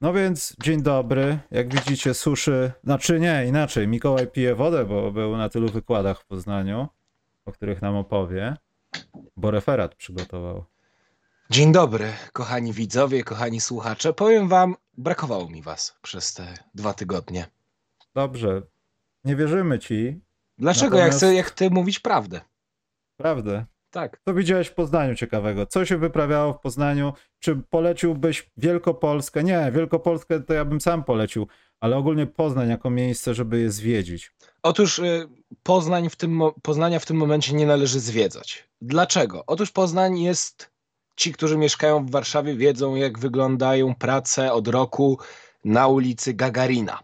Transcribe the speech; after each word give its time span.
No 0.00 0.12
więc 0.12 0.56
dzień 0.62 0.82
dobry. 0.82 1.38
Jak 1.50 1.74
widzicie, 1.74 2.14
suszy. 2.14 2.72
Znaczy 2.84 3.20
nie, 3.20 3.44
inaczej. 3.46 3.88
Mikołaj 3.88 4.26
pije 4.28 4.54
wodę, 4.54 4.84
bo 4.84 5.12
był 5.12 5.36
na 5.36 5.48
tylu 5.48 5.68
wykładach 5.68 6.20
w 6.20 6.24
Poznaniu, 6.26 6.88
o 7.46 7.52
których 7.52 7.82
nam 7.82 7.96
opowie, 7.96 8.56
bo 9.36 9.50
referat 9.50 9.94
przygotował. 9.94 10.64
Dzień 11.50 11.72
dobry, 11.72 12.12
kochani 12.32 12.72
widzowie, 12.72 13.24
kochani 13.24 13.60
słuchacze. 13.60 14.12
Powiem 14.12 14.48
wam, 14.48 14.76
brakowało 14.98 15.48
mi 15.48 15.62
was 15.62 15.98
przez 16.02 16.34
te 16.34 16.54
dwa 16.74 16.94
tygodnie. 16.94 17.46
Dobrze. 18.14 18.62
Nie 19.24 19.36
wierzymy 19.36 19.78
ci. 19.78 20.20
Dlaczego? 20.58 20.96
Natomiast- 20.96 21.06
Jak, 21.06 21.16
chcę, 21.16 21.34
jak 21.34 21.46
chcę 21.46 21.70
mówić 21.70 21.98
prawdę. 21.98 22.40
Prawdę. 23.16 23.64
Tak. 23.90 24.20
Co 24.24 24.34
widziałeś 24.34 24.68
w 24.68 24.74
Poznaniu 24.74 25.14
ciekawego? 25.14 25.66
Co 25.66 25.84
się 25.84 25.96
wyprawiało 25.98 26.52
w 26.52 26.60
Poznaniu? 26.60 27.12
Czy 27.38 27.56
poleciłbyś 27.70 28.50
Wielkopolskę? 28.56 29.44
Nie, 29.44 29.70
Wielkopolskę 29.74 30.40
to 30.40 30.54
ja 30.54 30.64
bym 30.64 30.80
sam 30.80 31.04
polecił, 31.04 31.46
ale 31.80 31.96
ogólnie 31.96 32.26
Poznań 32.26 32.68
jako 32.68 32.90
miejsce, 32.90 33.34
żeby 33.34 33.60
je 33.60 33.70
zwiedzić. 33.70 34.32
Otóż 34.62 34.98
y, 34.98 35.28
Poznań 35.62 36.10
w 36.10 36.16
tym, 36.16 36.40
Poznania 36.62 36.98
w 36.98 37.06
tym 37.06 37.16
momencie 37.16 37.52
nie 37.52 37.66
należy 37.66 38.00
zwiedzać. 38.00 38.68
Dlaczego? 38.80 39.44
Otóż 39.46 39.70
Poznań 39.70 40.20
jest. 40.20 40.70
Ci, 41.16 41.32
którzy 41.32 41.58
mieszkają 41.58 42.06
w 42.06 42.10
Warszawie, 42.10 42.54
wiedzą, 42.54 42.94
jak 42.94 43.18
wyglądają 43.18 43.94
prace 43.94 44.52
od 44.52 44.68
roku 44.68 45.18
na 45.64 45.88
ulicy 45.88 46.34
Gagarina. 46.34 47.02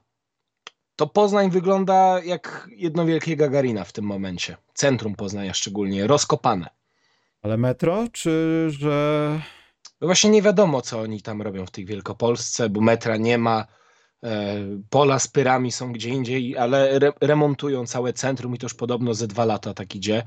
To 0.96 1.06
Poznań 1.06 1.50
wygląda 1.50 2.20
jak 2.24 2.68
jedno 2.76 3.06
wielkie 3.06 3.36
Gagarina 3.36 3.84
w 3.84 3.92
tym 3.92 4.04
momencie. 4.04 4.56
Centrum 4.74 5.14
Poznania 5.14 5.54
szczególnie, 5.54 6.06
rozkopane. 6.06 6.75
Ale 7.46 7.56
metro, 7.56 8.04
czy 8.12 8.66
że. 8.70 9.40
No 10.00 10.06
właśnie 10.06 10.30
nie 10.30 10.42
wiadomo, 10.42 10.82
co 10.82 11.00
oni 11.00 11.22
tam 11.22 11.42
robią 11.42 11.66
w 11.66 11.70
tej 11.70 11.84
Wielkopolsce, 11.84 12.68
bo 12.68 12.80
metra 12.80 13.16
nie 13.16 13.38
ma, 13.38 13.66
e, 14.24 14.56
pola 14.90 15.18
z 15.18 15.28
pyrami 15.28 15.72
są 15.72 15.92
gdzie 15.92 16.08
indziej, 16.08 16.56
ale 16.56 16.90
re, 16.90 17.12
remontują 17.20 17.86
całe 17.86 18.12
centrum 18.12 18.54
i 18.54 18.58
to 18.58 18.64
już 18.64 18.74
podobno 18.74 19.14
ze 19.14 19.26
dwa 19.26 19.44
lata 19.44 19.74
tak 19.74 19.94
idzie. 19.94 20.22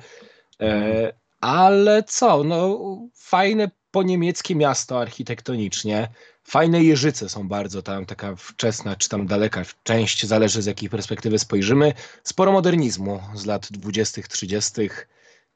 E, 0.62 1.14
ale 1.42 2.04
co, 2.04 2.44
no 2.44 2.80
fajne 3.16 3.72
poniemieckie 3.92 4.56
miasto 4.56 5.02
architektonicznie, 5.02 6.10
fajne 6.44 6.84
jeżyce 6.84 7.30
są 7.30 7.48
bardzo 7.48 7.82
tam, 7.82 8.06
taka 8.06 8.36
wczesna 8.36 8.96
czy 8.96 9.10
tam 9.10 9.28
daleka 9.28 9.64
część, 9.84 10.26
zależy 10.26 10.62
z 10.62 10.66
jakiej 10.66 10.90
perspektywy 10.90 11.40
spojrzymy. 11.40 11.94
Sporo 12.24 12.52
modernizmu 12.52 13.20
z 13.36 13.46
lat 13.46 13.68
20., 13.72 14.22
30., 14.22 14.90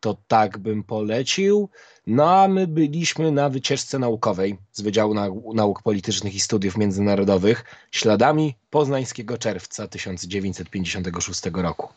to 0.03 0.17
tak 0.27 0.57
bym 0.57 0.83
polecił. 0.83 1.69
No 2.07 2.41
a 2.41 2.47
my 2.47 2.67
byliśmy 2.67 3.31
na 3.31 3.49
wycieczce 3.49 3.99
naukowej 3.99 4.57
z 4.71 4.81
Wydziału 4.81 5.13
Nau- 5.13 5.53
Nauk 5.55 5.81
Politycznych 5.81 6.35
i 6.35 6.39
Studiów 6.39 6.77
Międzynarodowych 6.77 7.63
śladami 7.91 8.55
poznańskiego 8.69 9.37
czerwca 9.37 9.87
1956 9.87 11.41
roku. 11.53 11.89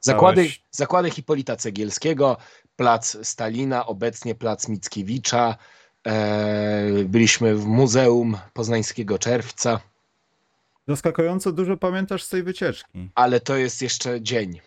Zakłady, 0.00 0.48
zakłady 0.70 1.10
Hipolita 1.10 1.56
Cegielskiego, 1.56 2.36
plac 2.76 3.16
Stalina, 3.22 3.86
obecnie 3.86 4.34
plac 4.34 4.68
Mickiewicza. 4.68 5.56
E, 6.06 7.04
byliśmy 7.04 7.54
w 7.56 7.66
Muzeum 7.66 8.38
Poznańskiego 8.52 9.18
Czerwca, 9.18 9.80
Zaskakująco 10.88 11.52
dużo 11.52 11.76
pamiętasz 11.76 12.22
z 12.22 12.28
tej 12.28 12.42
wycieczki. 12.42 12.90
ale 13.14 13.40
to 13.40 13.56
jest 13.56 13.82
jeszcze 13.82 14.22
dzień. 14.22 14.60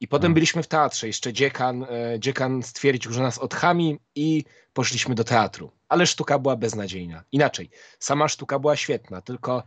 I 0.00 0.08
potem 0.08 0.32
A. 0.32 0.34
byliśmy 0.34 0.62
w 0.62 0.66
teatrze. 0.66 1.06
Jeszcze 1.06 1.32
dziekan, 1.32 1.82
e, 1.82 2.20
dziekan 2.20 2.62
stwierdził, 2.62 3.12
że 3.12 3.22
nas 3.22 3.38
odchami 3.38 3.98
i 4.14 4.44
poszliśmy 4.72 5.14
do 5.14 5.24
teatru. 5.24 5.70
Ale 5.88 6.06
sztuka 6.06 6.38
była 6.38 6.56
beznadziejna. 6.56 7.24
Inaczej, 7.32 7.70
sama 7.98 8.28
sztuka 8.28 8.58
była 8.58 8.76
świetna, 8.76 9.22
tylko 9.22 9.62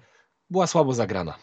była 0.49 0.67
słabo 0.67 0.93
zagrana. 0.93 1.37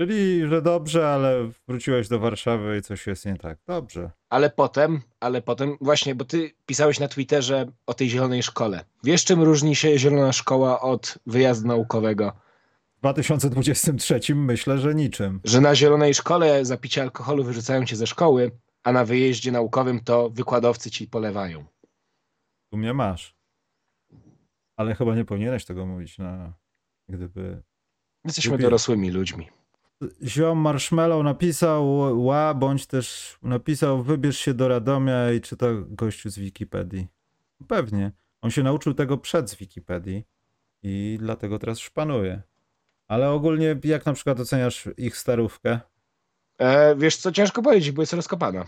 Czyli, 0.00 0.46
że 0.48 0.62
dobrze, 0.62 1.08
ale 1.08 1.50
wróciłeś 1.68 2.08
do 2.08 2.18
Warszawy 2.18 2.78
i 2.78 2.82
coś 2.82 3.06
jest 3.06 3.26
nie 3.26 3.36
tak. 3.36 3.58
Dobrze. 3.66 4.10
Ale 4.28 4.50
potem, 4.50 5.00
ale 5.20 5.42
potem, 5.42 5.76
właśnie, 5.80 6.14
bo 6.14 6.24
ty 6.24 6.50
pisałeś 6.66 7.00
na 7.00 7.08
Twitterze 7.08 7.66
o 7.86 7.94
tej 7.94 8.10
zielonej 8.10 8.42
szkole. 8.42 8.84
Wiesz, 9.04 9.24
czym 9.24 9.42
różni 9.42 9.76
się 9.76 9.98
zielona 9.98 10.32
szkoła 10.32 10.80
od 10.80 11.18
wyjazdu 11.26 11.68
naukowego? 11.68 12.32
W 12.98 13.00
2023 13.00 14.34
myślę, 14.34 14.78
że 14.78 14.94
niczym. 14.94 15.40
Że 15.44 15.60
na 15.60 15.74
zielonej 15.74 16.14
szkole 16.14 16.64
za 16.64 16.76
picie 16.76 17.02
alkoholu 17.02 17.44
wyrzucają 17.44 17.84
cię 17.84 17.96
ze 17.96 18.06
szkoły, 18.06 18.50
a 18.82 18.92
na 18.92 19.04
wyjeździe 19.04 19.52
naukowym 19.52 20.00
to 20.00 20.30
wykładowcy 20.30 20.90
ci 20.90 21.06
polewają. 21.08 21.64
Tu 22.70 22.76
mnie 22.76 22.94
masz. 22.94 23.36
Ale 24.76 24.94
chyba 24.94 25.14
nie 25.14 25.24
powinieneś 25.24 25.64
tego 25.64 25.86
mówić 25.86 26.18
na. 26.18 26.52
Gdyby. 27.08 27.62
Jesteśmy 28.24 28.52
Lubię. 28.52 28.62
dorosłymi 28.62 29.10
ludźmi. 29.10 29.48
Ziom 30.22 30.58
Marshmallow 30.58 31.24
napisał 31.24 31.86
ła, 32.24 32.54
bądź 32.54 32.86
też 32.86 33.38
napisał 33.42 34.02
wybierz 34.02 34.38
się 34.38 34.54
do 34.54 34.68
Radomia 34.68 35.32
i 35.32 35.40
czyta 35.40 35.66
gościu 35.88 36.30
z 36.30 36.38
Wikipedii. 36.38 37.08
Pewnie. 37.68 38.12
On 38.42 38.50
się 38.50 38.62
nauczył 38.62 38.94
tego 38.94 39.18
przed 39.18 39.50
z 39.50 39.54
Wikipedii 39.54 40.24
i 40.82 41.16
dlatego 41.20 41.58
teraz 41.58 41.78
szpanuje. 41.78 42.42
Ale 43.08 43.30
ogólnie 43.30 43.76
jak 43.84 44.06
na 44.06 44.12
przykład 44.12 44.40
oceniasz 44.40 44.88
ich 44.96 45.16
starówkę? 45.16 45.80
E, 46.58 46.96
wiesz 46.96 47.16
co, 47.16 47.32
ciężko 47.32 47.62
powiedzieć, 47.62 47.92
bo 47.92 48.02
jest 48.02 48.12
rozkopana. 48.12 48.64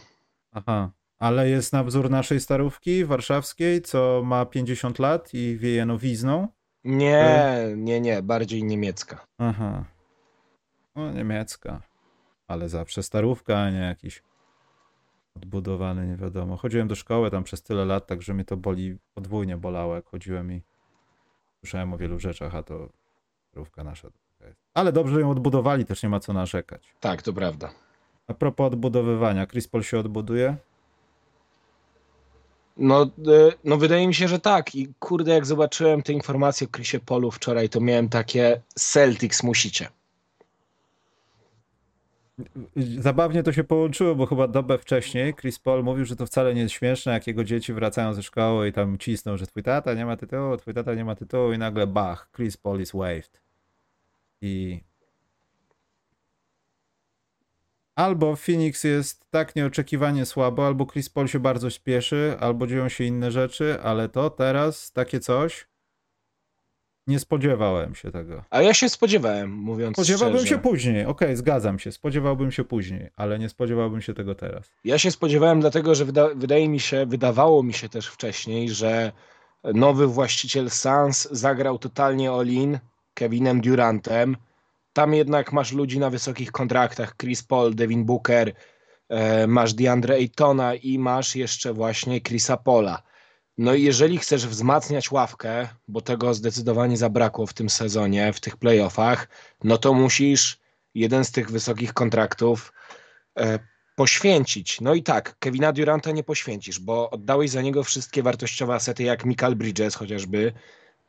Aha. 0.52 0.90
Ale 1.18 1.48
jest 1.48 1.72
na 1.72 1.84
wzór 1.84 2.10
naszej 2.10 2.40
starówki 2.40 3.04
warszawskiej, 3.04 3.82
co 3.82 4.22
ma 4.24 4.46
50 4.46 4.98
lat 4.98 5.34
i 5.34 5.56
wieje 5.56 5.86
nowizną. 5.86 6.48
Nie, 6.84 7.58
nie, 7.76 8.00
nie, 8.00 8.22
bardziej 8.22 8.64
niemiecka. 8.64 9.26
Aha. 9.38 9.84
No, 10.96 11.12
niemiecka. 11.12 11.82
Ale 12.48 12.68
zawsze 12.68 13.02
starówka, 13.02 13.58
a 13.58 13.70
nie 13.70 13.78
jakiś 13.78 14.22
odbudowany, 15.36 16.06
nie 16.06 16.16
wiadomo. 16.16 16.56
Chodziłem 16.56 16.88
do 16.88 16.94
szkoły 16.94 17.30
tam 17.30 17.44
przez 17.44 17.62
tyle 17.62 17.84
lat, 17.84 18.06
także 18.06 18.34
mnie 18.34 18.44
to 18.44 18.56
boli, 18.56 18.98
podwójnie 19.14 19.56
bolało, 19.56 19.94
jak 19.94 20.06
chodziłem 20.06 20.52
i 20.52 20.62
słyszałem 21.58 21.92
o 21.92 21.98
wielu 21.98 22.18
rzeczach, 22.18 22.54
a 22.54 22.62
to 22.62 22.88
starówka 23.50 23.84
nasza. 23.84 24.08
Ale 24.74 24.92
dobrze 24.92 25.20
ją 25.20 25.30
odbudowali, 25.30 25.84
też 25.84 26.02
nie 26.02 26.08
ma 26.08 26.20
co 26.20 26.32
narzekać. 26.32 26.94
Tak, 27.00 27.22
to 27.22 27.32
prawda. 27.32 27.70
A 28.26 28.34
propos 28.34 28.66
odbudowywania, 28.66 29.46
Chris 29.46 29.68
Paul 29.68 29.82
się 29.82 29.98
odbuduje? 29.98 30.56
No, 32.76 33.02
e, 33.02 33.08
no 33.64 33.76
wydaje 33.76 34.06
mi 34.06 34.14
się, 34.14 34.28
że 34.28 34.38
tak. 34.38 34.74
I 34.74 34.94
kurde, 34.98 35.34
jak 35.34 35.46
zobaczyłem 35.46 36.02
te 36.02 36.12
informacje 36.12 36.66
o 36.66 36.70
Chrisie 36.70 37.00
Polu 37.00 37.30
wczoraj, 37.30 37.68
to 37.68 37.80
miałem 37.80 38.08
takie 38.08 38.60
Celtics 38.74 39.42
musicie. 39.42 39.88
Zabawnie 42.98 43.42
to 43.42 43.52
się 43.52 43.64
połączyło, 43.64 44.14
bo 44.14 44.26
chyba 44.26 44.48
dobę 44.48 44.78
wcześniej 44.78 45.34
Chris 45.34 45.58
Paul 45.58 45.84
mówił, 45.84 46.04
że 46.04 46.16
to 46.16 46.26
wcale 46.26 46.54
nie 46.54 46.60
jest 46.60 46.74
śmieszne, 46.74 47.12
jak 47.12 47.26
jego 47.26 47.44
dzieci 47.44 47.72
wracają 47.72 48.14
ze 48.14 48.22
szkoły 48.22 48.68
i 48.68 48.72
tam 48.72 48.98
cisną, 48.98 49.36
że 49.36 49.46
twój 49.46 49.62
tata 49.62 49.94
nie 49.94 50.06
ma 50.06 50.16
tytułu, 50.16 50.56
twój 50.56 50.74
tata 50.74 50.94
nie 50.94 51.04
ma 51.04 51.14
tytułu 51.14 51.52
i 51.52 51.58
nagle 51.58 51.86
bach, 51.86 52.28
Chris 52.36 52.56
Paul 52.56 52.80
is 52.80 52.92
waived. 52.92 53.49
I 54.42 54.80
albo 57.94 58.36
Phoenix 58.36 58.84
jest 58.84 59.30
tak 59.30 59.56
nieoczekiwanie 59.56 60.26
słabo, 60.26 60.66
albo 60.66 60.86
Chris 60.86 61.08
Paul 61.08 61.28
się 61.28 61.40
bardzo 61.40 61.70
śpieszy, 61.70 62.36
albo 62.40 62.66
dzieją 62.66 62.88
się 62.88 63.04
inne 63.04 63.30
rzeczy, 63.30 63.78
ale 63.82 64.08
to 64.08 64.30
teraz 64.30 64.92
takie 64.92 65.20
coś 65.20 65.66
nie 67.06 67.18
spodziewałem 67.18 67.94
się 67.94 68.10
tego. 68.10 68.44
A 68.50 68.62
ja 68.62 68.74
się 68.74 68.88
spodziewałem, 68.88 69.50
mówiąc 69.52 69.96
Spodziewałbym 69.96 70.38
szczerze. 70.38 70.54
się 70.54 70.58
później, 70.58 71.06
okej, 71.06 71.36
zgadzam 71.36 71.78
się, 71.78 71.92
spodziewałbym 71.92 72.52
się 72.52 72.64
później, 72.64 73.10
ale 73.16 73.38
nie 73.38 73.48
spodziewałbym 73.48 74.00
się 74.02 74.14
tego 74.14 74.34
teraz. 74.34 74.70
Ja 74.84 74.98
się 74.98 75.10
spodziewałem 75.10 75.60
dlatego, 75.60 75.94
że 75.94 76.04
wyda 76.04 76.28
wydaje 76.34 76.68
mi 76.68 76.80
się, 76.80 77.06
wydawało 77.06 77.62
mi 77.62 77.72
się 77.72 77.88
też 77.88 78.06
wcześniej, 78.06 78.68
że 78.68 79.12
nowy 79.64 80.06
właściciel 80.06 80.70
Suns 80.70 81.28
zagrał 81.30 81.78
totalnie 81.78 82.30
all-in 82.30 82.78
Kevinem 83.14 83.60
Durantem. 83.60 84.36
Tam 84.92 85.14
jednak 85.14 85.52
masz 85.52 85.72
ludzi 85.72 85.98
na 85.98 86.10
wysokich 86.10 86.52
kontraktach, 86.52 87.16
Chris 87.16 87.42
Paul, 87.42 87.74
Devin 87.74 88.04
Booker, 88.04 88.52
e, 89.08 89.46
masz 89.46 89.74
DeAndre 89.74 90.14
Aytona 90.14 90.74
i 90.74 90.98
masz 90.98 91.36
jeszcze 91.36 91.72
właśnie 91.72 92.20
Chrisa 92.20 92.56
Paula. 92.56 93.02
No 93.58 93.74
i 93.74 93.82
jeżeli 93.82 94.18
chcesz 94.18 94.46
wzmacniać 94.46 95.10
ławkę, 95.10 95.68
bo 95.88 96.00
tego 96.00 96.34
zdecydowanie 96.34 96.96
zabrakło 96.96 97.46
w 97.46 97.54
tym 97.54 97.70
sezonie, 97.70 98.32
w 98.32 98.40
tych 98.40 98.56
playoffach, 98.56 99.28
no 99.64 99.78
to 99.78 99.94
musisz 99.94 100.60
jeden 100.94 101.24
z 101.24 101.32
tych 101.32 101.50
wysokich 101.50 101.92
kontraktów 101.92 102.72
e, 103.38 103.58
poświęcić. 103.96 104.80
No 104.80 104.94
i 104.94 105.02
tak, 105.02 105.36
Kevina 105.38 105.72
Duranta 105.72 106.10
nie 106.10 106.24
poświęcisz, 106.24 106.80
bo 106.80 107.10
oddałeś 107.10 107.50
za 107.50 107.62
niego 107.62 107.84
wszystkie 107.84 108.22
wartościowe 108.22 108.74
asety 108.74 109.02
jak 109.02 109.24
Michael 109.24 109.56
Bridges 109.56 109.94
chociażby. 109.94 110.52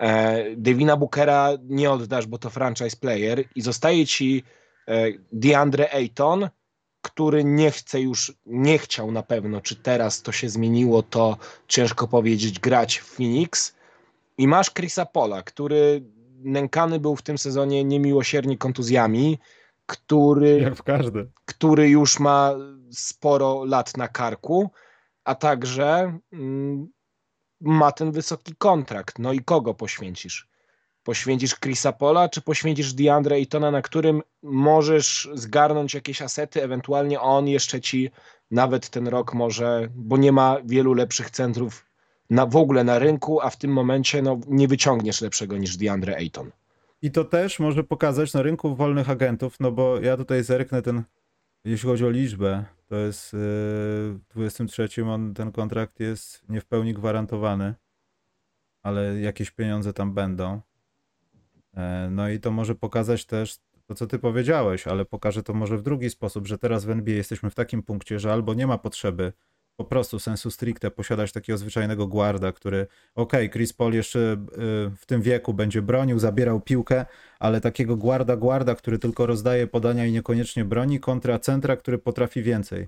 E, 0.01 0.44
Devina 0.56 0.98
Bookera 0.98 1.50
nie 1.63 1.92
oddasz, 1.92 2.27
bo 2.27 2.38
to 2.38 2.50
franchise 2.50 2.98
player 2.98 3.44
i 3.56 3.62
zostaje 3.62 4.06
ci 4.07 4.44
e, 4.88 5.07
DeAndre 5.31 5.94
Ayton, 5.94 6.50
który 7.01 7.44
nie 7.44 7.71
chce 7.71 8.01
już, 8.01 8.33
nie 8.45 8.77
chciał 8.77 9.12
na 9.12 9.24
pewno, 9.24 9.62
czy 9.62 9.75
teraz 9.75 10.21
to 10.21 10.31
się 10.31 10.50
zmieniło, 10.50 11.03
to 11.03 11.38
ciężko 11.68 12.07
powiedzieć, 12.07 12.59
grać 12.59 12.98
w 12.98 13.06
Phoenix. 13.06 13.75
I 14.38 14.48
masz 14.48 14.71
Chrisa 14.71 15.06
Pola, 15.06 15.44
który 15.44 16.04
nękany 16.44 17.00
był 17.00 17.15
w 17.15 17.21
tym 17.21 17.38
sezonie 17.38 17.83
niemiłosiernie 17.83 18.57
kontuzjami, 18.57 19.39
który, 19.86 20.59
Jak 20.59 20.75
w 20.75 20.83
każdym. 20.83 21.31
który 21.45 21.89
już 21.89 22.19
ma 22.19 22.54
sporo 22.92 23.65
lat 23.65 23.97
na 23.97 24.07
karku, 24.07 24.69
a 25.24 25.36
także 25.36 26.19
mm, 26.33 26.88
ma 27.62 27.92
ten 27.92 28.12
wysoki 28.12 28.56
kontrakt. 28.58 29.19
No 29.19 29.34
i 29.34 29.40
kogo 29.40 29.74
poświęcisz? 29.74 30.48
Poświęcisz 31.04 31.56
Chrisa 31.56 31.92
Pola, 31.92 32.30
czy 32.30 32.42
poświęcisz 32.42 32.94
DeAndre 32.94 33.36
Aytona, 33.36 33.72
na 33.72 33.81
którym 33.81 34.22
możesz 34.44 35.30
zgarnąć 35.34 35.94
jakieś 35.94 36.22
asety, 36.22 36.63
ewentualnie 36.63 37.19
on 37.19 37.48
jeszcze 37.48 37.81
ci 37.81 38.12
nawet 38.52 38.90
ten 38.90 39.08
rok 39.08 39.34
może, 39.34 39.88
bo 39.96 40.18
nie 40.18 40.31
ma 40.31 40.58
wielu 40.66 40.94
lepszych 40.94 41.30
centrów 41.30 41.86
na, 42.30 42.46
w 42.46 42.56
ogóle 42.56 42.84
na 42.84 43.00
rynku, 43.00 43.42
a 43.42 43.50
w 43.50 43.58
tym 43.58 43.72
momencie 43.72 44.22
no, 44.22 44.40
nie 44.48 44.68
wyciągniesz 44.68 45.22
lepszego 45.22 45.57
niż 45.57 45.78
DeAndre 45.78 46.16
Ayton. 46.16 46.52
I 47.02 47.12
to 47.12 47.24
też 47.24 47.60
może 47.60 47.84
pokazać 47.84 48.34
na 48.34 48.42
rynku 48.42 48.75
wolnych 48.75 49.10
agentów, 49.10 49.56
no 49.60 49.72
bo 49.72 50.00
ja 50.00 50.18
tutaj 50.18 50.44
zerknę 50.44 50.81
ten, 50.81 51.04
jeśli 51.66 51.90
chodzi 51.90 52.06
o 52.06 52.10
liczbę, 52.10 52.66
to 52.92 52.98
jest 52.98 53.34
yy, 53.34 53.40
w 53.40 54.22
23 54.30 55.06
on, 55.06 55.34
ten 55.34 55.52
kontrakt 55.52 56.00
jest 56.00 56.50
nie 56.50 56.62
w 56.62 56.66
pełni 56.66 56.94
gwarantowany, 56.94 57.76
ale 58.84 59.20
jakieś 59.22 59.52
pieniądze 59.52 59.94
tam 59.94 60.14
będą. 60.14 60.62
E, 61.74 62.10
No 62.12 62.30
i 62.30 62.40
to 62.40 62.52
może 62.52 62.76
pokazać 62.76 63.26
też 63.26 63.60
to, 63.86 63.96
co 63.96 64.08
ty 64.08 64.20
powiedziałeś, 64.20 64.88
ale 64.88 65.06
pokaże 65.06 65.44
to 65.44 65.54
może 65.54 65.78
w 65.78 65.82
drugi 65.82 66.10
sposób, 66.10 66.48
że 66.48 66.58
teraz 66.58 66.86
w 66.86 66.90
NBA 66.90 67.16
jesteśmy 67.16 67.50
w 67.50 67.56
takim 67.56 67.84
punkcie, 67.84 68.20
że 68.20 68.34
albo 68.34 68.54
nie 68.54 68.68
ma 68.68 68.78
potrzeby 68.78 69.34
po 69.77 69.85
prostu 69.85 70.19
sensu 70.19 70.51
stricte 70.51 70.91
posiadać 70.91 71.31
takiego 71.31 71.57
zwyczajnego 71.57 72.07
guarda, 72.07 72.51
który 72.51 72.88
okej, 73.15 73.50
Chris 73.50 73.73
Paul 73.73 73.94
jeszcze 73.94 74.19
y, 74.19 74.38
w 74.97 75.06
tym 75.06 75.21
wieku 75.21 75.53
będzie 75.53 75.81
bronił, 75.81 76.19
zabierał 76.19 76.62
piłkę, 76.62 77.06
ale 77.39 77.62
takiego 77.62 77.95
guarda 77.97 78.35
guarda, 78.35 78.75
który 78.75 79.00
tylko 79.00 79.25
rozdaje 79.25 79.68
podania 79.68 80.06
i 80.06 80.12
niekoniecznie 80.12 80.65
broni, 80.65 81.00
kontra 81.00 81.39
centra, 81.39 81.75
który 81.77 81.97
potrafi 81.97 82.44
więcej. 82.44 82.88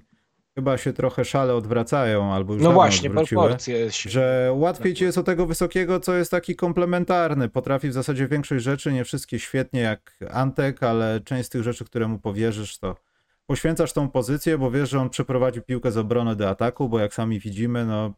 Chyba 0.55 0.77
się 0.77 0.93
trochę 0.93 1.25
szale 1.25 1.55
odwracają, 1.55 2.33
albo 2.33 2.53
już 2.53 2.63
No 2.63 2.71
właśnie, 2.71 3.09
proporcje. 3.09 3.91
się- 3.91 4.09
że 4.09 4.51
łatwiej 4.55 4.93
ci 4.93 5.03
jest 5.03 5.17
o 5.17 5.23
tego 5.23 5.45
wysokiego, 5.45 5.99
co 5.99 6.15
jest 6.15 6.31
taki 6.31 6.55
komplementarny. 6.55 7.49
Potrafi 7.49 7.89
w 7.89 7.93
zasadzie 7.93 8.27
większość 8.27 8.63
rzeczy, 8.63 8.93
nie 8.93 9.03
wszystkie 9.03 9.39
świetnie 9.39 9.81
jak 9.81 10.17
Antek, 10.31 10.83
ale 10.83 11.21
część 11.25 11.45
z 11.45 11.49
tych 11.49 11.63
rzeczy, 11.63 11.85
które 11.85 12.07
mu 12.07 12.19
powierzysz, 12.19 12.77
to 12.77 12.95
poświęcasz 13.45 13.93
tą 13.93 14.09
pozycję, 14.09 14.57
bo 14.57 14.71
wiesz, 14.71 14.89
że 14.89 14.99
on 14.99 15.09
przeprowadzi 15.09 15.61
piłkę 15.61 15.91
z 15.91 15.97
obrony 15.97 16.35
do 16.35 16.49
ataku, 16.49 16.89
bo 16.89 16.99
jak 16.99 17.13
sami 17.13 17.39
widzimy, 17.39 17.85
no 17.85 18.13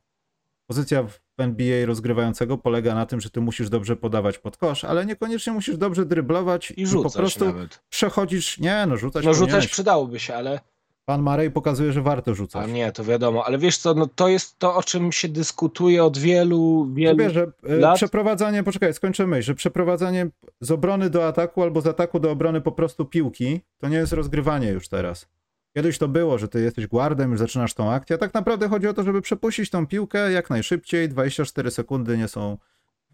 pozycja 0.68 1.04
w 1.04 1.20
NBA 1.38 1.86
rozgrywającego 1.86 2.58
polega 2.58 2.96
na 2.96 3.06
tym, 3.06 3.22
że 3.22 3.30
ty 3.30 3.42
musisz 3.42 3.70
dobrze 3.70 3.96
podawać 3.96 4.38
pod 4.38 4.58
kosz, 4.58 4.84
ale 4.84 5.06
niekoniecznie 5.06 5.54
musisz 5.54 5.78
dobrze 5.78 6.06
dryblować 6.06 6.74
I 6.78 6.88
rzucać 6.88 7.14
po 7.14 7.20
prostu 7.20 7.46
nawet. 7.46 7.84
przechodzisz, 7.90 8.60
nie 8.60 8.86
no 8.88 8.98
rzucać 8.98 9.26
No 9.26 9.34
rzucać 9.34 9.68
przydałoby 9.68 10.20
się, 10.20 10.36
ale 10.36 10.60
Pan 11.06 11.22
Marej 11.22 11.52
pokazuje, 11.52 11.92
że 11.92 12.02
warto 12.02 12.32
a 12.32 12.34
rzucać. 12.34 12.72
nie, 12.72 12.92
to 12.92 13.04
wiadomo. 13.04 13.46
Ale 13.46 13.58
wiesz 13.58 13.78
co, 13.78 13.94
no 13.94 14.08
to 14.16 14.28
jest 14.28 14.60
to, 14.60 14.76
o 14.76 14.84
czym 14.84 15.12
się 15.12 15.28
dyskutuje 15.28 16.04
od 16.04 16.18
wielu, 16.18 16.90
wielu... 16.94 17.18
Wiesz, 17.18 17.34
że 17.34 17.52
e, 17.68 17.76
lat- 17.76 17.96
przeprowadzanie, 17.96 18.64
poczekaj, 18.64 18.94
skończę 18.94 19.28
myśl, 19.28 19.48
że 19.48 19.56
przeprowadzanie 19.56 20.28
z 20.62 20.72
obrony 20.72 21.10
do 21.10 21.28
ataku 21.28 21.64
albo 21.64 21.82
z 21.82 21.88
ataku 21.88 22.20
do 22.20 22.32
obrony 22.32 22.62
po 22.62 22.72
prostu 22.72 23.06
piłki, 23.06 23.62
to 23.78 23.88
nie 23.88 23.98
jest 23.98 24.14
rozgrywanie 24.14 24.70
już 24.70 24.88
teraz. 24.88 25.28
Kiedyś 25.76 25.98
to 25.98 26.08
było, 26.08 26.38
że 26.38 26.48
ty 26.48 26.62
jesteś 26.62 26.88
guardem, 26.88 27.32
już 27.32 27.40
zaczynasz 27.40 27.74
tą 27.74 27.92
akcję, 27.92 28.16
a 28.16 28.20
tak 28.20 28.34
naprawdę 28.34 28.70
chodzi 28.70 28.88
o 28.88 28.94
to, 28.94 29.04
żeby 29.04 29.22
przepuścić 29.22 29.70
tą 29.70 29.88
piłkę 29.88 30.32
jak 30.32 30.50
najszybciej, 30.50 31.10
24 31.10 31.72
sekundy 31.72 32.18
nie 32.18 32.28
są 32.28 32.58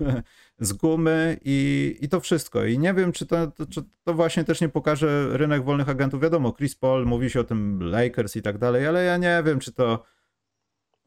z 0.60 0.74
gumy 0.74 1.38
i, 1.46 1.98
i 2.02 2.10
to 2.10 2.20
wszystko. 2.20 2.66
I 2.66 2.80
nie 2.80 2.94
wiem, 2.94 3.12
czy 3.12 3.26
to, 3.26 3.48
to, 3.48 3.66
czy 3.66 3.84
to 4.04 4.14
właśnie 4.14 4.44
też 4.44 4.62
nie 4.62 4.70
pokaże 4.70 5.38
rynek 5.38 5.64
wolnych 5.64 5.90
agentów. 5.90 6.22
Wiadomo, 6.22 6.54
Chris 6.54 6.76
Paul, 6.76 7.06
mówi 7.06 7.30
się 7.30 7.40
o 7.40 7.44
tym 7.44 7.80
Lakers 7.84 8.36
i 8.36 8.42
tak 8.42 8.58
dalej, 8.58 8.88
ale 8.88 9.04
ja 9.04 9.18
nie 9.18 9.44
wiem, 9.46 9.60
czy 9.60 9.74
to 9.74 10.04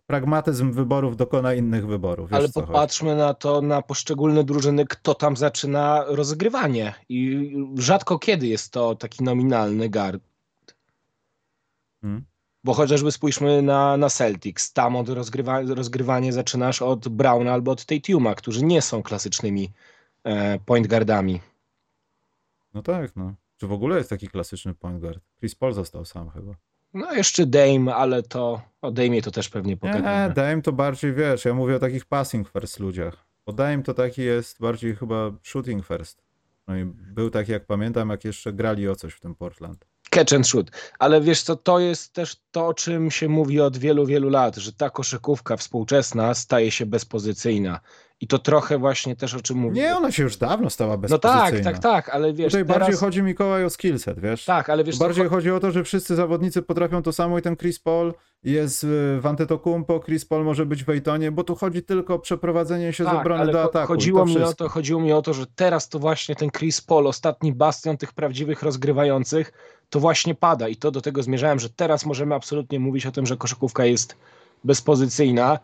pragmatyzm 0.06 0.72
wyborów 0.72 1.16
dokona 1.16 1.54
innych 1.54 1.86
wyborów. 1.86 2.32
Ale 2.32 2.48
chodzi. 2.48 2.66
popatrzmy 2.66 3.16
na 3.16 3.34
to, 3.34 3.62
na 3.62 3.82
poszczególne 3.82 4.44
drużyny, 4.44 4.84
kto 4.86 5.14
tam 5.14 5.36
zaczyna 5.36 6.04
rozgrywanie. 6.06 6.94
I 7.08 7.50
rzadko 7.78 8.18
kiedy 8.18 8.46
jest 8.46 8.72
to 8.72 8.94
taki 8.94 9.24
nominalny 9.24 9.88
guard. 9.88 10.22
Hmm. 12.02 12.24
Bo 12.64 12.74
chociażby 12.74 13.12
spójrzmy 13.12 13.62
na, 13.62 13.96
na 13.96 14.10
Celtics. 14.10 14.72
Tam 14.72 14.96
od 14.96 15.08
rozgrywa, 15.08 15.60
rozgrywanie 15.60 16.32
zaczynasz 16.32 16.82
od 16.82 17.08
Browna 17.08 17.52
albo 17.52 17.70
od 17.70 17.84
Tatuma, 17.84 18.34
którzy 18.34 18.64
nie 18.64 18.82
są 18.82 19.02
klasycznymi 19.02 19.70
e, 20.24 20.58
point 20.58 20.86
guardami. 20.86 21.40
No 22.74 22.82
tak, 22.82 23.16
no. 23.16 23.34
Czy 23.56 23.66
w 23.66 23.72
ogóle 23.72 23.98
jest 23.98 24.10
taki 24.10 24.28
klasyczny 24.28 24.74
point 24.74 25.00
guard? 25.00 25.24
Chris 25.38 25.54
Paul 25.54 25.72
został 25.72 26.04
sam 26.04 26.30
chyba. 26.30 26.54
No 26.94 27.12
jeszcze 27.12 27.46
Dame, 27.46 27.94
ale 27.94 28.22
to 28.22 28.62
o 28.82 28.90
Dame 28.90 29.22
to 29.22 29.30
też 29.30 29.48
pewnie 29.48 29.72
Nie, 29.72 29.76
pogadamy. 29.76 30.34
Dame 30.34 30.62
to 30.62 30.72
bardziej, 30.72 31.14
wiesz, 31.14 31.44
ja 31.44 31.54
mówię 31.54 31.76
o 31.76 31.78
takich 31.78 32.04
passing 32.04 32.48
first 32.48 32.80
ludziach. 32.80 33.26
Bo 33.46 33.52
Dame 33.52 33.82
to 33.82 33.94
taki 33.94 34.22
jest 34.22 34.60
bardziej 34.60 34.96
chyba 34.96 35.30
shooting 35.42 35.86
first. 35.86 36.22
No 36.68 36.76
i 36.76 36.84
był 36.84 37.30
taki, 37.30 37.52
jak 37.52 37.66
pamiętam, 37.66 38.10
jak 38.10 38.24
jeszcze 38.24 38.52
grali 38.52 38.88
o 38.88 38.96
coś 38.96 39.14
w 39.14 39.20
tym 39.20 39.34
Portland. 39.34 39.86
Catch 40.14 40.32
and 40.32 40.48
shoot. 40.48 40.70
Ale 40.98 41.20
wiesz 41.20 41.42
co, 41.42 41.56
to 41.56 41.78
jest 41.78 42.12
też 42.12 42.36
to, 42.50 42.66
o 42.66 42.74
czym 42.74 43.10
się 43.10 43.28
mówi 43.28 43.60
od 43.60 43.76
wielu, 43.76 44.06
wielu 44.06 44.28
lat, 44.28 44.56
że 44.56 44.72
ta 44.72 44.90
koszykówka 44.90 45.56
współczesna 45.56 46.34
staje 46.34 46.70
się 46.70 46.86
bezpozycyjna. 46.86 47.80
I 48.20 48.26
to 48.26 48.38
trochę 48.38 48.78
właśnie 48.78 49.16
też 49.16 49.34
o 49.34 49.40
czym 49.40 49.56
mówię. 49.56 49.82
Nie, 49.82 49.96
ona 49.96 50.12
się 50.12 50.22
już 50.22 50.36
dawno 50.36 50.70
stała 50.70 50.92
no 50.92 50.98
bezpozycyjna. 50.98 51.50
tak, 51.50 51.62
tak, 51.62 51.78
tak, 51.78 52.08
ale 52.08 52.32
wiesz, 52.32 52.52
Tutaj 52.52 52.66
teraz... 52.66 52.78
bardziej 52.78 52.96
chodzi 52.96 53.22
Mikołaj 53.22 53.64
o 53.64 53.70
skillset, 53.70 54.20
wiesz? 54.20 54.44
Tak, 54.44 54.70
ale 54.70 54.84
wiesz 54.84 54.98
co, 54.98 55.04
bardziej 55.04 55.28
chodzi 55.28 55.50
o 55.50 55.60
to, 55.60 55.70
że 55.70 55.84
wszyscy 55.84 56.16
zawodnicy 56.16 56.62
potrafią 56.62 57.02
to 57.02 57.12
samo 57.12 57.38
i 57.38 57.42
ten 57.42 57.56
Chris 57.56 57.78
Paul 57.78 58.14
jest 58.42 58.84
y, 58.84 58.86
w 59.20 59.26
Antetokumpo, 59.26 60.00
Chris 60.00 60.24
Paul 60.24 60.44
może 60.44 60.66
być 60.66 60.84
w 60.84 60.90
Ejtonie, 60.90 61.32
bo 61.32 61.44
tu 61.44 61.54
chodzi 61.54 61.82
tylko 61.82 62.14
o 62.14 62.18
przeprowadzenie 62.18 62.92
się 62.92 63.04
z 63.04 63.06
tak, 63.06 63.16
obrony 63.16 63.40
ale 63.40 63.52
do 63.52 63.62
ataku. 63.62 63.86
Chodziło 63.86 64.26
mi 64.26 64.38
o 64.38 64.54
to, 64.54 64.68
chodziło 64.68 65.00
mi 65.00 65.12
o 65.12 65.22
to, 65.22 65.34
że 65.34 65.46
teraz 65.54 65.88
to 65.88 65.98
właśnie 65.98 66.34
ten 66.36 66.50
Chris 66.50 66.80
Paul, 66.80 67.06
ostatni 67.06 67.52
bastion 67.52 67.96
tych 67.96 68.12
prawdziwych 68.12 68.62
rozgrywających, 68.62 69.52
to 69.94 70.00
właśnie 70.00 70.34
pada. 70.34 70.68
I 70.68 70.76
to 70.76 70.90
do 70.90 71.00
tego 71.00 71.22
zmierzałem, 71.22 71.58
że 71.58 71.70
teraz 71.70 72.06
możemy 72.06 72.34
absolutnie 72.34 72.80
mówić 72.80 73.06
o 73.06 73.12
tym, 73.12 73.26
że 73.26 73.36
koszykówka 73.36 73.84
jest 73.84 74.16
bezpozycyjna. 74.64 75.58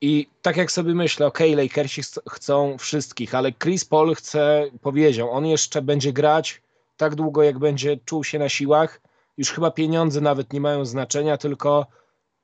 I 0.00 0.26
tak 0.42 0.56
jak 0.56 0.72
sobie 0.72 0.94
myślę, 0.94 1.26
okej, 1.26 1.54
Lakersi 1.54 2.02
chc- 2.02 2.30
chcą 2.30 2.78
wszystkich, 2.78 3.34
ale 3.34 3.52
Chris 3.52 3.84
Paul 3.84 4.14
chce, 4.14 4.64
powiedział, 4.80 5.30
on 5.30 5.46
jeszcze 5.46 5.82
będzie 5.82 6.12
grać 6.12 6.62
tak 6.96 7.14
długo, 7.14 7.42
jak 7.42 7.58
będzie 7.58 7.96
czuł 8.04 8.24
się 8.24 8.38
na 8.38 8.48
siłach, 8.48 9.00
już 9.36 9.50
chyba 9.50 9.70
pieniądze 9.70 10.20
nawet 10.20 10.52
nie 10.52 10.60
mają 10.60 10.84
znaczenia, 10.84 11.36
tylko 11.36 11.86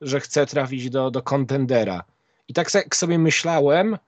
że 0.00 0.20
chce 0.20 0.46
trafić 0.46 0.90
do, 0.90 1.10
do 1.10 1.22
kontendera. 1.22 2.04
I 2.48 2.54
tak 2.54 2.74
jak 2.74 2.96
sobie 2.96 3.18
myślałem, 3.18 3.98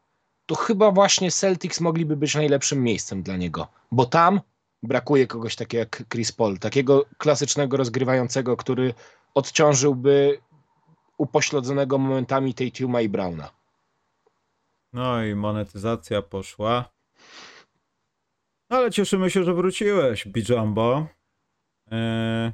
to 0.47 0.55
chyba 0.55 0.91
właśnie 0.91 1.31
Celtics 1.31 1.81
mogliby 1.81 2.17
być 2.17 2.35
najlepszym 2.35 2.83
miejscem 2.83 3.23
dla 3.23 3.37
niego, 3.37 3.69
bo 3.93 4.07
tam 4.07 4.41
brakuje 4.83 5.27
kogoś 5.27 5.57
takiego 5.57 5.79
jak 5.79 6.05
Chris 6.09 6.33
Paul, 6.33 6.59
takiego 6.59 7.05
klasycznego 7.19 7.77
rozgrywającego, 7.77 8.57
który 8.57 8.95
odciążyłby 9.35 10.39
upośledzonego 11.19 11.99
momentami 11.99 12.55
Tatuma 12.55 13.01
i 13.01 13.09
Browna. 13.09 13.51
No 14.93 15.25
i 15.25 15.35
monetyzacja 15.35 16.23
poszła. 16.23 16.91
Ale 18.69 18.91
cieszymy 18.91 19.31
się, 19.31 19.45
że 19.45 19.55
wróciłeś, 19.55 20.27
Bijambo. 20.29 21.07
Eee, 21.91 22.53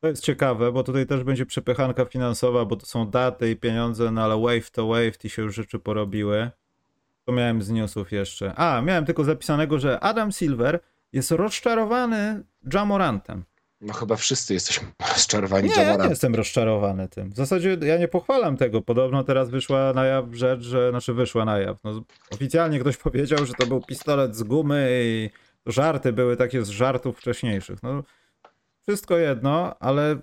to 0.00 0.08
jest 0.08 0.24
ciekawe, 0.24 0.72
bo 0.72 0.82
tutaj 0.82 1.06
też 1.06 1.24
będzie 1.24 1.46
przepychanka 1.46 2.04
finansowa, 2.04 2.64
bo 2.64 2.76
to 2.76 2.86
są 2.86 3.10
daty 3.10 3.50
i 3.50 3.56
pieniądze, 3.56 4.10
no 4.10 4.24
ale 4.24 4.40
wave 4.40 4.70
to 4.70 4.86
wave, 4.86 5.18
ti 5.18 5.30
się 5.30 5.42
już 5.42 5.54
rzeczy 5.54 5.78
porobiły. 5.78 6.50
To 7.24 7.32
miałem 7.32 7.62
z 7.62 7.70
newsów 7.70 8.12
jeszcze. 8.12 8.54
A, 8.54 8.80
miałem 8.80 9.04
tylko 9.04 9.24
zapisanego, 9.24 9.78
że 9.78 10.00
Adam 10.00 10.32
Silver 10.32 10.80
jest 11.12 11.30
rozczarowany 11.30 12.42
Jamorantem. 12.72 13.44
No 13.80 13.92
chyba 13.92 14.16
wszyscy 14.16 14.54
jesteśmy 14.54 14.88
rozczarowani 15.14 15.68
Nie, 15.68 15.70
ja 15.70 15.76
nie 15.76 15.82
Jamorantem. 15.82 16.10
jestem 16.10 16.34
rozczarowany 16.34 17.08
tym. 17.08 17.30
W 17.30 17.36
zasadzie 17.36 17.78
ja 17.82 17.98
nie 17.98 18.08
pochwalam 18.08 18.56
tego. 18.56 18.82
Podobno 18.82 19.24
teraz 19.24 19.50
wyszła 19.50 19.92
na 19.92 20.04
jaw 20.04 20.24
rzecz, 20.32 20.62
że, 20.62 20.90
znaczy 20.90 21.14
wyszła 21.14 21.44
na 21.44 21.58
jaw. 21.58 21.78
No, 21.84 22.02
oficjalnie 22.30 22.78
ktoś 22.80 22.96
powiedział, 22.96 23.46
że 23.46 23.52
to 23.54 23.66
był 23.66 23.80
pistolet 23.80 24.36
z 24.36 24.42
gumy 24.42 24.88
i 25.04 25.30
żarty 25.66 26.12
były 26.12 26.36
takie 26.36 26.64
z 26.64 26.68
żartów 26.68 27.18
wcześniejszych. 27.18 27.82
No, 27.82 28.02
wszystko 28.82 29.18
jedno, 29.18 29.78
ale 29.80 30.16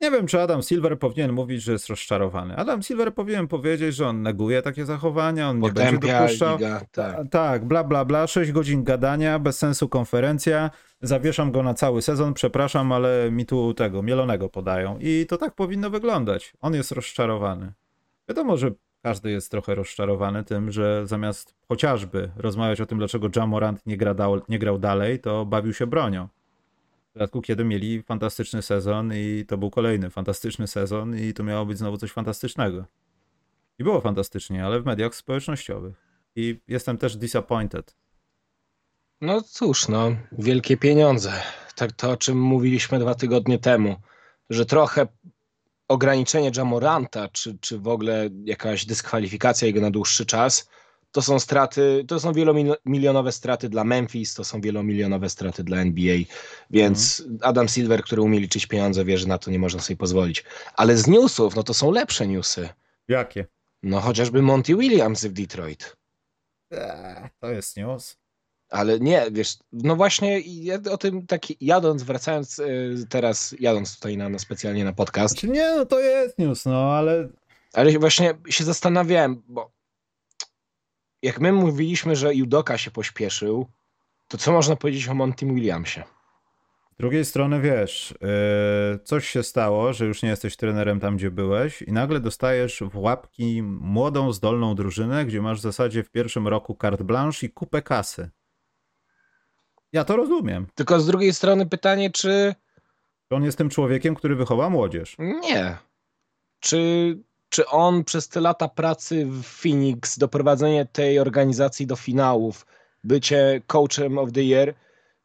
nie 0.00 0.10
wiem, 0.10 0.26
czy 0.26 0.40
Adam 0.40 0.62
Silver 0.62 0.98
powinien 0.98 1.32
mówić, 1.32 1.62
że 1.62 1.72
jest 1.72 1.88
rozczarowany. 1.88 2.56
Adam 2.56 2.82
Silver 2.82 3.14
powinien 3.14 3.48
powiedzieć, 3.48 3.94
że 3.94 4.08
on 4.08 4.22
neguje 4.22 4.62
takie 4.62 4.84
zachowania, 4.84 5.50
on 5.50 5.60
nie 5.60 5.72
będzie 5.72 5.92
Potępia 5.92 6.20
dopuszczał. 6.20 6.56
liga, 6.56 6.80
tak. 6.92 7.16
Ta, 7.16 7.24
tak, 7.24 7.64
bla, 7.64 7.84
bla, 7.84 8.04
bla. 8.04 8.26
6 8.26 8.52
godzin 8.52 8.84
gadania, 8.84 9.38
bez 9.38 9.58
sensu 9.58 9.88
konferencja. 9.88 10.70
Zawieszam 11.00 11.52
go 11.52 11.62
na 11.62 11.74
cały 11.74 12.02
sezon, 12.02 12.34
przepraszam, 12.34 12.92
ale 12.92 13.30
mi 13.30 13.46
tu 13.46 13.74
tego 13.74 14.02
mielonego 14.02 14.48
podają. 14.48 14.98
I 15.00 15.26
to 15.28 15.36
tak 15.36 15.54
powinno 15.54 15.90
wyglądać. 15.90 16.52
On 16.60 16.74
jest 16.74 16.92
rozczarowany. 16.92 17.72
Wiadomo, 18.28 18.56
że 18.56 18.70
każdy 19.02 19.30
jest 19.30 19.50
trochę 19.50 19.74
rozczarowany 19.74 20.44
tym, 20.44 20.72
że 20.72 21.06
zamiast 21.06 21.54
chociażby 21.68 22.30
rozmawiać 22.36 22.80
o 22.80 22.86
tym, 22.86 22.98
dlaczego 22.98 23.28
Jamorant 23.36 23.86
nie, 23.86 23.96
gra 23.96 24.14
nie 24.48 24.58
grał 24.58 24.78
dalej, 24.78 25.18
to 25.18 25.44
bawił 25.44 25.72
się 25.72 25.86
bronią. 25.86 26.28
W 27.14 27.18
dodatku, 27.18 27.42
kiedy 27.42 27.64
mieli 27.64 28.02
fantastyczny 28.02 28.62
sezon 28.62 29.12
i 29.14 29.44
to 29.48 29.58
był 29.58 29.70
kolejny 29.70 30.10
fantastyczny 30.10 30.66
sezon 30.66 31.18
i 31.18 31.34
to 31.34 31.42
miało 31.42 31.66
być 31.66 31.78
znowu 31.78 31.96
coś 31.96 32.12
fantastycznego. 32.12 32.84
I 33.78 33.84
było 33.84 34.00
fantastycznie, 34.00 34.66
ale 34.66 34.80
w 34.80 34.86
mediach 34.86 35.14
społecznościowych. 35.14 35.94
I 36.36 36.60
jestem 36.68 36.98
też 36.98 37.16
disappointed. 37.16 37.96
No 39.20 39.42
cóż, 39.42 39.88
no, 39.88 40.16
wielkie 40.32 40.76
pieniądze. 40.76 41.32
Tak 41.74 41.92
to, 41.92 42.10
o 42.10 42.16
czym 42.16 42.40
mówiliśmy 42.40 42.98
dwa 42.98 43.14
tygodnie 43.14 43.58
temu, 43.58 43.96
że 44.50 44.66
trochę 44.66 45.06
ograniczenie 45.88 46.50
Jamoranta, 46.56 47.28
czy, 47.28 47.58
czy 47.60 47.78
w 47.78 47.88
ogóle 47.88 48.28
jakaś 48.44 48.86
dyskwalifikacja 48.86 49.66
jego 49.66 49.80
na 49.80 49.90
dłuższy 49.90 50.26
czas, 50.26 50.68
to 51.14 51.22
są 51.22 51.38
straty, 51.40 52.04
to 52.08 52.20
są 52.20 52.32
wielomilionowe 52.32 53.32
straty 53.32 53.68
dla 53.68 53.84
Memphis, 53.84 54.34
to 54.34 54.44
są 54.44 54.60
wielomilionowe 54.60 55.30
straty 55.30 55.64
dla 55.64 55.76
NBA, 55.76 56.16
więc 56.70 57.20
mhm. 57.20 57.38
Adam 57.42 57.68
Silver, 57.68 58.02
który 58.02 58.22
umie 58.22 58.40
liczyć 58.40 58.66
pieniądze, 58.66 59.04
wie, 59.04 59.18
że 59.18 59.28
na 59.28 59.38
to 59.38 59.50
nie 59.50 59.58
można 59.58 59.80
sobie 59.80 59.96
pozwolić. 59.96 60.44
Ale 60.76 60.96
z 60.96 61.06
newsów, 61.06 61.56
no 61.56 61.62
to 61.62 61.74
są 61.74 61.90
lepsze 61.90 62.26
newsy. 62.26 62.68
Jakie? 63.08 63.46
No 63.82 64.00
chociażby 64.00 64.42
Monty 64.42 64.76
Williams 64.76 65.24
w 65.24 65.32
Detroit. 65.32 65.96
Eee, 66.70 67.28
to 67.40 67.50
jest 67.50 67.76
news. 67.76 68.16
Ale 68.70 69.00
nie, 69.00 69.26
wiesz, 69.32 69.56
no 69.72 69.96
właśnie 69.96 70.40
ja 70.40 70.78
o 70.90 70.98
tym 70.98 71.26
tak 71.26 71.42
jadąc, 71.60 72.02
wracając 72.02 72.58
y, 72.58 73.06
teraz, 73.08 73.54
jadąc 73.60 73.94
tutaj 73.96 74.16
na, 74.16 74.28
na 74.28 74.38
specjalnie 74.38 74.84
na 74.84 74.92
podcast. 74.92 75.34
Znaczy 75.34 75.48
nie, 75.48 75.74
no 75.76 75.86
to 75.86 76.00
jest 76.00 76.38
news, 76.38 76.64
no 76.64 76.92
ale... 76.92 77.28
Ale 77.72 77.98
właśnie 77.98 78.34
się 78.48 78.64
zastanawiałem, 78.64 79.42
bo 79.48 79.73
jak 81.24 81.40
my 81.40 81.52
mówiliśmy, 81.52 82.16
że 82.16 82.34
Judoka 82.34 82.78
się 82.78 82.90
pośpieszył, 82.90 83.66
to 84.28 84.38
co 84.38 84.52
można 84.52 84.76
powiedzieć 84.76 85.08
o 85.08 85.14
Monty 85.14 85.46
Williamsie? 85.46 86.02
Z 86.92 86.96
drugiej 86.96 87.24
strony 87.24 87.60
wiesz, 87.60 88.14
yy, 88.20 88.98
coś 89.04 89.28
się 89.28 89.42
stało, 89.42 89.92
że 89.92 90.06
już 90.06 90.22
nie 90.22 90.28
jesteś 90.28 90.56
trenerem 90.56 91.00
tam, 91.00 91.16
gdzie 91.16 91.30
byłeś 91.30 91.82
i 91.82 91.92
nagle 91.92 92.20
dostajesz 92.20 92.82
w 92.92 92.96
łapki 92.96 93.62
młodą, 93.62 94.32
zdolną 94.32 94.74
drużynę, 94.74 95.24
gdzie 95.24 95.42
masz 95.42 95.58
w 95.58 95.62
zasadzie 95.62 96.04
w 96.04 96.10
pierwszym 96.10 96.48
roku 96.48 96.76
carte 96.82 97.04
blanche 97.04 97.46
i 97.46 97.50
kupę 97.50 97.82
kasy. 97.82 98.30
Ja 99.92 100.04
to 100.04 100.16
rozumiem. 100.16 100.66
Tylko 100.74 101.00
z 101.00 101.06
drugiej 101.06 101.34
strony 101.34 101.66
pytanie, 101.66 102.10
czy... 102.10 102.54
On 103.30 103.44
jest 103.44 103.58
tym 103.58 103.70
człowiekiem, 103.70 104.14
który 104.14 104.36
wychowa 104.36 104.70
młodzież. 104.70 105.16
Nie. 105.18 105.76
Czy, 106.60 106.78
czy 107.54 107.66
on 107.66 108.04
przez 108.04 108.28
te 108.28 108.40
lata 108.40 108.68
pracy 108.68 109.26
w 109.26 109.42
Phoenix, 109.42 110.18
doprowadzenie 110.18 110.86
tej 110.86 111.18
organizacji 111.18 111.86
do 111.86 111.96
finałów, 111.96 112.66
bycie 113.04 113.62
coachem 113.66 114.18
of 114.18 114.32
the 114.32 114.42
year, 114.42 114.74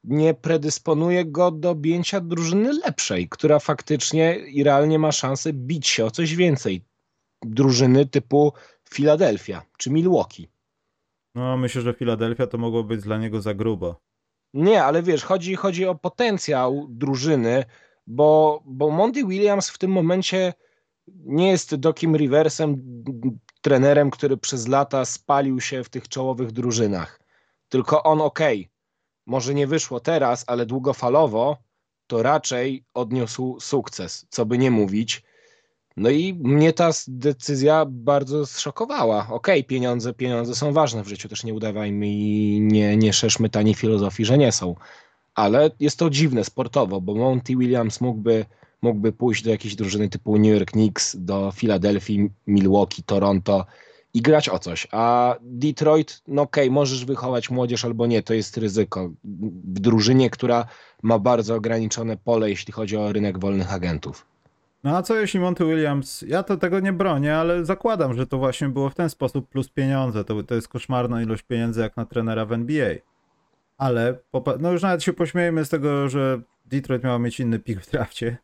nie 0.03 0.33
predysponuje 0.33 1.25
go 1.25 1.51
do 1.51 1.69
objęcia 1.69 2.21
drużyny 2.21 2.73
lepszej, 2.73 3.29
która 3.29 3.59
faktycznie 3.59 4.35
i 4.35 4.63
realnie 4.63 4.99
ma 4.99 5.11
szansę 5.11 5.53
bić 5.53 5.87
się 5.87 6.05
o 6.05 6.11
coś 6.11 6.35
więcej. 6.35 6.81
Drużyny 7.41 8.05
typu 8.05 8.53
Philadelphia 8.89 9.61
czy 9.77 9.89
Milwaukee. 9.89 10.47
No, 11.35 11.57
myślę, 11.57 11.81
że 11.81 11.93
Philadelphia 11.93 12.47
to 12.47 12.57
mogło 12.57 12.83
być 12.83 13.01
dla 13.01 13.17
niego 13.17 13.41
za 13.41 13.53
grubo. 13.53 14.01
Nie, 14.53 14.83
ale 14.83 15.03
wiesz, 15.03 15.23
chodzi, 15.23 15.55
chodzi 15.55 15.85
o 15.85 15.95
potencjał 15.95 16.87
drużyny, 16.89 17.65
bo, 18.07 18.61
bo 18.65 18.89
Monty 18.89 19.25
Williams 19.25 19.69
w 19.69 19.77
tym 19.77 19.91
momencie 19.91 20.53
nie 21.25 21.49
jest 21.49 21.75
Dokim 21.75 22.15
Riversem, 22.15 22.83
trenerem, 23.61 24.11
który 24.11 24.37
przez 24.37 24.67
lata 24.67 25.05
spalił 25.05 25.61
się 25.61 25.83
w 25.83 25.89
tych 25.89 26.07
czołowych 26.07 26.51
drużynach. 26.51 27.19
Tylko 27.69 28.03
on, 28.03 28.21
okay, 28.21 28.65
może 29.25 29.53
nie 29.53 29.67
wyszło 29.67 29.99
teraz, 29.99 30.43
ale 30.47 30.65
długofalowo, 30.65 31.57
to 32.07 32.23
raczej 32.23 32.83
odniósł 32.93 33.59
sukces, 33.59 34.25
co 34.29 34.45
by 34.45 34.57
nie 34.57 34.71
mówić. 34.71 35.23
No 35.97 36.09
i 36.09 36.33
mnie 36.33 36.73
ta 36.73 36.89
decyzja 37.07 37.85
bardzo 37.89 38.45
zszokowała. 38.45 39.19
Okej, 39.19 39.59
okay, 39.59 39.63
pieniądze, 39.63 40.13
pieniądze 40.13 40.55
są 40.55 40.73
ważne 40.73 41.03
w 41.03 41.07
życiu, 41.07 41.29
też 41.29 41.43
nie 41.43 41.53
udawajmy 41.53 42.07
i 42.07 42.59
nie, 42.61 42.97
nie 42.97 43.13
szerzmy 43.13 43.49
tani 43.49 43.75
filozofii, 43.75 44.25
że 44.25 44.37
nie 44.37 44.51
są. 44.51 44.75
Ale 45.35 45.71
jest 45.79 45.99
to 45.99 46.09
dziwne 46.09 46.43
sportowo, 46.43 47.01
bo 47.01 47.15
Monty 47.15 47.55
Williams 47.55 48.01
mógłby, 48.01 48.45
mógłby 48.81 49.11
pójść 49.11 49.43
do 49.43 49.49
jakiejś 49.49 49.75
drużyny 49.75 50.09
typu 50.09 50.37
New 50.37 50.53
York 50.53 50.71
Knicks, 50.71 51.15
do 51.19 51.51
Filadelfii, 51.51 52.29
Milwaukee, 52.47 53.03
Toronto 53.03 53.65
i 54.13 54.21
grać 54.21 54.49
o 54.49 54.59
coś. 54.59 54.87
A 54.91 55.35
Detroit, 55.41 56.21
no 56.27 56.41
okej, 56.41 56.63
okay, 56.63 56.73
możesz 56.73 57.05
wychować 57.05 57.49
młodzież 57.49 57.85
albo 57.85 58.07
nie, 58.07 58.23
to 58.23 58.33
jest 58.33 58.57
ryzyko. 58.57 59.11
W 59.63 59.79
drużynie, 59.79 60.29
która 60.29 60.65
ma 61.03 61.19
bardzo 61.19 61.55
ograniczone 61.55 62.17
pole, 62.17 62.49
jeśli 62.49 62.73
chodzi 62.73 62.97
o 62.97 63.13
rynek 63.13 63.39
wolnych 63.39 63.73
agentów. 63.73 64.25
No 64.83 64.97
a 64.97 65.01
co 65.01 65.15
jeśli 65.15 65.39
Monty 65.39 65.65
Williams, 65.65 66.21
ja 66.27 66.43
to 66.43 66.57
tego 66.57 66.79
nie 66.79 66.93
bronię, 66.93 67.35
ale 67.35 67.65
zakładam, 67.65 68.13
że 68.13 68.27
to 68.27 68.37
właśnie 68.37 68.69
było 68.69 68.89
w 68.89 68.95
ten 68.95 69.09
sposób 69.09 69.49
plus 69.49 69.69
pieniądze. 69.69 70.23
To, 70.23 70.43
to 70.43 70.55
jest 70.55 70.67
koszmarna 70.67 71.21
ilość 71.21 71.43
pieniędzy 71.43 71.81
jak 71.81 71.97
na 71.97 72.05
trenera 72.05 72.45
w 72.45 72.51
NBA. 72.51 72.95
Ale, 73.77 74.19
no 74.59 74.71
już 74.71 74.81
nawet 74.81 75.03
się 75.03 75.13
pośmiejemy 75.13 75.65
z 75.65 75.69
tego, 75.69 76.09
że 76.09 76.41
Detroit 76.65 77.03
miał 77.03 77.19
mieć 77.19 77.39
inny 77.39 77.59
pik 77.59 77.81
w 77.81 77.91
drafcie, 77.91 78.37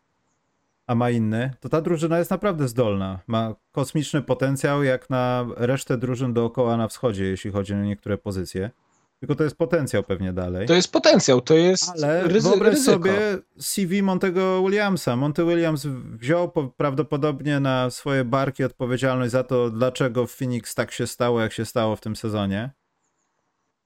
a 0.87 0.95
ma 0.95 1.09
inny, 1.09 1.53
to 1.59 1.69
ta 1.69 1.81
drużyna 1.81 2.19
jest 2.19 2.31
naprawdę 2.31 2.67
zdolna. 2.67 3.19
Ma 3.27 3.55
kosmiczny 3.71 4.21
potencjał 4.21 4.83
jak 4.83 5.09
na 5.09 5.45
resztę 5.55 5.97
drużyn 5.97 6.33
dookoła 6.33 6.77
na 6.77 6.87
wschodzie, 6.87 7.25
jeśli 7.25 7.51
chodzi 7.51 7.73
o 7.73 7.77
niektóre 7.77 8.17
pozycje. 8.17 8.71
Tylko 9.19 9.35
to 9.35 9.43
jest 9.43 9.57
potencjał 9.57 10.03
pewnie 10.03 10.33
dalej. 10.33 10.67
To 10.67 10.73
jest 10.73 10.91
potencjał, 10.91 11.41
to 11.41 11.53
jest 11.53 11.89
Ale 11.89 12.23
ryzy 12.23 12.49
wyobraź 12.49 12.73
ryzyko. 12.73 12.91
sobie 12.91 13.13
CV 13.59 14.03
Montego 14.03 14.61
Williamsa. 14.63 15.15
Monty 15.15 15.45
Williams 15.45 15.85
wziął 16.19 16.51
po, 16.51 16.63
prawdopodobnie 16.63 17.59
na 17.59 17.89
swoje 17.89 18.25
barki 18.25 18.63
odpowiedzialność 18.63 19.31
za 19.31 19.43
to, 19.43 19.69
dlaczego 19.69 20.27
w 20.27 20.31
Phoenix 20.31 20.75
tak 20.75 20.91
się 20.91 21.07
stało, 21.07 21.41
jak 21.41 21.53
się 21.53 21.65
stało 21.65 21.95
w 21.95 22.01
tym 22.01 22.15
sezonie. 22.15 22.69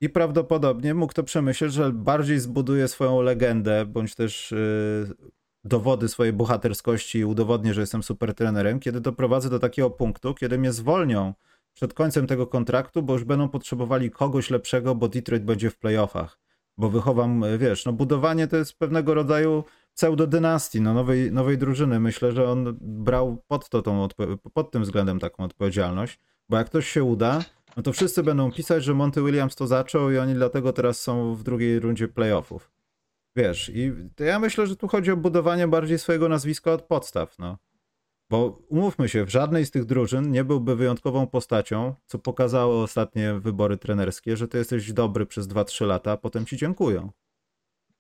I 0.01 0.09
prawdopodobnie 0.09 0.93
mógł 0.93 1.13
to 1.13 1.23
przemyśleć, 1.23 1.73
że 1.73 1.91
bardziej 1.91 2.39
zbuduje 2.39 2.87
swoją 2.87 3.21
legendę, 3.21 3.85
bądź 3.85 4.15
też 4.15 4.51
yy, 4.51 5.15
dowody 5.63 6.07
swojej 6.07 6.33
bohaterskości 6.33 7.19
i 7.19 7.25
udowodnię, 7.25 7.73
że 7.73 7.81
jestem 7.81 8.03
super 8.03 8.33
trenerem, 8.33 8.79
kiedy 8.79 9.01
doprowadzę 9.01 9.49
do 9.49 9.59
takiego 9.59 9.89
punktu, 9.89 10.33
kiedy 10.33 10.57
mnie 10.57 10.71
zwolnią 10.71 11.33
przed 11.73 11.93
końcem 11.93 12.27
tego 12.27 12.47
kontraktu, 12.47 13.03
bo 13.03 13.13
już 13.13 13.23
będą 13.23 13.49
potrzebowali 13.49 14.11
kogoś 14.11 14.49
lepszego, 14.49 14.95
bo 14.95 15.07
Detroit 15.07 15.43
będzie 15.43 15.69
w 15.69 15.77
playoffach. 15.77 16.39
Bo 16.77 16.89
wychowam, 16.89 17.43
wiesz, 17.57 17.85
no 17.85 17.93
budowanie 17.93 18.47
to 18.47 18.57
jest 18.57 18.79
pewnego 18.79 19.13
rodzaju 19.13 19.63
pseudodynastii, 19.95 20.81
no 20.81 20.93
nowej, 20.93 21.31
nowej 21.31 21.57
drużyny. 21.57 21.99
Myślę, 21.99 22.31
że 22.31 22.49
on 22.49 22.77
brał 22.81 23.43
pod, 23.47 23.69
to 23.69 23.81
tą, 23.81 24.07
pod 24.53 24.71
tym 24.71 24.83
względem 24.83 25.19
taką 25.19 25.43
odpowiedzialność, 25.43 26.19
bo 26.49 26.57
jak 26.57 26.67
ktoś 26.67 26.89
się 26.89 27.03
uda, 27.03 27.41
no 27.77 27.83
to 27.83 27.93
wszyscy 27.93 28.23
będą 28.23 28.51
pisać, 28.51 28.83
że 28.83 28.93
Monty 28.93 29.21
Williams 29.21 29.55
to 29.55 29.67
zaczął 29.67 30.11
i 30.11 30.17
oni 30.17 30.33
dlatego 30.33 30.73
teraz 30.73 31.01
są 31.01 31.35
w 31.35 31.43
drugiej 31.43 31.79
rundzie 31.79 32.07
playoffów. 32.07 32.71
Wiesz, 33.39 33.71
i 33.73 33.91
ja 34.19 34.39
myślę, 34.39 34.67
że 34.67 34.75
tu 34.75 34.87
chodzi 34.87 35.11
o 35.11 35.17
budowanie 35.17 35.67
bardziej 35.67 35.99
swojego 35.99 36.29
nazwiska 36.29 36.71
od 36.71 36.81
podstaw, 36.81 37.39
no. 37.39 37.57
Bo 38.29 38.61
umówmy 38.69 39.09
się, 39.09 39.25
w 39.25 39.29
żadnej 39.29 39.65
z 39.65 39.71
tych 39.71 39.85
drużyn 39.85 40.31
nie 40.31 40.43
byłby 40.43 40.75
wyjątkową 40.75 41.27
postacią, 41.27 41.95
co 42.05 42.19
pokazało 42.19 42.83
ostatnie 42.83 43.33
wybory 43.33 43.77
trenerskie, 43.77 44.37
że 44.37 44.47
ty 44.47 44.57
jesteś 44.57 44.93
dobry 44.93 45.25
przez 45.25 45.47
2-3 45.47 45.85
lata, 45.85 46.11
a 46.11 46.17
potem 46.17 46.45
ci 46.45 46.57
dziękują. 46.57 47.11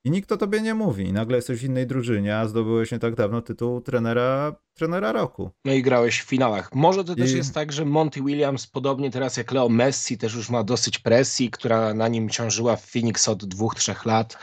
I 0.03 0.11
nikt 0.11 0.31
o 0.31 0.37
tobie 0.37 0.61
nie 0.61 0.73
mówi. 0.73 1.03
I 1.03 1.13
nagle 1.13 1.35
jesteś 1.37 1.59
w 1.59 1.63
innej 1.63 1.87
drużynie, 1.87 2.37
a 2.37 2.47
zdobyłeś 2.47 2.91
nie 2.91 2.99
tak 2.99 3.15
dawno 3.15 3.41
tytuł 3.41 3.81
trenera, 3.81 4.55
trenera 4.73 5.11
roku. 5.11 5.49
No 5.65 5.73
i 5.73 5.81
grałeś 5.81 6.21
w 6.21 6.25
finałach. 6.25 6.75
Może 6.75 7.03
to 7.03 7.13
I... 7.13 7.15
też 7.15 7.31
jest 7.31 7.53
tak, 7.53 7.71
że 7.71 7.85
Monty 7.85 8.21
Williams, 8.21 8.67
podobnie 8.67 9.11
teraz 9.11 9.37
jak 9.37 9.51
Leo 9.51 9.69
Messi, 9.69 10.17
też 10.17 10.35
już 10.35 10.49
ma 10.49 10.63
dosyć 10.63 10.99
presji, 10.99 11.51
która 11.51 11.93
na 11.93 12.07
nim 12.07 12.29
ciążyła 12.29 12.75
w 12.75 12.85
Phoenix 12.85 13.29
od 13.29 13.45
dwóch, 13.45 13.75
trzech 13.75 14.05
lat 14.05 14.37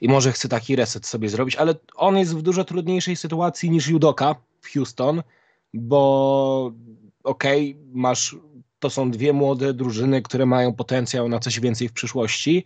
i 0.00 0.08
może 0.08 0.32
chce 0.32 0.48
taki 0.48 0.76
reset 0.76 1.06
sobie 1.06 1.28
zrobić, 1.28 1.56
ale 1.56 1.74
on 1.94 2.18
jest 2.18 2.36
w 2.36 2.42
dużo 2.42 2.64
trudniejszej 2.64 3.16
sytuacji 3.16 3.70
niż 3.70 3.88
Judoka 3.88 4.34
w 4.60 4.72
Houston, 4.72 5.22
bo 5.74 6.72
okej, 7.24 7.70
okay, 7.70 7.82
masz, 7.92 8.36
to 8.78 8.90
są 8.90 9.10
dwie 9.10 9.32
młode 9.32 9.74
drużyny, 9.74 10.22
które 10.22 10.46
mają 10.46 10.74
potencjał 10.74 11.28
na 11.28 11.38
coś 11.38 11.60
więcej 11.60 11.88
w 11.88 11.92
przyszłości, 11.92 12.64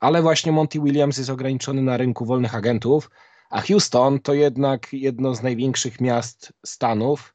ale 0.00 0.22
właśnie 0.22 0.52
Monty 0.52 0.80
Williams 0.80 1.18
jest 1.18 1.30
ograniczony 1.30 1.82
na 1.82 1.96
rynku 1.96 2.24
wolnych 2.24 2.54
agentów, 2.54 3.10
a 3.50 3.60
Houston 3.60 4.20
to 4.20 4.34
jednak 4.34 4.92
jedno 4.92 5.34
z 5.34 5.42
największych 5.42 6.00
miast 6.00 6.52
Stanów, 6.66 7.34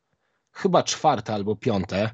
chyba 0.51 0.83
czwarte 0.83 1.33
albo 1.33 1.55
piąte, 1.55 2.09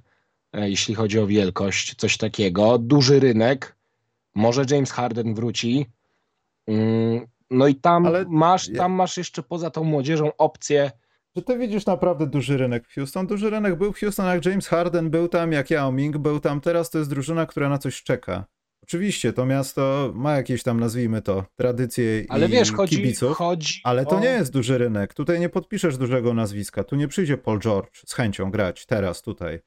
e, 0.54 0.70
jeśli 0.70 0.96
chodzi 0.96 1.20
o 1.20 1.28
wielkość, 1.28 1.96
coś 1.96 2.18
takiego. 2.18 2.78
Duży 2.78 3.20
rynek, 3.20 3.78
może 4.36 4.66
James 4.70 4.92
Harden 4.92 5.36
wróci, 5.36 5.86
no 7.50 7.68
i 7.68 7.76
tam, 7.76 8.06
Ale 8.06 8.26
masz, 8.30 8.74
tam 8.78 8.92
masz 8.92 9.18
jeszcze 9.18 9.44
poza 9.44 9.70
tą 9.70 9.84
młodzieżą 9.84 10.32
opcję 10.38 10.92
Czy 11.36 11.42
ty 11.42 11.58
widzisz 11.58 11.86
naprawdę 11.86 12.28
duży 12.28 12.58
rynek 12.58 12.88
w 12.88 12.94
Houston? 12.94 13.28
Duży 13.28 13.50
rynek 13.50 13.76
był 13.76 13.94
w 13.94 14.00
Houston, 14.00 14.26
jak 14.26 14.46
James 14.46 14.68
Harden 14.68 15.10
był 15.10 15.28
tam, 15.28 15.52
jak 15.52 15.72
Yao 15.72 15.92
Ming 15.92 16.18
był 16.18 16.40
tam. 16.40 16.62
Teraz 16.62 16.90
to 16.90 16.98
jest 16.98 17.10
drużyna, 17.10 17.46
która 17.46 17.70
na 17.70 17.78
coś 17.78 18.04
czeka. 18.04 18.46
Oczywiście 18.84 19.34
to 19.34 19.46
miasto 19.46 20.12
ma 20.16 20.36
jakieś 20.36 20.64
tam, 20.64 20.80
nazwijmy 20.80 21.22
to, 21.22 21.46
tradycje 21.56 22.26
Ale 22.30 22.46
i 22.46 22.50
wiesz, 22.50 22.72
chodzi, 22.72 22.96
kibiców, 22.96 23.38
chodzi 23.38 23.82
ale 23.84 24.06
to 24.06 24.16
o... 24.18 24.20
nie 24.20 24.30
jest 24.30 24.54
duży 24.54 24.78
rynek. 24.78 25.14
Tutaj 25.14 25.40
nie 25.40 25.50
podpiszesz 25.50 25.98
dużego 25.98 26.34
nazwiska. 26.34 26.84
Tu 26.84 26.96
nie 26.96 27.08
przyjdzie 27.08 27.38
Paul 27.38 27.60
George 27.60 28.02
z 28.06 28.14
chęcią 28.14 28.52
grać 28.52 28.86
teraz 28.86 29.22
tutaj. 29.22 29.60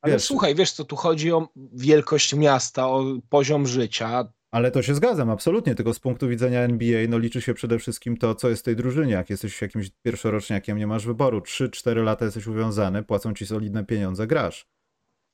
Ale 0.00 0.12
Wiesz, 0.12 0.24
słuchaj, 0.24 0.54
wiesz 0.54 0.72
co, 0.72 0.84
tu 0.84 0.96
chodzi 0.96 1.32
o 1.32 1.48
wielkość 1.72 2.34
miasta, 2.34 2.88
o 2.88 3.04
poziom 3.28 3.66
życia. 3.66 4.32
Ale 4.50 4.70
to 4.70 4.82
się 4.82 4.94
zgadzam, 4.94 5.30
absolutnie, 5.30 5.74
tylko 5.74 5.94
z 5.94 5.98
punktu 5.98 6.28
widzenia 6.28 6.60
NBA 6.60 7.08
no 7.08 7.18
liczy 7.18 7.42
się 7.42 7.54
przede 7.54 7.78
wszystkim 7.78 8.16
to, 8.16 8.34
co 8.34 8.48
jest 8.48 8.62
w 8.62 8.64
tej 8.64 8.76
drużynie. 8.76 9.12
Jak 9.12 9.30
jesteś 9.30 9.62
jakimś 9.62 9.90
pierwszoroczniakiem, 10.02 10.78
nie 10.78 10.86
masz 10.86 11.06
wyboru. 11.06 11.38
3-4 11.38 12.04
lata 12.04 12.24
jesteś 12.24 12.46
uwiązany, 12.46 13.02
płacą 13.02 13.34
ci 13.34 13.46
solidne 13.46 13.84
pieniądze, 13.84 14.26
grasz. 14.26 14.66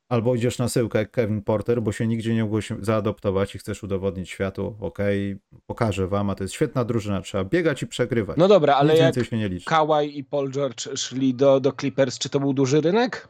Albo 0.09 0.35
idziesz 0.35 0.59
na 0.59 0.69
syłkę 0.69 0.99
jak 0.99 1.11
Kevin 1.11 1.43
Porter, 1.43 1.83
bo 1.83 1.93
się 1.93 2.07
nigdzie 2.07 2.35
nie 2.35 2.43
mogłeś 2.43 2.73
zaadoptować 2.81 3.55
i 3.55 3.59
chcesz 3.59 3.83
udowodnić 3.83 4.31
światu, 4.31 4.77
okej, 4.81 5.37
pokażę 5.67 6.09
wam, 6.09 6.31
a 6.31 6.35
to 6.35 6.45
jest 6.45 6.55
świetna 6.55 6.85
drużyna, 6.85 7.21
trzeba 7.21 7.45
biegać 7.45 7.83
i 7.83 7.87
przegrywać. 7.87 8.37
No 8.37 8.49
dobra, 8.49 8.75
ale 8.75 8.93
Nic 8.93 9.17
jak 9.17 9.27
się 9.27 9.39
nie 9.39 9.49
liczy. 9.49 9.67
Kawhi 9.67 10.19
i 10.19 10.25
Paul 10.25 10.51
George 10.51 10.89
szli 10.97 11.35
do, 11.35 11.61
do 11.61 11.73
Clippers, 11.73 12.19
czy 12.19 12.29
to 12.29 12.41
był 12.41 12.53
duży 12.53 12.81
rynek? 12.81 13.29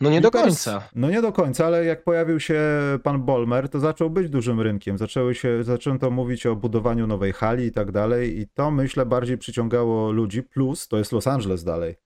No 0.00 0.10
nie 0.10 0.20
do 0.20 0.30
końca. 0.30 0.88
No 0.94 1.10
nie 1.10 1.22
do 1.22 1.32
końca, 1.32 1.66
ale 1.66 1.84
jak 1.84 2.04
pojawił 2.04 2.40
się 2.40 2.62
pan 3.02 3.22
Bolmer, 3.22 3.68
to 3.68 3.80
zaczął 3.80 4.10
być 4.10 4.28
dużym 4.28 4.60
rynkiem. 4.60 4.98
Zaczęły 4.98 5.34
się, 5.34 5.64
zaczęto 5.64 6.10
mówić 6.10 6.46
o 6.46 6.56
budowaniu 6.56 7.06
nowej 7.06 7.32
hali 7.32 7.64
i 7.64 7.72
tak 7.72 7.92
dalej 7.92 8.38
i 8.38 8.46
to 8.48 8.70
myślę 8.70 9.06
bardziej 9.06 9.38
przyciągało 9.38 10.12
ludzi, 10.12 10.42
plus 10.42 10.88
to 10.88 10.98
jest 10.98 11.12
Los 11.12 11.26
Angeles 11.26 11.64
dalej. 11.64 11.96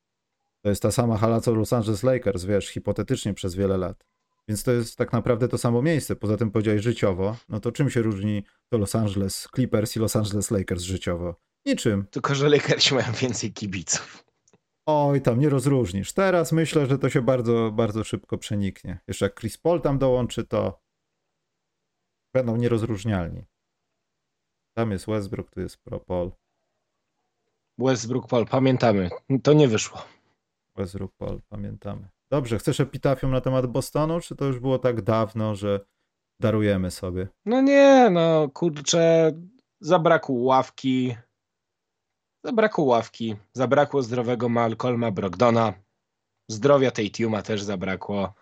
To 0.62 0.68
jest 0.68 0.82
ta 0.82 0.92
sama 0.92 1.16
hala 1.16 1.40
co 1.40 1.54
Los 1.54 1.72
Angeles 1.72 2.02
Lakers, 2.02 2.44
wiesz, 2.44 2.68
hipotetycznie 2.68 3.34
przez 3.34 3.54
wiele 3.54 3.76
lat. 3.76 4.04
Więc 4.48 4.62
to 4.62 4.72
jest 4.72 4.96
tak 4.96 5.12
naprawdę 5.12 5.48
to 5.48 5.58
samo 5.58 5.82
miejsce. 5.82 6.16
Poza 6.16 6.36
tym 6.36 6.50
powiedziałeś 6.50 6.82
życiowo, 6.82 7.36
no 7.48 7.60
to 7.60 7.72
czym 7.72 7.90
się 7.90 8.02
różni 8.02 8.44
to 8.68 8.78
Los 8.78 8.94
Angeles 8.94 9.48
Clippers 9.54 9.96
i 9.96 9.98
Los 9.98 10.16
Angeles 10.16 10.50
Lakers 10.50 10.82
życiowo? 10.82 11.34
Niczym. 11.66 12.06
Tylko, 12.10 12.34
że 12.34 12.48
Lakersi 12.48 12.94
mają 12.94 13.12
więcej 13.12 13.52
kibiców. 13.52 14.24
Oj, 14.94 15.22
tam 15.22 15.40
nie 15.40 15.48
rozróżnisz. 15.48 16.12
Teraz 16.12 16.52
myślę, 16.52 16.86
że 16.86 16.98
to 16.98 17.10
się 17.10 17.22
bardzo, 17.22 17.70
bardzo 17.72 18.04
szybko 18.04 18.38
przeniknie. 18.38 19.00
Jeszcze 19.08 19.24
jak 19.24 19.40
Chris 19.40 19.58
Paul 19.58 19.80
tam 19.80 19.98
dołączy, 19.98 20.44
to 20.44 20.80
będą 22.34 22.56
nierozróżnialni. 22.56 23.44
Tam 24.76 24.90
jest 24.90 25.06
Westbrook, 25.06 25.50
tu 25.50 25.60
jest 25.60 25.76
Pro 25.76 26.00
Paul. 26.00 26.30
Westbrook 27.78 28.28
Paul, 28.28 28.46
pamiętamy. 28.46 29.10
To 29.42 29.52
nie 29.52 29.68
wyszło. 29.68 30.04
Westbrook 30.76 31.12
Paul, 31.18 31.40
pamiętamy. 31.48 32.08
Dobrze, 32.30 32.58
chcesz 32.58 32.80
epitafium 32.80 33.30
na 33.30 33.40
temat 33.40 33.66
Bostonu, 33.66 34.20
czy 34.20 34.36
to 34.36 34.44
już 34.44 34.60
było 34.60 34.78
tak 34.78 35.02
dawno, 35.02 35.54
że 35.54 35.80
darujemy 36.40 36.90
sobie? 36.90 37.28
No 37.44 37.60
nie, 37.60 38.10
no 38.10 38.48
kurczę, 38.48 39.32
zabrakło 39.80 40.36
ławki. 40.36 41.16
Zabrakło 42.44 42.84
ławki. 42.84 43.36
Zabrakło 43.52 44.02
zdrowego 44.02 44.48
Malcolma 44.48 45.10
Brogdona. 45.10 45.72
Zdrowia 46.48 46.90
tej 46.90 47.10
Tuma 47.10 47.42
też 47.42 47.62
zabrakło. 47.62 48.34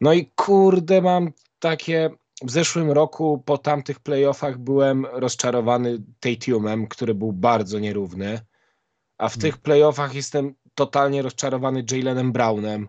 No 0.00 0.12
i 0.12 0.26
kurde, 0.26 1.02
mam 1.02 1.32
takie. 1.58 2.10
W 2.42 2.50
zeszłym 2.50 2.90
roku 2.90 3.42
po 3.46 3.58
tamtych 3.58 4.00
playoffach 4.00 4.58
byłem 4.58 5.06
rozczarowany 5.06 5.98
Tatumem, 6.20 6.86
który 6.86 7.14
był 7.14 7.32
bardzo 7.32 7.78
nierówny. 7.78 8.40
A 9.18 9.28
w 9.28 9.32
Hmm. 9.32 9.40
tych 9.40 9.58
playoffach 9.58 10.14
jestem 10.14 10.54
totalnie 10.74 11.22
rozczarowany 11.22 11.84
Jalenem 11.92 12.32
Brownem. 12.32 12.88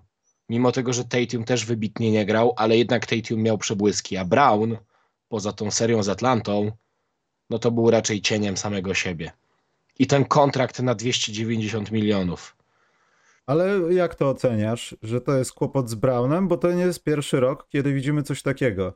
Mimo 0.49 0.71
tego, 0.71 0.93
że 0.93 1.05
Tatum 1.05 1.43
też 1.43 1.65
wybitnie 1.65 2.11
nie 2.11 2.25
grał, 2.25 2.53
ale 2.57 2.77
jednak 2.77 3.05
Tatum 3.05 3.41
miał 3.41 3.57
przebłyski, 3.57 4.17
a 4.17 4.25
Brown, 4.25 4.77
poza 5.27 5.53
tą 5.53 5.71
serią 5.71 6.03
z 6.03 6.09
Atlantą, 6.09 6.71
no 7.49 7.59
to 7.59 7.71
był 7.71 7.91
raczej 7.91 8.21
cieniem 8.21 8.57
samego 8.57 8.93
siebie. 8.93 9.31
I 9.99 10.07
ten 10.07 10.25
kontrakt 10.25 10.79
na 10.79 10.95
290 10.95 11.91
milionów. 11.91 12.55
Ale 13.45 13.79
jak 13.93 14.15
to 14.15 14.29
oceniasz, 14.29 14.95
że 15.01 15.21
to 15.21 15.37
jest 15.37 15.53
kłopot 15.53 15.89
z 15.89 15.95
Brownem? 15.95 16.47
Bo 16.47 16.57
to 16.57 16.71
nie 16.71 16.83
jest 16.83 17.03
pierwszy 17.03 17.39
rok, 17.39 17.67
kiedy 17.69 17.93
widzimy 17.93 18.23
coś 18.23 18.41
takiego. 18.41 18.93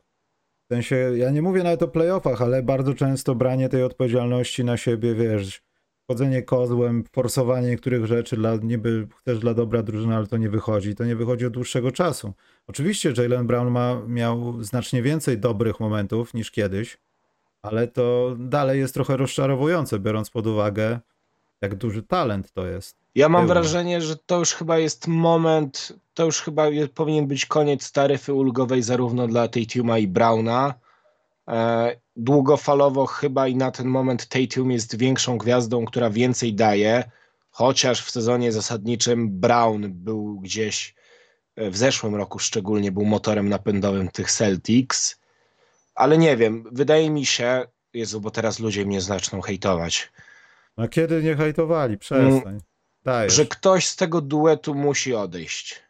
W 0.64 0.74
sensie, 0.74 0.96
ja 1.16 1.30
nie 1.30 1.42
mówię 1.42 1.62
nawet 1.62 1.82
o 1.82 1.88
playoffach, 1.88 2.42
ale 2.42 2.62
bardzo 2.62 2.94
często 2.94 3.34
branie 3.34 3.68
tej 3.68 3.82
odpowiedzialności 3.82 4.64
na 4.64 4.76
siebie, 4.76 5.14
wiesz, 5.14 5.62
chodzenie 6.06 6.42
kozłem, 6.42 7.04
forsowanie 7.12 7.68
niektórych 7.68 8.06
rzeczy 8.06 8.36
dla, 8.36 8.56
niby 8.56 9.08
chcesz 9.20 9.38
dla 9.38 9.54
dobra 9.54 9.82
drużyny, 9.82 10.16
ale 10.16 10.26
to 10.26 10.36
nie 10.36 10.50
wychodzi. 10.50 10.94
To 10.94 11.04
nie 11.04 11.16
wychodzi 11.16 11.46
od 11.46 11.52
dłuższego 11.52 11.92
czasu. 11.92 12.32
Oczywiście 12.66 13.12
Jalen 13.16 13.46
Brown 13.46 13.70
ma, 13.70 14.02
miał 14.06 14.62
znacznie 14.62 15.02
więcej 15.02 15.38
dobrych 15.38 15.80
momentów 15.80 16.34
niż 16.34 16.50
kiedyś, 16.50 16.98
ale 17.64 17.88
to 17.88 18.36
dalej 18.38 18.80
jest 18.80 18.94
trochę 18.94 19.16
rozczarowujące, 19.16 19.98
biorąc 19.98 20.30
pod 20.30 20.46
uwagę, 20.46 21.00
jak 21.60 21.74
duży 21.74 22.02
talent 22.02 22.52
to 22.52 22.66
jest. 22.66 22.96
Ja 23.14 23.28
mam 23.28 23.46
wrażenie, 23.46 24.00
że 24.00 24.16
to 24.16 24.38
już 24.38 24.52
chyba 24.54 24.78
jest 24.78 25.08
moment, 25.08 25.92
to 26.14 26.24
już 26.24 26.40
chyba 26.40 26.68
je- 26.68 26.88
powinien 26.88 27.26
być 27.26 27.46
koniec 27.46 27.92
taryfy 27.92 28.32
ulgowej 28.34 28.82
zarówno 28.82 29.28
dla 29.28 29.48
Tatuma 29.48 29.98
i 29.98 30.08
Browna. 30.08 30.74
E, 31.48 31.96
długofalowo 32.16 33.06
chyba 33.06 33.48
i 33.48 33.56
na 33.56 33.70
ten 33.70 33.86
moment 33.88 34.26
Tatum 34.26 34.70
jest 34.70 34.96
większą 34.96 35.38
gwiazdą, 35.38 35.84
która 35.84 36.10
więcej 36.10 36.54
daje, 36.54 37.04
chociaż 37.50 38.02
w 38.04 38.10
sezonie 38.10 38.52
zasadniczym 38.52 39.40
Brown 39.40 39.82
był 39.92 40.40
gdzieś 40.40 40.94
e, 41.56 41.70
w 41.70 41.76
zeszłym 41.76 42.14
roku 42.14 42.38
szczególnie 42.38 42.92
był 42.92 43.04
motorem 43.04 43.48
napędowym 43.48 44.08
tych 44.08 44.30
Celtics, 44.30 45.20
ale 45.94 46.18
nie 46.18 46.36
wiem, 46.36 46.64
wydaje 46.72 47.10
mi 47.10 47.26
się, 47.26 47.66
Jezu, 47.94 48.20
bo 48.20 48.30
teraz 48.30 48.58
ludzie 48.58 48.86
mnie 48.86 49.00
zaczną 49.00 49.40
hejtować, 49.40 50.12
No 50.76 50.88
kiedy 50.88 51.22
nie 51.22 51.36
hejtowali? 51.36 51.98
Przestań. 51.98 52.60
Dajesz. 53.04 53.32
że 53.34 53.46
ktoś 53.46 53.86
z 53.86 53.96
tego 53.96 54.20
duetu 54.20 54.74
musi 54.74 55.14
odejść. 55.14 55.84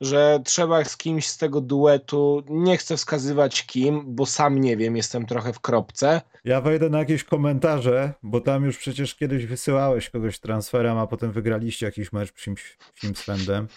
Że 0.00 0.40
trzeba 0.44 0.84
z 0.84 0.96
kimś 0.96 1.26
z 1.28 1.38
tego 1.38 1.60
duetu, 1.60 2.42
nie 2.48 2.76
chcę 2.76 2.96
wskazywać 2.96 3.66
kim, 3.66 4.02
bo 4.06 4.26
sam 4.26 4.58
nie 4.60 4.76
wiem, 4.76 4.96
jestem 4.96 5.26
trochę 5.26 5.52
w 5.52 5.60
kropce. 5.60 6.20
Ja 6.44 6.60
wejdę 6.60 6.90
na 6.90 6.98
jakieś 6.98 7.24
komentarze, 7.24 8.12
bo 8.22 8.40
tam 8.40 8.64
już 8.64 8.78
przecież 8.78 9.14
kiedyś 9.14 9.46
wysyłałeś 9.46 10.10
kogoś 10.10 10.38
transferem, 10.40 10.98
a 10.98 11.06
potem 11.06 11.32
wygraliście 11.32 11.86
jakiś 11.86 12.12
mecz 12.12 12.32
przy 12.32 12.54
Simslandem. 13.00 13.68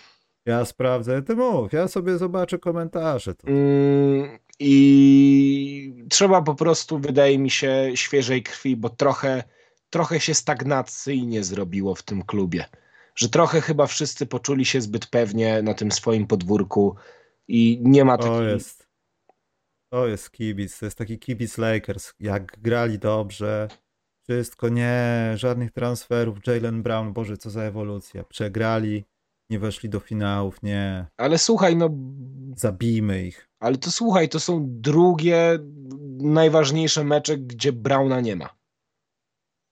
Ja 0.47 0.65
sprawdzę, 0.65 1.21
ty 1.21 1.35
mów, 1.35 1.73
ja 1.73 1.87
sobie 1.87 2.17
zobaczę 2.17 2.59
komentarze. 2.59 3.35
To. 3.35 3.47
Mm, 3.47 4.39
I 4.59 6.05
trzeba 6.09 6.41
po 6.41 6.55
prostu, 6.55 6.99
wydaje 6.99 7.39
mi 7.39 7.49
się, 7.49 7.91
świeżej 7.95 8.43
krwi, 8.43 8.75
bo 8.75 8.89
trochę, 8.89 9.43
trochę 9.89 10.19
się 10.19 10.33
stagnacyjnie 10.33 11.43
zrobiło 11.43 11.95
w 11.95 12.03
tym 12.03 12.23
klubie. 12.23 12.65
Że 13.15 13.29
trochę 13.29 13.61
chyba 13.61 13.87
wszyscy 13.87 14.25
poczuli 14.25 14.65
się 14.65 14.81
zbyt 14.81 15.05
pewnie 15.05 15.61
na 15.61 15.73
tym 15.73 15.91
swoim 15.91 16.27
podwórku 16.27 16.95
i 17.47 17.79
nie 17.81 18.05
ma 18.05 18.17
To 18.17 18.23
takiej 18.23 18.47
jest. 18.47 18.87
To 19.89 20.07
jest 20.07 20.31
kibic, 20.31 20.79
to 20.79 20.85
jest 20.85 20.97
taki 20.97 21.19
kibic 21.19 21.57
Lakers. 21.57 22.13
Jak 22.19 22.59
grali 22.61 22.99
dobrze, 22.99 23.67
wszystko 24.23 24.69
nie, 24.69 25.31
żadnych 25.35 25.71
transferów. 25.71 26.37
Jalen 26.47 26.83
Brown, 26.83 27.13
Boże, 27.13 27.37
co 27.37 27.49
za 27.49 27.61
ewolucja. 27.61 28.23
Przegrali, 28.23 29.05
nie 29.49 29.59
weszli 29.59 29.89
do 29.89 29.99
finałów, 29.99 30.63
nie. 30.63 31.05
Ale 31.17 31.37
słuchaj, 31.37 31.75
no 31.75 31.89
Zabijmy 32.57 33.25
ich. 33.27 33.49
Ale 33.59 33.77
to 33.77 33.91
słuchaj, 33.91 34.29
to 34.29 34.39
są 34.39 34.65
drugie 34.67 35.59
najważniejsze 36.19 37.03
mecze, 37.03 37.37
gdzie 37.37 37.73
Brauna 37.73 38.21
nie 38.21 38.35
ma. 38.35 38.49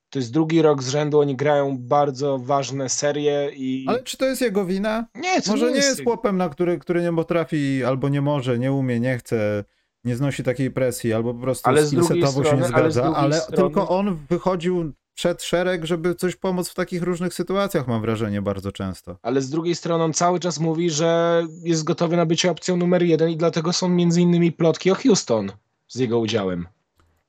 To 0.10 0.20
jest 0.20 0.34
drugi 0.34 0.62
rok 0.62 0.84
z 0.84 0.90
rzędu, 0.90 1.20
oni 1.20 1.36
grają 1.36 1.78
bardzo 1.78 2.38
ważne 2.40 2.90
serie 2.90 3.52
i. 3.56 3.86
Ale 3.88 4.04
czy 4.04 4.18
to 4.18 4.26
jest 4.26 4.42
jego 4.42 4.66
wina? 4.66 5.06
nie, 5.16 5.42
to 5.42 5.52
Może 5.52 5.70
nie 5.72 5.76
jest 5.78 6.04
chłopem, 6.04 6.38
na 6.38 6.50
który, 6.50 6.80
który 6.80 7.02
nie 7.02 7.14
potrafi, 7.16 7.84
albo 7.84 8.10
nie 8.10 8.22
może, 8.22 8.60
nie 8.60 8.74
umie, 8.74 9.00
nie 9.00 9.18
chce, 9.18 9.64
nie 10.04 10.16
znosi 10.16 10.44
takiej 10.44 10.72
presji, 10.72 11.14
albo 11.14 11.34
po 11.34 11.40
prostu 11.40 11.70
Ale 11.70 11.88
skillsetowo 11.88 12.44
się 12.44 12.58
nie 12.58 12.64
strony- 12.64 12.76
ale 12.76 12.92
z 12.92 12.94
zgadza, 12.94 13.16
ale, 13.16 13.30
drugiej 13.30 13.42
strony- 13.42 13.74
tylko 13.74 13.90
on 13.90 14.16
wychodził 14.30 14.94
przed 15.16 15.44
szereg, 15.44 15.86
żeby 15.86 16.16
coś 16.16 16.36
pomóc 16.36 16.70
w 16.70 16.74
takich 16.74 17.04
różnych 17.04 17.34
sytuacjach, 17.34 17.88
mam 17.88 18.02
wrażenie, 18.02 18.42
bardzo 18.42 18.72
często. 18.72 19.18
Ale 19.22 19.42
z 19.42 19.50
drugiej 19.50 19.76
strony 19.76 20.04
on 20.04 20.14
cały 20.14 20.40
czas 20.40 20.60
mówi, 20.60 20.90
że 20.90 21.44
jest 21.64 21.84
gotowy 21.84 22.18
na 22.18 22.26
bycie 22.26 22.52
opcją 22.52 22.78
numer 22.78 23.04
jeden 23.04 23.30
i 23.30 23.38
dlatego 23.38 23.74
są 23.74 23.90
między 23.90 24.22
innymi 24.22 24.52
plotki 24.52 24.92
o 24.92 24.96
Houston 24.96 25.52
z 25.88 26.00
jego 26.00 26.20
udziałem. 26.20 26.68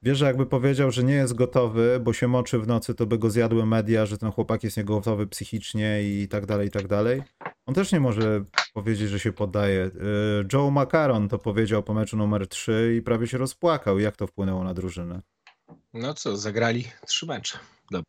Wiesz, 0.03 0.19
że 0.19 0.27
jakby 0.27 0.47
powiedział, 0.47 0.91
że 0.91 1.05
nie 1.05 1.15
jest 1.15 1.35
gotowy, 1.35 2.01
bo 2.03 2.13
się 2.13 2.29
moczy 2.29 2.59
w 2.59 2.67
nocy, 2.67 2.95
to 2.95 3.07
by 3.07 3.19
go 3.19 3.31
zjadły 3.31 3.67
media, 3.67 4.07
że 4.07 4.19
ten 4.19 4.33
chłopak 4.33 4.65
jest 4.65 4.77
niegotowy 4.77 5.27
psychicznie 5.27 6.03
i 6.03 6.29
tak 6.29 6.47
dalej, 6.47 6.69
i 6.69 6.71
tak 6.71 6.87
dalej. 6.87 7.23
On 7.67 7.75
też 7.75 7.93
nie 7.93 8.01
może 8.01 8.45
powiedzieć, 8.75 9.09
że 9.09 9.21
się 9.21 9.33
poddaje. 9.33 9.85
Y, 9.87 9.91
Joe 10.53 10.71
Macaron 10.71 11.29
to 11.29 11.39
powiedział 11.39 11.83
po 11.83 11.95
meczu 11.95 12.17
numer 12.17 12.49
3 12.49 12.95
i 12.99 13.03
prawie 13.03 13.27
się 13.27 13.39
rozpłakał. 13.39 13.99
Jak 13.99 14.17
to 14.17 14.27
wpłynęło 14.27 14.65
na 14.65 14.75
drużynę? 14.75 15.23
No 15.95 16.15
co, 16.15 16.37
zagrali 16.37 16.85
trzy 17.07 17.27
mecze. 17.27 17.59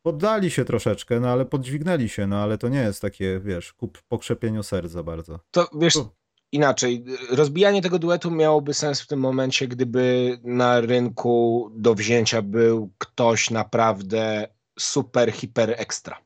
Poddali 0.01 0.51
się 0.51 0.65
troszeczkę, 0.65 1.19
no 1.19 1.29
ale 1.29 1.45
podźwignęli 1.45 2.09
się, 2.09 2.27
no 2.27 2.37
ale 2.37 2.57
to 2.57 2.69
nie 2.69 2.79
jest 2.79 3.01
takie, 3.01 3.39
wiesz, 3.43 3.73
kup 3.73 4.01
po 4.07 4.17
krzepieniu 4.17 4.63
serca 4.63 5.03
bardzo. 5.03 5.39
To 5.51 5.69
wiesz, 5.79 5.93
Tu. 5.93 6.09
inaczej. 6.51 7.05
Rozbijanie 7.29 7.81
tego 7.81 7.99
duetu 7.99 8.31
miałoby 8.31 8.73
sens 8.73 9.01
w 9.01 9.07
tym 9.07 9.19
momencie, 9.19 9.67
gdyby 9.67 10.37
na 10.43 10.81
rynku 10.81 11.69
do 11.75 11.95
wzięcia 11.95 12.41
był 12.41 12.91
ktoś 12.97 13.49
naprawdę 13.49 14.47
super, 14.79 15.31
hiper 15.31 15.75
ekstra. 15.77 16.17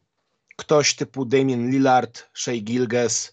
Ktoś 0.56 0.96
typu 0.96 1.26
Damien 1.26 1.72
Lillard, 1.72 2.30
Shea 2.34 2.62
Gilges, 2.62 3.32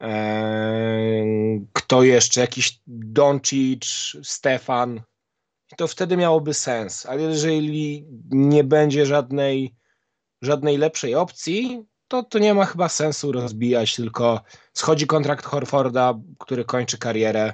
Eee, 0.00 1.66
kto 1.72 2.02
jeszcze? 2.02 2.40
Jakiś 2.40 2.80
Doncic, 2.86 3.84
Stefan. 4.22 5.00
To 5.76 5.88
wtedy 5.88 6.16
miałoby 6.16 6.54
sens. 6.54 7.06
Ale 7.06 7.22
jeżeli 7.22 8.06
nie 8.30 8.64
będzie 8.64 9.06
żadnej, 9.06 9.74
żadnej 10.42 10.76
lepszej 10.76 11.14
opcji, 11.14 11.86
to, 12.08 12.22
to 12.22 12.38
nie 12.38 12.54
ma 12.54 12.64
chyba 12.64 12.88
sensu 12.88 13.32
rozbijać, 13.32 13.96
tylko 13.96 14.40
schodzi 14.72 15.06
kontrakt 15.06 15.44
Horforda, 15.44 16.14
który 16.38 16.64
kończy 16.64 16.98
karierę. 16.98 17.52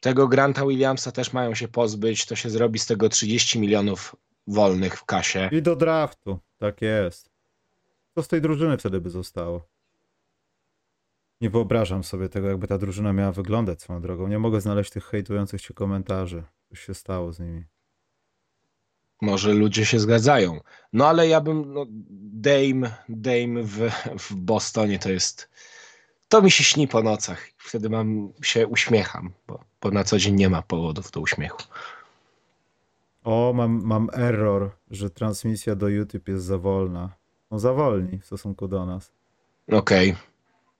Tego 0.00 0.28
Granta 0.28 0.66
Williamsa 0.66 1.12
też 1.12 1.32
mają 1.32 1.54
się 1.54 1.68
pozbyć. 1.68 2.26
To 2.26 2.36
się 2.36 2.50
zrobi 2.50 2.78
z 2.78 2.86
tego 2.86 3.08
30 3.08 3.60
milionów 3.60 4.16
wolnych 4.46 4.98
w 4.98 5.04
kasie. 5.04 5.48
I 5.52 5.62
do 5.62 5.76
draftu, 5.76 6.38
tak 6.58 6.82
jest. 6.82 7.30
Co 8.14 8.22
z 8.22 8.28
tej 8.28 8.40
drużyny 8.40 8.78
wtedy 8.78 9.00
by 9.00 9.10
zostało? 9.10 9.68
Nie 11.40 11.50
wyobrażam 11.50 12.04
sobie 12.04 12.28
tego, 12.28 12.48
jakby 12.48 12.66
ta 12.66 12.78
drużyna 12.78 13.12
miała 13.12 13.32
wyglądać 13.32 13.82
swoją 13.82 14.00
drogą. 14.00 14.28
Nie 14.28 14.38
mogę 14.38 14.60
znaleźć 14.60 14.90
tych 14.90 15.04
hejtujących 15.04 15.60
się 15.60 15.74
komentarzy. 15.74 16.44
Coś 16.68 16.80
się 16.80 16.94
stało 16.94 17.32
z 17.32 17.40
nimi. 17.40 17.64
Może 19.20 19.52
ludzie 19.52 19.86
się 19.86 19.98
zgadzają. 19.98 20.60
No 20.92 21.08
ale 21.08 21.28
ja 21.28 21.40
bym. 21.40 21.74
No, 21.74 21.86
Dame, 22.20 22.94
Dame 23.08 23.62
w, 23.62 23.90
w 24.18 24.34
Bostonie 24.34 24.98
to 24.98 25.10
jest. 25.10 25.50
To 26.28 26.42
mi 26.42 26.50
się 26.50 26.64
śni 26.64 26.88
po 26.88 27.02
nocach. 27.02 27.48
Wtedy 27.58 27.90
mam 27.90 28.32
się 28.42 28.66
uśmiecham, 28.66 29.32
bo, 29.46 29.64
bo 29.80 29.90
na 29.90 30.04
co 30.04 30.18
dzień 30.18 30.34
nie 30.34 30.48
ma 30.48 30.62
powodów 30.62 31.10
do 31.10 31.20
uśmiechu. 31.20 31.62
O, 33.24 33.52
mam, 33.56 33.82
mam 33.84 34.08
error, 34.12 34.70
że 34.90 35.10
transmisja 35.10 35.76
do 35.76 35.88
YouTube 35.88 36.28
jest 36.28 36.44
za 36.44 36.58
wolna. 36.58 37.12
No 37.50 37.58
za 37.58 37.72
wolni 37.72 38.18
w 38.18 38.26
stosunku 38.26 38.68
do 38.68 38.86
nas. 38.86 39.12
Okej. 39.72 40.16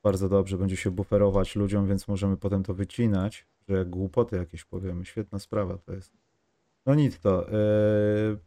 Bardzo 0.02 0.28
dobrze, 0.28 0.58
będzie 0.58 0.76
się 0.76 0.90
buferować 0.90 1.56
ludziom, 1.56 1.86
więc 1.86 2.08
możemy 2.08 2.36
potem 2.36 2.62
to 2.62 2.74
wycinać, 2.74 3.46
że 3.68 3.76
jak 3.76 3.90
głupoty 3.90 4.36
jakieś 4.36 4.64
powiemy. 4.64 5.04
Świetna 5.04 5.38
sprawa 5.38 5.78
to 5.78 5.92
jest. 5.92 6.12
No 6.86 6.94
nic 6.94 7.20
to. 7.20 7.46
Yy... 7.50 8.38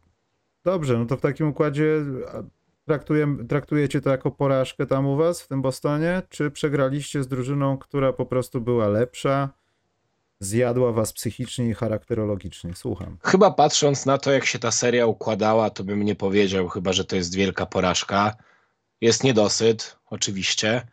Dobrze, 0.63 0.97
no 0.97 1.05
to 1.05 1.17
w 1.17 1.21
takim 1.21 1.47
układzie 1.47 2.05
traktujecie 3.49 4.01
to 4.01 4.09
jako 4.09 4.31
porażkę 4.31 4.85
tam 4.85 5.05
u 5.05 5.15
was 5.15 5.41
w 5.41 5.47
tym 5.47 5.61
Bostonie? 5.61 6.21
Czy 6.29 6.51
przegraliście 6.51 7.23
z 7.23 7.27
drużyną, 7.27 7.77
która 7.77 8.13
po 8.13 8.25
prostu 8.25 8.61
była 8.61 8.87
lepsza, 8.87 9.49
zjadła 10.39 10.91
was 10.91 11.13
psychicznie 11.13 11.69
i 11.69 11.73
charakterologicznie? 11.73 12.75
Słucham. 12.75 13.17
Chyba 13.23 13.51
patrząc 13.51 14.05
na 14.05 14.17
to, 14.17 14.31
jak 14.31 14.45
się 14.45 14.59
ta 14.59 14.71
seria 14.71 15.05
układała, 15.05 15.69
to 15.69 15.83
bym 15.83 16.03
nie 16.03 16.15
powiedział 16.15 16.67
chyba, 16.67 16.93
że 16.93 17.05
to 17.05 17.15
jest 17.15 17.35
wielka 17.35 17.65
porażka. 17.65 18.35
Jest 19.01 19.23
niedosyt, 19.23 19.97
oczywiście, 20.05 20.87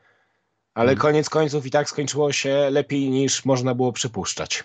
ale 0.77 0.89
Hmm. 0.89 1.01
koniec 1.01 1.31
końców 1.31 1.67
i 1.67 1.71
tak 1.71 1.89
skończyło 1.89 2.33
się 2.33 2.71
lepiej 2.71 3.11
niż 3.11 3.45
można 3.45 3.75
było 3.75 3.93
przypuszczać. 3.93 4.65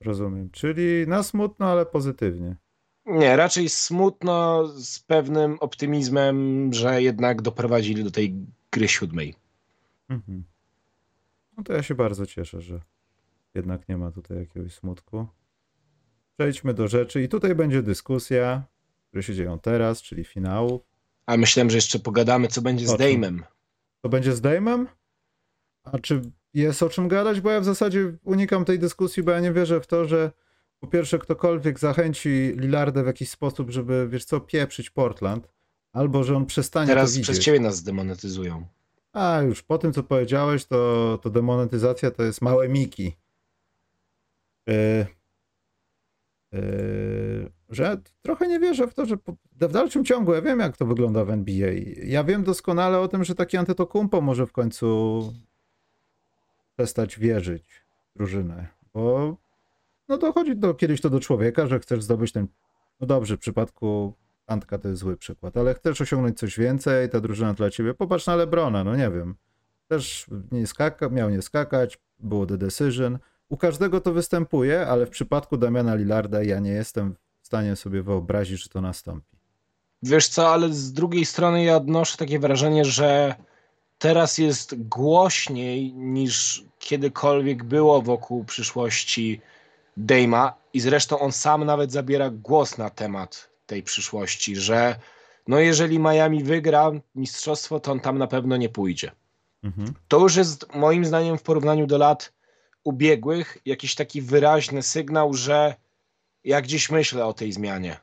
Rozumiem. 0.00 0.50
Czyli 0.50 1.04
na 1.06 1.22
smutno, 1.22 1.66
ale 1.66 1.86
pozytywnie. 1.86 2.56
Nie, 3.06 3.36
raczej 3.36 3.68
smutno 3.68 4.66
z 4.68 4.98
pewnym 4.98 5.56
optymizmem, 5.60 6.70
że 6.72 7.02
jednak 7.02 7.42
doprowadzili 7.42 8.04
do 8.04 8.10
tej 8.10 8.34
gry 8.70 8.88
siódmej. 8.88 9.34
Mhm. 10.08 10.44
No 11.56 11.64
to 11.64 11.72
ja 11.72 11.82
się 11.82 11.94
bardzo 11.94 12.26
cieszę, 12.26 12.60
że 12.60 12.80
jednak 13.54 13.88
nie 13.88 13.96
ma 13.96 14.10
tutaj 14.10 14.38
jakiegoś 14.38 14.74
smutku. 14.74 15.26
Przejdźmy 16.38 16.74
do 16.74 16.88
rzeczy 16.88 17.22
i 17.22 17.28
tutaj 17.28 17.54
będzie 17.54 17.82
dyskusja, 17.82 18.62
które 19.08 19.22
się 19.22 19.34
dzieją 19.34 19.58
teraz, 19.58 20.02
czyli 20.02 20.24
finałów. 20.24 20.82
A 21.26 21.36
myślałem, 21.36 21.70
że 21.70 21.76
jeszcze 21.76 21.98
pogadamy, 21.98 22.48
co 22.48 22.62
będzie 22.62 22.86
z? 22.86 22.90
Dame'em. 22.90 23.55
To 24.06 24.10
będzie 24.10 24.32
z 24.32 24.40
Dame'em? 24.40 24.86
A 25.84 25.98
czy 25.98 26.22
jest 26.54 26.82
o 26.82 26.88
czym 26.88 27.08
gadać? 27.08 27.40
Bo 27.40 27.50
ja 27.50 27.60
w 27.60 27.64
zasadzie 27.64 28.12
unikam 28.24 28.64
tej 28.64 28.78
dyskusji, 28.78 29.22
bo 29.22 29.30
ja 29.30 29.40
nie 29.40 29.52
wierzę 29.52 29.80
w 29.80 29.86
to, 29.86 30.04
że 30.04 30.30
po 30.80 30.86
pierwsze 30.86 31.18
ktokolwiek 31.18 31.78
zachęci 31.78 32.52
Lillarda 32.56 33.02
w 33.02 33.06
jakiś 33.06 33.30
sposób, 33.30 33.70
żeby, 33.70 34.08
wiesz 34.10 34.24
co, 34.24 34.40
pieprzyć 34.40 34.90
Portland, 34.90 35.48
albo 35.92 36.24
że 36.24 36.36
on 36.36 36.46
przestanie 36.46 36.86
to 36.86 36.92
Teraz 36.94 37.10
widzieć. 37.12 37.24
przez 37.24 37.38
ciebie 37.38 37.60
nas 37.60 37.76
zdemonetyzują. 37.76 38.66
A 39.12 39.40
już 39.42 39.62
po 39.62 39.78
tym, 39.78 39.92
co 39.92 40.02
powiedziałeś, 40.02 40.64
to, 40.64 41.18
to 41.22 41.30
demonetyzacja 41.30 42.10
to 42.10 42.22
jest 42.22 42.42
małe 42.42 42.68
miki. 42.68 43.16
Yy, 44.66 45.06
że 47.68 48.00
trochę 48.22 48.48
nie 48.48 48.60
wierzę 48.60 48.86
w 48.86 48.94
to, 48.94 49.06
że 49.06 49.16
w 49.52 49.72
dalszym 49.72 50.04
ciągu 50.04 50.34
ja 50.34 50.42
wiem, 50.42 50.60
jak 50.60 50.76
to 50.76 50.86
wygląda 50.86 51.24
w 51.24 51.30
NBA. 51.30 51.72
Ja 52.04 52.24
wiem 52.24 52.44
doskonale 52.44 52.98
o 52.98 53.08
tym, 53.08 53.24
że 53.24 53.34
taki 53.34 53.56
Antetokounmpo 53.56 54.20
może 54.20 54.46
w 54.46 54.52
końcu 54.52 55.22
przestać 56.76 57.18
wierzyć 57.18 57.84
w 58.14 58.18
drużynę, 58.18 58.66
bo 58.94 59.36
no 60.08 60.18
dochodzi 60.18 60.56
do, 60.56 60.74
kiedyś 60.74 61.00
to 61.00 61.10
do 61.10 61.20
człowieka, 61.20 61.66
że 61.66 61.80
chcesz 61.80 62.02
zdobyć 62.02 62.32
ten, 62.32 62.46
no 63.00 63.06
dobrze, 63.06 63.36
w 63.36 63.40
przypadku 63.40 64.14
Antka 64.46 64.78
to 64.78 64.88
jest 64.88 65.00
zły 65.00 65.16
przykład, 65.16 65.56
ale 65.56 65.74
chcesz 65.74 66.00
osiągnąć 66.00 66.38
coś 66.38 66.58
więcej, 66.58 67.10
ta 67.10 67.20
drużyna 67.20 67.54
dla 67.54 67.70
ciebie. 67.70 67.94
Popatrz 67.94 68.26
na 68.26 68.36
Lebrona, 68.36 68.84
no 68.84 68.96
nie 68.96 69.10
wiem. 69.10 69.34
Też 69.88 70.26
nie 70.52 70.66
skaka, 70.66 71.08
miał 71.08 71.30
nie 71.30 71.42
skakać, 71.42 71.98
było 72.18 72.46
the 72.46 72.58
decision. 72.58 73.18
U 73.48 73.56
każdego 73.56 74.00
to 74.00 74.12
występuje, 74.12 74.86
ale 74.86 75.06
w 75.06 75.10
przypadku 75.10 75.56
Damiana 75.56 75.94
Lillarda 75.94 76.42
ja 76.42 76.60
nie 76.60 76.70
jestem 76.70 77.14
w 77.42 77.46
stanie 77.46 77.76
sobie 77.76 78.02
wyobrazić, 78.02 78.62
że 78.62 78.68
to 78.68 78.80
nastąpi. 78.80 79.36
Wiesz 80.02 80.28
co, 80.28 80.48
ale 80.52 80.72
z 80.72 80.92
drugiej 80.92 81.26
strony 81.26 81.64
ja 81.64 81.76
odnoszę 81.76 82.16
takie 82.16 82.38
wrażenie, 82.38 82.84
że 82.84 83.34
teraz 83.98 84.38
jest 84.38 84.88
głośniej 84.88 85.92
niż 85.94 86.64
kiedykolwiek 86.78 87.64
było 87.64 88.02
wokół 88.02 88.44
przyszłości 88.44 89.40
Dame'a 89.98 90.52
i 90.74 90.80
zresztą 90.80 91.18
on 91.18 91.32
sam 91.32 91.64
nawet 91.64 91.92
zabiera 91.92 92.30
głos 92.30 92.78
na 92.78 92.90
temat 92.90 93.48
tej 93.66 93.82
przyszłości, 93.82 94.56
że 94.56 94.96
no 95.48 95.58
jeżeli 95.58 95.98
Miami 95.98 96.44
wygra 96.44 96.90
mistrzostwo, 97.14 97.80
to 97.80 97.92
on 97.92 98.00
tam 98.00 98.18
na 98.18 98.26
pewno 98.26 98.56
nie 98.56 98.68
pójdzie. 98.68 99.10
Mhm. 99.62 99.94
To 100.08 100.18
już 100.18 100.36
jest 100.36 100.74
moim 100.74 101.04
zdaniem 101.04 101.38
w 101.38 101.42
porównaniu 101.42 101.86
do 101.86 101.98
lat 101.98 102.32
ubiegłych 102.86 103.58
jakiś 103.64 103.94
taki 103.94 104.22
wyraźny 104.22 104.82
sygnał, 104.82 105.34
że 105.34 105.74
ja 106.44 106.62
gdzieś 106.62 106.90
myślę 106.90 107.26
o 107.26 107.32
tej 107.32 107.52
zmianie. 107.52 107.96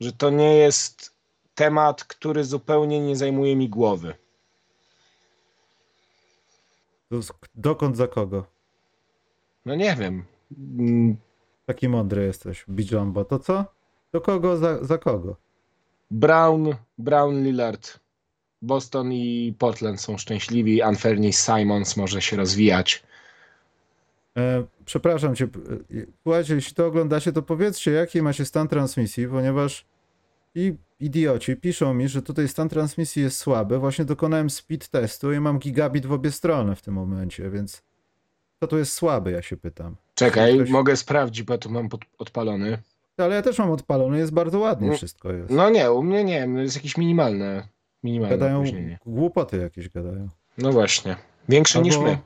Że 0.00 0.12
to 0.12 0.30
nie 0.30 0.54
jest 0.56 1.14
temat, 1.54 2.04
który 2.04 2.44
zupełnie 2.44 3.00
nie 3.00 3.16
zajmuje 3.16 3.56
mi 3.56 3.68
głowy. 3.68 4.14
Dokąd 7.54 7.96
za 7.96 8.08
kogo? 8.08 8.46
No 9.64 9.74
nie 9.74 9.96
wiem. 9.96 10.24
Mm, 10.78 11.16
Taki 11.66 11.88
mądry 11.88 12.24
jesteś, 12.24 12.64
Bijombo. 12.68 13.24
To 13.24 13.38
co? 13.38 13.64
Do 14.12 14.20
kogo 14.20 14.56
za, 14.56 14.84
za 14.84 14.98
kogo? 14.98 15.36
Brown, 16.10 16.74
Brown 16.98 17.44
Lillard. 17.44 18.00
Boston 18.62 19.12
i 19.12 19.54
Portland 19.58 20.00
są 20.00 20.18
szczęśliwi. 20.18 20.82
Anthony 20.82 21.32
Simons 21.32 21.96
może 21.96 22.22
się 22.22 22.36
rozwijać. 22.36 23.02
E, 24.36 24.64
przepraszam 24.84 25.34
cię. 25.36 25.44
e, 25.44 25.48
Słuchajcie, 26.22 26.54
jeśli 26.54 26.74
to 26.74 26.86
oglądacie, 26.86 27.32
to 27.32 27.42
powiedzcie, 27.42 27.90
jaki 27.92 28.22
macie 28.22 28.44
stan 28.44 28.68
transmisji, 28.68 29.28
ponieważ 29.28 29.86
i 30.54 30.74
idioci 31.00 31.56
piszą 31.56 31.94
mi, 31.94 32.08
że 32.08 32.22
tutaj 32.22 32.48
stan 32.48 32.68
transmisji 32.68 33.22
jest 33.22 33.38
słaby. 33.38 33.78
Właśnie 33.78 34.04
dokonałem 34.04 34.50
speed 34.50 34.88
testu 34.88 35.32
i 35.32 35.40
mam 35.40 35.58
gigabit 35.58 36.06
w 36.06 36.12
obie 36.12 36.30
strony 36.30 36.76
w 36.76 36.82
tym 36.82 36.94
momencie, 36.94 37.50
więc 37.50 37.82
co 38.60 38.66
tu 38.66 38.78
jest 38.78 38.92
słaby, 38.92 39.30
ja 39.32 39.42
się 39.42 39.56
pytam. 39.56 39.96
Czekaj, 40.14 40.54
Ktoś- 40.54 40.70
mogę 40.70 40.96
sprawdzić, 40.96 41.42
bo 41.42 41.58
tu 41.58 41.70
mam 41.70 41.88
pod, 41.88 42.00
odpalony. 42.18 42.78
Ale 43.16 43.34
ja 43.34 43.42
też 43.42 43.58
mam 43.58 43.70
odpalony, 43.70 44.18
jest 44.18 44.32
bardzo 44.32 44.58
ładnie 44.58 44.88
No, 44.88 44.94
wszystko 44.96 45.32
jest. 45.32 45.50
No 45.50 45.70
nie, 45.70 45.92
u 45.92 46.02
mnie 46.02 46.24
nie, 46.24 46.48
jest 46.56 46.76
jakieś 46.76 46.96
minimalne, 46.96 47.68
minimalne 48.02 48.36
Gadają, 48.38 48.58
opóźnienie. 48.58 48.98
głupoty 49.06 49.56
jakieś 49.56 49.88
gadają. 49.88 50.28
No 50.58 50.72
właśnie. 50.72 51.16
Większe 51.48 51.82
niż 51.82 51.94
Albo- 51.94 52.06
my. 52.06 52.18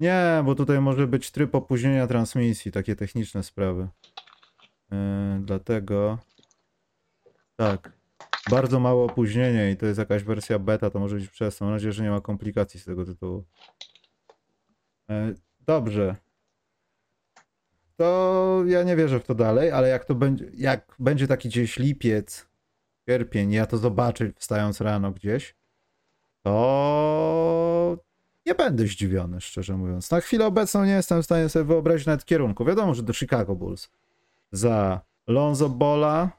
Nie, 0.00 0.42
bo 0.44 0.54
tutaj 0.54 0.80
może 0.80 1.06
być 1.06 1.30
tryb 1.30 1.54
opóźnienia 1.54 2.06
transmisji, 2.06 2.72
takie 2.72 2.96
techniczne 2.96 3.42
sprawy. 3.42 3.88
Yy, 4.90 4.98
dlatego 5.40 6.18
tak, 7.56 7.92
bardzo 8.50 8.80
małe 8.80 9.04
opóźnienie 9.04 9.70
i 9.70 9.76
to 9.76 9.86
jest 9.86 9.98
jakaś 9.98 10.24
wersja 10.24 10.58
beta, 10.58 10.90
to 10.90 10.98
może 10.98 11.16
być 11.16 11.28
przez 11.28 11.56
to. 11.58 11.64
Mam 11.64 11.74
nadzieję, 11.74 11.92
że 11.92 12.02
nie 12.02 12.10
ma 12.10 12.20
komplikacji 12.20 12.80
z 12.80 12.84
tego 12.84 13.04
tytułu. 13.04 13.44
Yy, 15.08 15.34
dobrze. 15.60 16.16
to 17.96 18.62
ja 18.66 18.82
nie 18.82 18.96
wierzę 18.96 19.20
w 19.20 19.24
to 19.24 19.34
dalej, 19.34 19.70
ale 19.70 19.88
jak 19.88 20.04
to 20.04 20.14
będzie, 20.14 20.50
jak 20.54 20.96
będzie 20.98 21.26
taki 21.28 21.48
gdzieś 21.48 21.78
lipiec, 21.78 22.48
sierpień, 23.08 23.52
ja 23.52 23.66
to 23.66 23.78
zobaczę 23.78 24.32
wstając 24.36 24.80
rano 24.80 25.12
gdzieś, 25.12 25.56
to 26.42 27.98
nie 28.48 28.54
będę 28.54 28.86
zdziwiony, 28.86 29.40
szczerze 29.40 29.76
mówiąc. 29.76 30.10
Na 30.10 30.20
chwilę 30.20 30.46
obecną 30.46 30.84
nie 30.84 30.92
jestem 30.92 31.22
w 31.22 31.24
stanie 31.24 31.48
sobie 31.48 31.64
wyobrazić 31.64 32.06
nawet 32.06 32.24
kierunku. 32.24 32.64
Wiadomo, 32.64 32.94
że 32.94 33.02
do 33.02 33.12
Chicago 33.12 33.54
Bulls. 33.54 33.90
Za 34.52 35.00
Lonzo 35.26 35.68
Bola, 35.68 36.30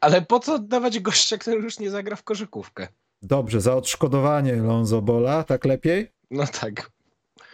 Ale 0.00 0.22
po 0.22 0.40
co 0.40 0.58
dawać 0.58 1.00
gościa, 1.00 1.38
który 1.38 1.56
już 1.56 1.78
nie 1.78 1.90
zagra 1.90 2.16
w 2.16 2.22
koszykówkę? 2.22 2.88
dobrze, 3.22 3.60
za 3.60 3.76
odszkodowanie 3.76 4.56
Lonzo 4.56 5.02
Bola, 5.02 5.44
tak 5.44 5.64
lepiej? 5.64 6.12
No 6.30 6.46
tak. 6.46 6.90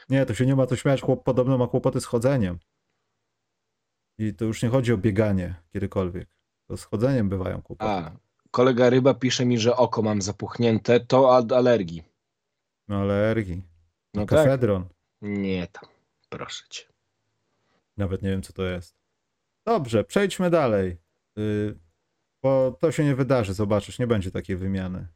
Nie, 0.09 0.27
to 0.27 0.35
się 0.35 0.47
nie 0.47 0.57
ma 0.57 0.67
to 0.67 0.77
śmiać, 0.77 1.01
chłop 1.01 1.25
podobno 1.25 1.59
ma 1.59 1.67
kłopoty 1.67 2.01
z 2.01 2.05
chodzeniem. 2.05 2.59
I 4.19 4.35
to 4.35 4.45
już 4.45 4.63
nie 4.63 4.69
chodzi 4.69 4.93
o 4.93 4.97
bieganie 4.99 5.55
kiedykolwiek. 5.73 6.29
To 6.69 6.77
z 6.77 6.85
chodzeniem 6.85 7.29
bywają 7.29 7.63
kłopoty. 7.63 7.91
A, 7.91 8.13
kolega 8.51 8.91
Ryba 8.91 9.15
pisze 9.15 9.45
mi, 9.45 9.59
że 9.59 9.77
oko 9.77 10.03
mam 10.03 10.23
zapuchnięte, 10.23 11.01
to 11.01 11.29
od 11.29 11.53
alergii. 11.53 12.03
No 12.89 12.97
alergii. 12.97 13.63
No 14.15 14.27
tak. 14.27 14.39
Kafedron. 14.39 14.89
Nie 15.23 15.67
tam, 15.67 15.91
proszę 16.29 16.65
cię. 16.71 16.85
Nawet 17.97 18.23
nie 18.23 18.31
wiem, 18.31 18.43
co 18.43 18.53
to 18.53 18.63
jest. 18.63 18.97
Dobrze, 19.67 20.05
przejdźmy 20.05 20.51
dalej. 20.51 20.97
Yy, 21.37 21.79
bo 22.43 22.77
to 22.81 22.93
się 22.93 23.05
nie 23.05 23.15
wydarzy, 23.15 23.55
zobaczysz, 23.55 23.99
nie 23.99 24.07
będzie 24.07 24.31
takiej 24.31 24.57
wymiany. 24.57 25.09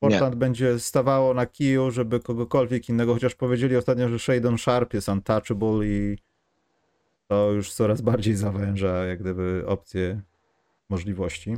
Portland 0.00 0.34
będzie 0.34 0.78
stawało 0.78 1.34
na 1.34 1.46
kiju, 1.46 1.90
żeby 1.90 2.20
kogokolwiek 2.20 2.88
innego, 2.88 3.14
chociaż 3.14 3.34
powiedzieli 3.34 3.76
ostatnio, 3.76 4.08
że 4.08 4.18
Shadon 4.18 4.58
Sharp 4.58 4.94
jest 4.94 5.08
untouchable 5.08 5.86
i 5.86 6.18
to 7.26 7.50
już 7.52 7.72
coraz 7.72 8.00
bardziej 8.00 8.34
zawęża 8.36 9.04
jak 9.04 9.20
gdyby 9.20 9.64
opcje 9.66 10.22
możliwości. 10.88 11.56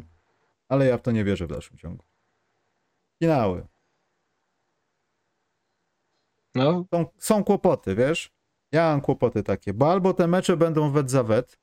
Ale 0.68 0.86
ja 0.86 0.98
w 0.98 1.02
to 1.02 1.10
nie 1.10 1.24
wierzę 1.24 1.46
w 1.46 1.50
dalszym 1.50 1.78
ciągu. 1.78 2.04
Finały. 3.18 3.66
No, 6.54 6.84
Są, 6.94 7.06
są 7.18 7.44
kłopoty, 7.44 7.94
wiesz? 7.94 8.32
Ja 8.72 8.90
mam 8.90 9.00
kłopoty 9.00 9.42
takie, 9.42 9.74
bo 9.74 9.92
albo 9.92 10.14
te 10.14 10.26
mecze 10.26 10.56
będą 10.56 10.90
wet 10.90 11.10
za 11.10 11.22
wet, 11.22 11.58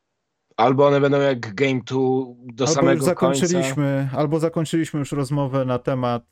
albo 0.57 0.87
one 0.87 1.01
będą 1.01 1.21
jak 1.21 1.55
Game 1.55 1.81
2 1.85 1.97
do 1.97 1.97
albo 1.97 2.61
już 2.61 2.69
samego 2.69 2.99
końca. 2.99 3.05
zakończyliśmy, 3.05 4.09
albo 4.15 4.39
zakończyliśmy 4.39 4.99
już 4.99 5.11
rozmowę 5.11 5.65
na 5.65 5.79
temat 5.79 6.23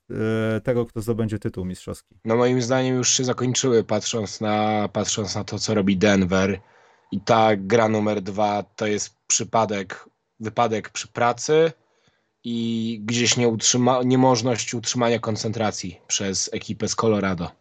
e, 0.55 0.61
tego, 0.61 0.85
kto 0.85 1.01
zdobędzie 1.01 1.39
tytuł 1.39 1.65
mistrzowski. 1.65 2.15
No 2.25 2.35
moim 2.35 2.61
zdaniem 2.61 2.95
już 2.95 3.09
się 3.09 3.23
zakończyły, 3.23 3.83
patrząc 3.83 4.41
na, 4.41 4.89
patrząc 4.93 5.35
na 5.35 5.43
to, 5.43 5.59
co 5.59 5.73
robi 5.73 5.97
Denver. 5.97 6.59
I 7.11 7.21
ta 7.21 7.55
gra 7.55 7.89
numer 7.89 8.21
dwa 8.21 8.63
to 8.63 8.87
jest 8.87 9.15
przypadek, 9.27 10.09
wypadek 10.39 10.89
przy 10.89 11.07
pracy 11.07 11.71
i 12.43 12.99
gdzieś 13.05 13.37
nie 13.37 13.47
utrzyma, 13.47 14.03
niemożność 14.03 14.73
utrzymania 14.73 15.19
koncentracji 15.19 16.01
przez 16.07 16.49
ekipę 16.53 16.87
z 16.87 16.95
Colorado. 16.95 17.51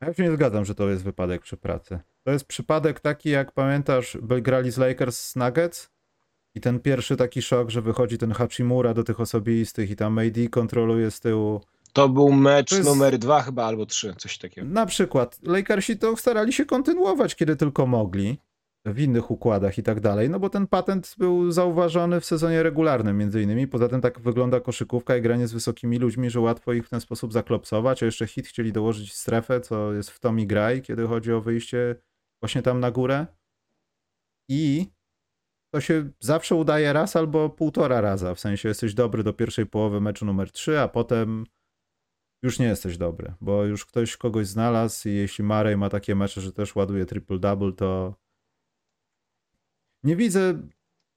Ja 0.00 0.14
się 0.14 0.22
nie 0.22 0.32
zgadzam, 0.32 0.64
że 0.64 0.74
to 0.74 0.88
jest 0.88 1.04
wypadek 1.04 1.42
przy 1.42 1.56
pracy. 1.56 1.98
To 2.24 2.30
jest 2.32 2.44
przypadek 2.44 3.00
taki, 3.00 3.30
jak 3.30 3.52
pamiętasz, 3.52 4.18
grali 4.22 4.70
z 4.70 4.78
Lakers 4.78 5.18
z 5.18 5.36
Nuggets 5.36 5.90
i 6.54 6.60
ten 6.60 6.80
pierwszy 6.80 7.16
taki 7.16 7.42
szok, 7.42 7.70
że 7.70 7.82
wychodzi 7.82 8.18
ten 8.18 8.32
Hachimura 8.32 8.94
do 8.94 9.04
tych 9.04 9.20
osobistych 9.20 9.90
i 9.90 9.96
tam 9.96 10.18
AD 10.18 10.48
kontroluje 10.50 11.10
z 11.10 11.20
tyłu. 11.20 11.60
To 11.92 12.08
był 12.08 12.32
mecz 12.32 12.70
To 12.70 12.76
jest- 12.76 12.88
numer 12.88 13.18
dwa 13.18 13.42
chyba 13.42 13.64
albo 13.64 13.86
trzy, 13.86 14.14
coś 14.18 14.38
takiego. 14.38 14.66
Na 14.66 14.86
przykład 14.86 15.38
Lakersi 15.42 15.96
to 15.98 16.16
starali 16.16 16.52
się 16.52 16.64
kontynuować, 16.64 17.34
kiedy 17.34 17.56
tylko 17.56 17.86
mogli, 17.86 18.38
w 18.92 18.98
innych 18.98 19.30
układach 19.30 19.78
i 19.78 19.82
tak 19.82 20.00
dalej, 20.00 20.30
no 20.30 20.40
bo 20.40 20.50
ten 20.50 20.66
patent 20.66 21.14
był 21.18 21.52
zauważony 21.52 22.20
w 22.20 22.24
sezonie 22.24 22.62
regularnym 22.62 23.18
między 23.18 23.42
innymi. 23.42 23.68
Poza 23.68 23.88
tym 23.88 24.00
tak 24.00 24.20
wygląda 24.20 24.60
koszykówka 24.60 25.16
i 25.16 25.22
granie 25.22 25.48
z 25.48 25.52
wysokimi 25.52 25.98
ludźmi, 25.98 26.30
że 26.30 26.40
łatwo 26.40 26.72
ich 26.72 26.86
w 26.86 26.90
ten 26.90 27.00
sposób 27.00 27.32
zaklopsować, 27.32 28.02
a 28.02 28.06
jeszcze 28.06 28.26
hit 28.26 28.46
chcieli 28.46 28.72
dołożyć 28.72 29.14
strefę, 29.14 29.60
co 29.60 29.92
jest 29.92 30.10
w 30.10 30.20
Tommy 30.20 30.46
Graj, 30.46 30.82
kiedy 30.82 31.06
chodzi 31.06 31.32
o 31.32 31.40
wyjście 31.40 31.96
właśnie 32.42 32.62
tam 32.62 32.80
na 32.80 32.90
górę. 32.90 33.26
I 34.50 34.86
to 35.74 35.80
się 35.80 36.10
zawsze 36.20 36.54
udaje 36.54 36.92
raz 36.92 37.16
albo 37.16 37.50
półtora 37.50 38.00
raza, 38.00 38.34
w 38.34 38.40
sensie 38.40 38.68
jesteś 38.68 38.94
dobry 38.94 39.22
do 39.22 39.32
pierwszej 39.32 39.66
połowy 39.66 40.00
meczu 40.00 40.24
numer 40.24 40.52
3, 40.52 40.80
a 40.80 40.88
potem 40.88 41.44
już 42.42 42.58
nie 42.58 42.66
jesteś 42.66 42.98
dobry, 42.98 43.34
bo 43.40 43.64
już 43.64 43.86
ktoś 43.86 44.16
kogoś 44.16 44.46
znalazł 44.46 45.08
i 45.08 45.12
jeśli 45.12 45.44
Marej 45.44 45.76
ma 45.76 45.90
takie 45.90 46.14
mecze, 46.14 46.40
że 46.40 46.52
też 46.52 46.76
ładuje 46.76 47.04
triple-double, 47.04 47.74
to 47.74 48.14
nie 50.06 50.16
widzę 50.16 50.68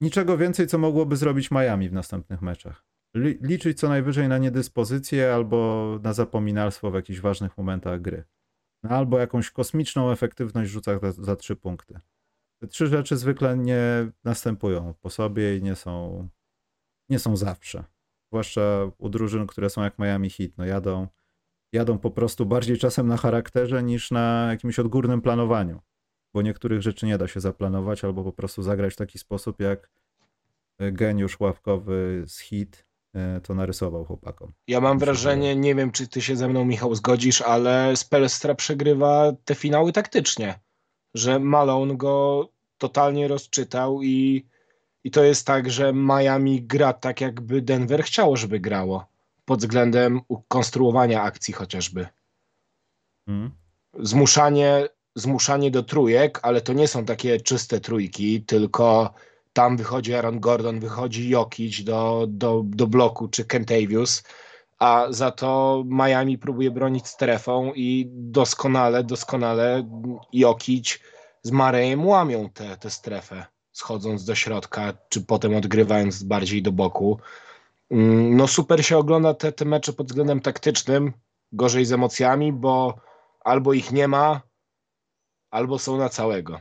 niczego 0.02 0.38
więcej, 0.38 0.68
co 0.68 0.78
mogłoby 0.78 1.16
zrobić 1.16 1.52
Miami 1.52 1.90
w 1.90 1.94
następnych 1.94 2.42
meczach. 2.42 2.86
Li- 3.16 3.38
liczyć 3.42 3.80
co 3.80 3.90
najwyżej 3.90 4.28
na 4.28 4.38
niedyspozycję 4.38 5.34
albo 5.34 6.00
na 6.04 6.14
zapominalstwo 6.14 6.92
w 6.92 6.94
jakichś 6.94 7.20
ważnych 7.20 7.58
momentach 7.58 8.02
gry. 8.02 8.24
No, 8.84 8.90
albo 8.90 9.20
jakąś 9.20 9.52
kosmiczną 9.52 10.12
efektywność 10.12 10.72
w 10.72 10.84
za, 10.84 11.12
za 11.12 11.36
trzy 11.36 11.56
punkty. 11.56 12.00
Te 12.62 12.68
trzy 12.68 12.88
rzeczy 12.88 13.18
zwykle 13.18 13.58
nie 13.58 14.12
następują 14.24 14.94
po 15.02 15.10
sobie 15.10 15.58
i 15.58 15.64
nie 15.64 15.76
są, 15.76 16.28
nie 17.10 17.20
są 17.20 17.38
zawsze. 17.38 17.84
Zwłaszcza 18.32 18.92
u 18.98 19.10
drużyn, 19.10 19.48
które 19.48 19.70
są 19.70 19.84
jak 19.84 20.00
Miami 20.00 20.30
Heat. 20.30 20.52
No 20.58 20.66
jadą, 20.66 21.08
jadą 21.74 21.98
po 21.98 22.12
prostu 22.12 22.46
bardziej 22.46 22.78
czasem 22.78 23.08
na 23.08 23.18
charakterze 23.18 23.84
niż 23.84 24.12
na 24.12 24.48
jakimś 24.50 24.80
odgórnym 24.80 25.22
planowaniu. 25.22 25.82
Bo 26.34 26.42
niektórych 26.42 26.82
rzeczy 26.82 27.06
nie 27.06 27.18
da 27.18 27.28
się 27.28 27.40
zaplanować 27.40 28.04
albo 28.04 28.24
po 28.24 28.32
prostu 28.32 28.64
zagrać 28.64 28.94
w 28.94 28.98
taki 28.98 29.20
sposób, 29.20 29.60
jak 29.60 29.90
e, 30.78 30.92
geniusz 30.92 31.40
ławkowy 31.40 32.24
z 32.28 32.40
Heat 32.40 32.86
e, 33.14 33.42
to 33.42 33.56
narysował 33.56 34.06
chłopakom. 34.06 34.54
Ja 34.68 34.82
mam 34.82 35.00
wrażenie, 35.00 35.56
nie 35.56 35.76
wiem 35.76 35.92
czy 35.92 36.08
ty 36.08 36.22
się 36.22 36.36
ze 36.36 36.48
mną 36.48 36.66
Michał 36.66 36.96
zgodzisz, 36.96 37.42
ale 37.42 37.96
Spelstra 37.96 38.56
przegrywa 38.56 39.32
te 39.46 39.56
finały 39.56 39.92
taktycznie, 39.92 40.60
że 41.14 41.40
Malone 41.40 41.98
go 41.98 42.50
totalnie 42.78 43.28
rozczytał 43.28 44.02
i, 44.02 44.46
i 45.04 45.12
to 45.12 45.24
jest 45.24 45.48
tak, 45.48 45.72
że 45.72 45.94
Miami 45.94 46.64
gra 46.64 46.94
tak 46.94 47.22
jakby 47.22 47.62
Denver 47.62 48.04
chciało, 48.04 48.38
żeby 48.38 48.60
grało 48.60 49.10
pod 49.46 49.60
względem 49.60 50.22
konstruowania 50.48 51.22
akcji 51.22 51.54
chociażby. 51.54 52.08
Mm? 53.28 53.52
Zmuszanie, 54.00 54.88
zmuszanie 55.16 55.72
do 55.72 55.84
trójek, 55.84 56.40
ale 56.42 56.62
to 56.62 56.74
nie 56.74 56.88
są 56.88 57.06
takie 57.06 57.40
czyste 57.40 57.80
trójki, 57.80 58.42
tylko 58.42 59.14
tam 59.54 59.78
wychodzi 59.78 60.14
Aaron 60.14 60.40
Gordon, 60.40 60.80
wychodzi 60.80 61.30
Jokic 61.30 61.84
do, 61.84 62.26
do, 62.28 62.62
do 62.66 62.88
bloku 62.88 63.28
czy 63.28 63.46
Kentavius, 63.46 64.24
a 64.80 65.08
za 65.10 65.32
to 65.32 65.84
Miami 65.86 66.38
próbuje 66.38 66.72
bronić 66.72 67.08
strefą 67.08 67.74
i 67.76 68.08
doskonale, 68.12 69.04
doskonale 69.04 69.90
Jokic 70.34 71.00
z 71.44 71.52
Marejem 71.52 72.08
łamią 72.08 72.50
tę 72.50 72.78
tę 72.78 72.90
strefę, 72.90 73.46
schodząc 73.72 74.26
do 74.26 74.36
środka, 74.36 74.94
czy 75.10 75.22
potem 75.22 75.56
odgrywając 75.56 76.24
bardziej 76.24 76.62
do 76.62 76.72
boku. 76.72 77.20
Mm, 77.92 78.36
No 78.36 78.48
super 78.48 78.86
się 78.86 78.98
ogląda 78.98 79.34
te, 79.34 79.52
te 79.52 79.66
mecze 79.66 79.94
pod 79.94 80.08
względem 80.08 80.40
taktycznym, 80.40 81.14
gorzej 81.52 81.86
z 81.86 81.92
emocjami, 81.92 82.54
bo 82.54 82.96
albo 83.44 83.74
ich 83.74 83.92
nie 83.92 84.08
ma, 84.08 84.42
albo 85.52 85.80
są 85.80 85.98
na 85.98 86.10
całego. 86.10 86.60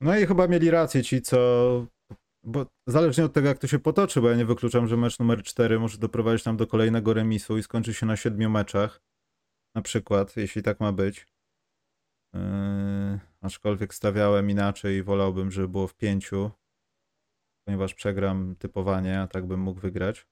No 0.00 0.18
i 0.18 0.26
chyba 0.26 0.48
mieli 0.48 0.70
rację 0.70 1.02
ci, 1.02 1.22
co. 1.22 1.38
Bo 2.44 2.66
zależnie 2.86 3.24
od 3.24 3.32
tego, 3.32 3.48
jak 3.48 3.58
to 3.58 3.66
się 3.66 3.78
potoczy, 3.78 4.20
bo 4.20 4.30
ja 4.30 4.36
nie 4.36 4.44
wykluczam, 4.44 4.88
że 4.88 4.96
mecz 4.96 5.18
numer 5.18 5.42
4 5.42 5.78
może 5.78 5.98
doprowadzić 5.98 6.44
nam 6.44 6.56
do 6.56 6.66
kolejnego 6.66 7.14
remisu 7.14 7.58
i 7.58 7.62
skończy 7.62 7.94
się 7.94 8.06
na 8.06 8.16
siedmiu 8.16 8.50
meczach. 8.50 9.02
Na 9.74 9.82
przykład, 9.82 10.36
jeśli 10.36 10.62
tak 10.62 10.80
ma 10.80 10.92
być. 10.92 11.26
Yy, 12.34 13.20
aczkolwiek 13.40 13.94
stawiałem 13.94 14.50
inaczej 14.50 14.96
i 14.96 15.02
wolałbym, 15.02 15.50
żeby 15.50 15.68
było 15.68 15.88
w 15.88 15.94
pięciu, 15.94 16.50
ponieważ 17.64 17.94
przegram 17.94 18.56
typowanie, 18.56 19.20
a 19.20 19.26
tak 19.26 19.46
bym 19.46 19.60
mógł 19.60 19.80
wygrać. 19.80 20.26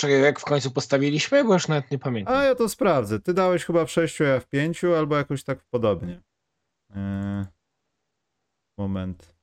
Czekaj, 0.00 0.22
jak 0.22 0.40
w 0.40 0.44
końcu 0.44 0.70
postawiliśmy? 0.70 1.44
Bo 1.44 1.52
już 1.52 1.68
nawet 1.68 1.90
nie 1.90 1.98
pamiętam. 1.98 2.34
A 2.34 2.44
ja 2.44 2.54
to 2.54 2.68
sprawdzę. 2.68 3.20
Ty 3.20 3.34
dałeś 3.34 3.64
chyba 3.64 3.84
w 3.84 3.90
sześciu, 3.90 4.24
ja 4.24 4.40
w 4.40 4.46
pięciu, 4.46 4.94
albo 4.94 5.16
jakoś 5.16 5.44
tak 5.44 5.58
podobnie. 5.70 6.20
Yy, 6.90 6.96
moment. 8.78 9.34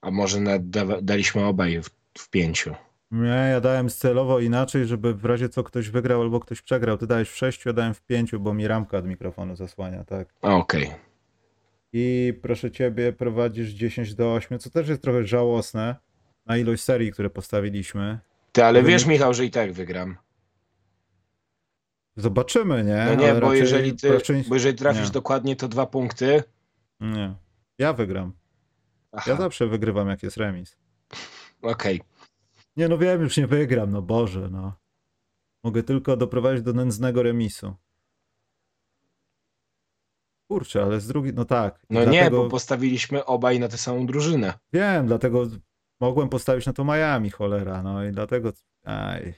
A 0.00 0.10
może 0.10 0.40
nawet 0.40 0.70
da, 0.70 0.84
daliśmy 1.02 1.44
obaj 1.44 1.82
w, 1.82 1.90
w 2.18 2.30
pięciu. 2.30 2.74
Nie, 3.10 3.48
ja 3.52 3.60
dałem 3.60 3.88
celowo 3.88 4.40
inaczej, 4.40 4.86
żeby 4.86 5.14
w 5.14 5.24
razie 5.24 5.48
co 5.48 5.64
ktoś 5.64 5.90
wygrał 5.90 6.22
albo 6.22 6.40
ktoś 6.40 6.62
przegrał. 6.62 6.98
Ty 6.98 7.06
dałeś 7.06 7.30
w 7.30 7.36
sześciu, 7.36 7.68
ja 7.68 7.72
dałem 7.72 7.94
w 7.94 8.02
pięciu, 8.02 8.40
bo 8.40 8.54
mi 8.54 8.68
ramka 8.68 8.98
od 8.98 9.06
mikrofonu 9.06 9.56
zasłania, 9.56 10.04
tak. 10.04 10.28
Okej. 10.42 10.90
I 11.92 12.34
proszę 12.42 12.70
ciebie, 12.70 13.12
prowadzisz 13.12 13.70
10 13.70 14.14
do 14.14 14.34
8, 14.34 14.58
co 14.58 14.70
też 14.70 14.88
jest 14.88 15.02
trochę 15.02 15.26
żałosne 15.26 15.96
na 16.46 16.56
ilość 16.56 16.82
serii, 16.82 17.12
które 17.12 17.30
postawiliśmy. 17.30 18.18
Ty, 18.58 18.64
ale 18.64 18.82
wiesz, 18.82 19.06
Michał, 19.06 19.34
że 19.34 19.44
i 19.44 19.50
tak 19.50 19.72
wygram. 19.72 20.16
Zobaczymy, 22.16 22.84
nie? 22.84 23.04
No 23.06 23.14
nie, 23.14 23.30
Ale 23.30 23.40
bo 23.40 23.54
jeżeli 23.54 23.96
ty, 23.96 24.12
raczej- 24.12 24.44
bo 24.48 24.54
jeżeli 24.54 24.78
trafisz 24.78 25.04
nie. 25.06 25.10
dokładnie, 25.10 25.56
to 25.56 25.68
dwa 25.68 25.86
punkty, 25.86 26.42
Nie. 27.00 27.34
Ja 27.78 27.92
wygram. 27.92 28.32
Aha, 29.12 29.30
Ja 29.30 29.36
zawsze 29.36 29.66
wygrywam, 29.66 30.08
jak 30.08 30.22
jest 30.22 30.36
remis. 30.36 30.76
okej. 31.62 32.00
Nie, 32.76 32.88
no 32.88 32.98
wiem, 32.98 33.20
już 33.22 33.36
nie 33.36 33.46
wygram, 33.46 33.90
no 33.90 34.02
Boże, 34.02 34.48
no. 34.50 34.72
Mogę 35.64 35.82
tylko 35.82 36.16
doprowadzić 36.16 36.64
do 36.64 36.72
nędznego 36.72 37.22
remisu. 37.22 37.74
Kurczę, 40.50 40.82
ale 40.82 41.00
z 41.00 41.06
drugiej, 41.06 41.34
no 41.34 41.44
tak. 41.44 41.86
No 41.90 42.00
nie, 42.00 42.06
dlatego, 42.06 42.42
bo 42.44 42.48
postawiliśmy 42.50 43.24
obaj 43.24 43.60
na 43.60 43.68
tę 43.68 43.78
samą 43.78 44.06
drużynę. 44.06 44.54
Wiem, 44.72 45.06
dlatego 45.06 45.46
mogłem 46.00 46.28
postawić 46.28 46.66
na 46.66 46.72
to 46.72 46.84
Miami, 46.84 47.30
cholera, 47.30 47.82
no 47.82 48.04
i 48.04 48.12
dlatego, 48.12 48.52
aj. 48.84 49.34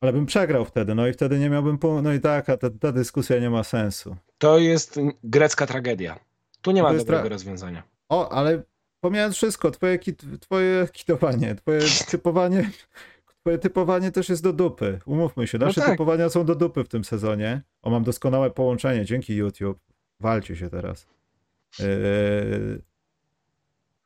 Ale 0.00 0.12
bym 0.12 0.26
przegrał 0.26 0.64
wtedy, 0.64 0.94
no 0.94 1.06
i 1.06 1.12
wtedy 1.12 1.38
nie 1.38 1.50
miałbym, 1.50 1.78
no 2.02 2.12
i 2.12 2.20
tak, 2.20 2.48
a 2.48 2.56
ta, 2.56 2.70
ta 2.70 2.92
dyskusja 2.92 3.38
nie 3.38 3.50
ma 3.50 3.64
sensu. 3.64 4.16
To 4.38 4.58
jest 4.58 5.00
grecka 5.24 5.66
tragedia. 5.66 6.18
Tu 6.62 6.70
nie 6.70 6.82
ma 6.82 6.94
dobrego 6.94 7.28
rozwiązania. 7.28 7.82
O, 8.08 8.32
ale 8.32 8.62
pomijając 9.00 9.36
wszystko, 9.36 9.70
twoje, 9.70 9.98
kit, 9.98 10.22
twoje 10.40 10.88
kitowanie, 10.92 11.54
twoje 11.54 11.80
typowanie, 12.10 12.70
twoje 13.40 13.58
typowanie 13.58 14.12
też 14.12 14.28
jest 14.28 14.42
do 14.42 14.52
dupy. 14.52 14.98
Umówmy 15.06 15.46
się, 15.46 15.58
No 15.58 15.66
nasze 15.66 15.80
tak. 15.80 15.90
typowania 15.90 16.28
są 16.28 16.44
do 16.44 16.54
dupy 16.54 16.84
w 16.84 16.88
tym 16.88 17.04
sezonie. 17.04 17.62
O, 17.82 17.90
mam 17.90 18.04
doskonałe 18.04 18.50
połączenie, 18.50 19.04
dzięki 19.04 19.36
YouTube. 19.36 19.78
Walcie 20.20 20.56
się 20.56 20.70
teraz. 20.70 21.06
Yy... 21.78 22.89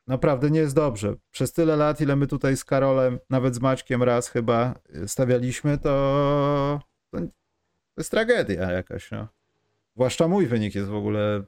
Naprawdę 0.06 0.50
nie 0.50 0.60
jest 0.60 0.74
dobrze. 0.74 1.14
Przez 1.30 1.52
tyle 1.52 1.76
lat, 1.76 2.00
ile 2.00 2.16
my 2.16 2.26
tutaj 2.26 2.56
z 2.56 2.64
Karolem, 2.64 3.18
nawet 3.30 3.54
z 3.54 3.60
Maćkiem 3.60 4.02
raz 4.02 4.28
chyba 4.28 4.74
yy, 4.88 5.08
stawialiśmy, 5.08 5.78
to 5.78 6.80
to 7.94 8.00
jest 8.00 8.10
tragedia 8.10 8.72
jakaś, 8.72 9.10
no. 9.10 9.28
Zwłaszcza 9.94 10.28
mój 10.28 10.46
wynik 10.46 10.74
jest 10.74 10.88
w 10.88 10.94
ogóle 10.94 11.44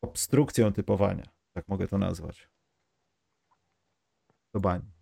obstrukcją 0.00 0.72
typowania. 0.72 1.24
Tak 1.52 1.68
mogę 1.68 1.88
to 1.88 1.98
nazwać. 1.98 2.48
Do 4.54 4.60
bani. 4.60 5.01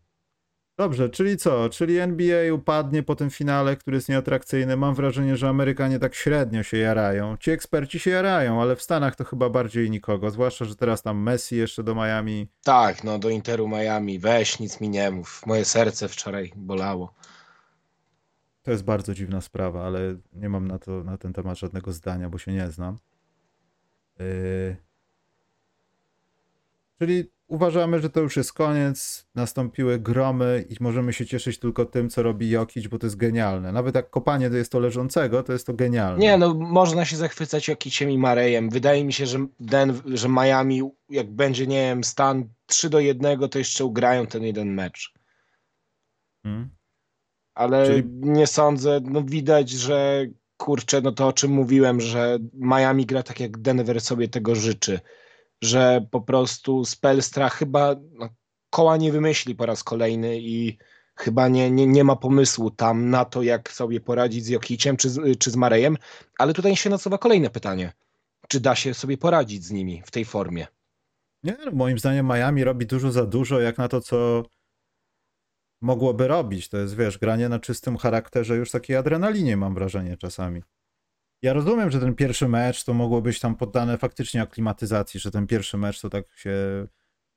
Dobrze, 0.81 1.09
czyli 1.09 1.37
co? 1.37 1.69
Czyli 1.69 1.99
NBA 1.99 2.55
upadnie 2.55 3.03
po 3.03 3.17
tym 3.17 3.31
finale, 3.31 3.77
który 3.77 3.97
jest 3.97 4.09
nieatrakcyjny. 4.09 4.77
Mam 4.77 4.95
wrażenie, 4.95 5.37
że 5.37 5.49
Amerykanie 5.49 5.99
tak 5.99 6.15
średnio 6.15 6.63
się 6.63 6.77
jarają. 6.77 7.37
Ci 7.37 7.51
eksperci 7.51 7.99
się 7.99 8.11
jarają, 8.11 8.63
ale 8.63 8.77
w 8.77 8.83
Stanach 8.83 9.17
to 9.17 9.25
chyba 9.25 9.51
bardziej 9.51 9.91
nikogo. 9.91 10.31
Zwłaszcza, 10.31 10.65
że 10.65 10.77
teraz 10.77 11.03
tam 11.03 11.23
Messi 11.23 11.57
jeszcze 11.57 11.83
do 11.83 11.95
Miami. 11.95 12.49
Tak, 12.63 13.05
no 13.05 13.19
do 13.19 13.29
Interu 13.29 13.69
Miami. 13.69 14.19
Weź, 14.19 14.59
nic 14.59 14.81
mi 14.81 14.89
nie 14.89 15.11
mów. 15.11 15.43
Moje 15.47 15.65
serce 15.65 16.09
wczoraj 16.09 16.53
bolało. 16.57 17.15
To 18.63 18.71
jest 18.71 18.85
bardzo 18.85 19.15
dziwna 19.15 19.41
sprawa, 19.41 19.87
ale 19.87 20.17
nie 20.33 20.49
mam 20.49 20.69
na, 20.69 20.79
to, 20.79 21.05
na 21.05 21.19
ten 21.19 21.33
temat 21.33 21.59
żadnego 21.59 21.93
zdania, 21.93 22.31
bo 22.31 22.39
się 22.39 22.53
nie 22.53 22.71
znam. 22.71 22.99
Yy... 24.19 24.77
Czyli 26.99 27.31
uważamy, 27.51 28.01
że 28.01 28.11
to 28.11 28.21
już 28.21 28.37
jest 28.37 28.53
koniec, 28.53 29.27
nastąpiły 29.35 29.99
gromy 29.99 30.65
i 30.69 30.77
możemy 30.81 31.13
się 31.13 31.27
cieszyć 31.27 31.59
tylko 31.59 31.85
tym, 31.85 32.11
co 32.11 32.23
robi 32.23 32.51
Jokic, 32.51 32.87
bo 32.87 32.99
to 32.99 33.07
jest 33.07 33.17
genialne. 33.17 33.73
Nawet 33.73 33.95
jak 33.95 34.11
kopanie 34.11 34.51
to 34.51 34.57
jest 34.57 34.73
to 34.73 34.81
leżącego, 34.81 35.43
to 35.43 35.53
jest 35.53 35.67
to 35.67 35.75
genialne. 35.75 36.19
Nie, 36.19 36.39
no 36.39 36.55
można 36.55 37.05
się 37.05 37.17
zachwycać 37.17 37.69
Jokiciem 37.69 38.11
i 38.11 38.19
Marejem. 38.19 38.71
Wydaje 38.71 39.05
mi 39.05 39.13
się, 39.13 39.27
że, 39.27 39.47
Den 39.61 40.01
że 40.07 40.29
Miami, 40.29 40.83
jak 41.09 41.31
będzie, 41.31 41.67
nie 41.67 41.83
wiem, 41.83 42.05
stan 42.05 42.49
3 42.67 42.91
do 42.91 43.01
1, 43.01 43.49
to 43.49 43.59
jeszcze 43.59 43.85
ugrają 43.85 44.27
ten 44.27 44.43
jeden 44.43 44.75
mecz. 44.75 45.15
Hmm? 46.43 46.71
Ale 47.55 47.87
Czyli- 47.87 48.09
nie 48.13 48.47
sądzę, 48.47 49.01
no 49.05 49.23
widać, 49.23 49.71
że 49.71 50.27
kurczę, 50.57 51.01
no 51.01 51.13
to 51.13 51.29
o 51.29 51.33
czym 51.33 51.51
mówiłem, 51.51 52.01
że 52.01 52.39
Miami 52.55 53.07
gra 53.07 53.23
tak 53.23 53.41
jak 53.41 53.59
Denver 53.59 54.01
sobie 54.01 54.29
tego 54.29 54.55
życzy, 54.55 55.01
że 55.63 56.07
po 56.11 56.21
prostu 56.21 56.85
Spelstra 56.85 57.49
chyba 57.49 57.97
no, 58.13 58.29
koła 58.71 58.97
nie 58.97 59.13
wymyśli 59.13 59.55
po 59.55 59.67
raz 59.67 59.85
kolejny 59.85 60.41
i 60.41 60.79
chyba 61.17 61.49
nie, 61.49 61.71
nie, 61.71 61.87
nie 61.87 62.05
ma 62.05 62.17
pomysłu 62.17 62.71
tam 62.71 63.11
na 63.11 63.25
to, 63.25 63.43
jak 63.43 63.73
sobie 63.73 64.01
poradzić 64.01 64.45
z 64.45 64.49
Jokiciem 64.49 64.97
czy, 64.97 65.11
z- 65.11 65.39
czy 65.39 65.51
z 65.51 65.57
Marejem, 65.57 65.97
ale 66.39 66.53
tutaj 66.55 66.77
się 66.77 66.91
nasuwa 66.91 67.19
kolejne 67.19 67.51
pytanie. 67.51 67.93
Czy 68.49 68.61
da 68.61 68.75
się 68.75 68.95
sobie 68.95 69.19
poradzić 69.19 69.65
z 69.65 69.71
nimi 69.71 70.03
w 70.07 70.11
tej 70.11 70.25
formie? 70.25 70.67
Nie, 71.43 71.57
no, 71.65 71.73
moim 71.73 71.99
zdaniem 71.99 72.27
Miami 72.27 72.65
robi 72.65 72.87
dużo 72.87 73.13
za 73.13 73.27
dużo, 73.27 73.61
jak 73.61 73.79
na 73.79 73.89
to, 73.89 74.01
co 74.01 74.43
mogłoby 75.83 76.29
robić. 76.29 76.69
To 76.69 76.79
jest, 76.79 76.97
wiesz, 76.97 77.19
granie 77.19 77.49
na 77.49 77.59
czystym 77.59 77.97
charakterze, 77.97 78.57
już 78.57 78.71
takiej 78.71 78.97
adrenalinie, 78.97 79.57
mam 79.57 79.75
wrażenie 79.75 80.17
czasami. 80.17 80.63
Ja 81.43 81.53
rozumiem, 81.53 81.91
że 81.91 82.01
ten 82.01 82.15
pierwszy 82.15 82.49
mecz 82.49 82.85
to 82.85 82.95
mogło 82.95 83.23
być 83.23 83.41
tam 83.41 83.57
poddane 83.57 83.99
faktycznie 83.99 84.43
aklimatyzacji, 84.43 85.21
że 85.21 85.31
ten 85.31 85.47
pierwszy 85.47 85.77
mecz 85.79 86.01
to 86.01 86.11
tak 86.11 86.25
się 86.37 86.87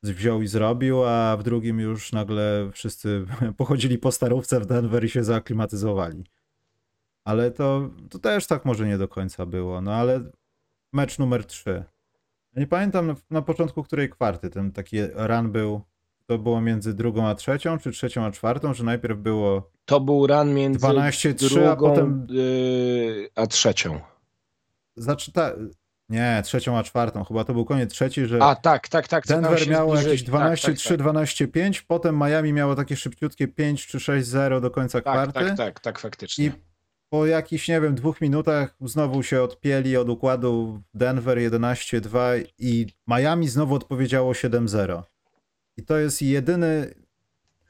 wziął 0.04 0.42
i 0.42 0.48
zrobił, 0.48 1.04
a 1.04 1.38
w 1.38 1.44
drugim 1.44 1.80
już 1.80 2.12
nagle 2.12 2.70
wszyscy 2.74 3.26
pochodzili 3.58 3.98
po 3.98 4.12
starówce 4.12 4.60
w 4.60 4.66
Denver 4.66 5.06
i 5.06 5.10
się 5.10 5.24
zaaklimatyzowali. 5.24 6.24
Ale 7.24 7.52
to, 7.52 7.90
to 8.10 8.20
też 8.20 8.48
tak 8.48 8.66
może 8.66 8.88
nie 8.88 8.98
do 8.98 9.08
końca 9.08 9.46
było. 9.46 9.82
No 9.82 9.94
ale 9.94 10.32
mecz 10.94 11.20
numer 11.20 11.46
3. 11.46 11.84
Ja 12.54 12.60
nie 12.60 12.68
pamiętam 12.68 13.16
na 13.30 13.42
początku 13.42 13.84
której 13.84 14.10
kwarty 14.10 14.50
ten 14.50 14.72
taki 14.72 14.98
run 15.16 15.52
był. 15.52 15.82
To 16.26 16.38
było 16.38 16.62
między 16.62 16.94
drugą 16.94 17.28
a 17.28 17.36
trzecią, 17.36 17.78
czy 17.78 17.92
trzecią 17.92 18.26
a 18.26 18.32
czwartą, 18.32 18.74
że 18.74 18.84
najpierw 18.84 19.20
było 19.20 19.72
To 19.86 20.00
był 20.00 20.28
run 20.28 20.54
między 20.54 20.80
12-3, 20.80 21.50
drugą 21.50 21.72
a 21.72 21.76
potem 21.76 22.28
yy, 22.30 23.30
a 23.36 23.48
trzecią. 23.48 24.00
zaczyta... 24.96 25.52
Nie, 26.10 26.42
trzecią 26.46 26.78
a 26.78 26.84
czwartą. 26.84 27.24
Chyba 27.24 27.44
to 27.44 27.54
był 27.54 27.66
koniec 27.66 27.92
trzeci, 27.92 28.26
że 28.26 28.44
A 28.44 28.56
tak, 28.56 28.88
tak, 28.88 29.08
tak. 29.08 29.28
tam 29.28 29.42
Denver 29.42 29.68
miało 29.68 29.96
jakieś 29.96 30.24
12-3, 30.24 30.98
tak, 30.98 30.98
tak, 30.98 31.16
12-5, 31.16 31.84
potem 31.88 32.20
Miami 32.20 32.54
miało 32.54 32.76
takie 32.76 32.96
szybciutkie 32.96 33.48
5 33.48 33.88
czy 33.88 33.98
6-0 33.98 34.62
do 34.62 34.72
końca 34.72 35.02
tak, 35.02 35.14
kwarty. 35.14 35.34
tak, 35.34 35.58
tak, 35.58 35.80
tak, 35.80 36.00
faktycznie. 36.00 36.46
I 36.46 36.52
po 37.10 37.26
jakichś, 37.26 37.68
nie 37.68 37.82
wiem, 37.82 37.96
dwóch 37.96 38.22
minutach 38.22 38.76
znowu 38.82 39.24
się 39.24 39.42
odpieli 39.42 39.98
od 39.98 40.10
układu 40.10 40.82
Denver 40.94 41.38
11-2 41.38 42.44
i 42.58 42.88
Miami 43.08 43.48
znowu 43.48 43.76
odpowiedziało 43.76 44.34
7-0. 44.34 45.04
I 45.78 45.84
to 45.84 45.98
jest 45.98 46.22
jedyny 46.22 46.94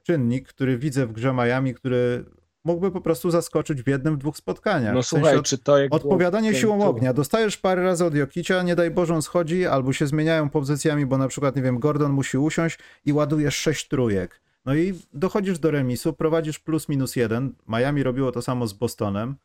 czynnik, 0.04 0.48
który 0.48 0.78
widzę 0.78 1.08
w 1.08 1.12
grze 1.12 1.34
Miami, 1.34 1.74
który 1.74 2.26
mógłby 2.64 2.92
po 2.92 3.02
prostu 3.02 3.32
zaskoczyć 3.32 3.84
w 3.84 3.88
jednym, 3.88 4.18
dwóch 4.18 4.38
spotkaniach. 4.38 4.94
No 4.96 5.02
W 5.02 5.06
sensie 5.06 5.22
słuchaj, 5.24 5.38
od- 5.40 5.46
czy 5.46 5.58
to 5.58 5.78
jak 5.78 5.94
Odpowiadanie 5.94 6.50
było- 6.50 6.62
siłą 6.62 6.80
to- 6.80 6.86
ognia. 6.88 7.14
Dostajesz 7.14 7.58
parę 7.58 7.84
razy 7.84 8.06
od 8.06 8.16
Jokicia, 8.16 8.64
nie 8.64 8.76
daj 8.76 8.92
Boże 8.92 9.14
on 9.16 9.22
schodzi, 9.22 9.66
albo 9.66 9.94
się 9.94 10.08
zmieniają 10.08 10.50
pozycjami, 10.50 11.06
bo 11.06 11.18
na 11.18 11.28
przykład, 11.28 11.56
nie 11.56 11.62
wiem, 11.62 11.80
Gordon 11.80 12.12
musi 12.12 12.38
usiąść 12.38 12.80
i 13.06 13.14
ładujesz 13.14 13.56
sześć 13.56 13.88
trójek. 13.88 14.42
No 14.66 14.76
i 14.76 14.94
dochodzisz 15.14 15.60
do 15.60 15.72
remisu, 15.72 16.14
prowadzisz 16.14 16.60
plus 16.60 16.90
minus 16.90 17.16
jeden. 17.16 17.54
Miami 17.68 18.04
robiło 18.04 18.32
to 18.32 18.42
samo 18.42 18.68
z 18.68 18.74
Bostonem 18.74 19.36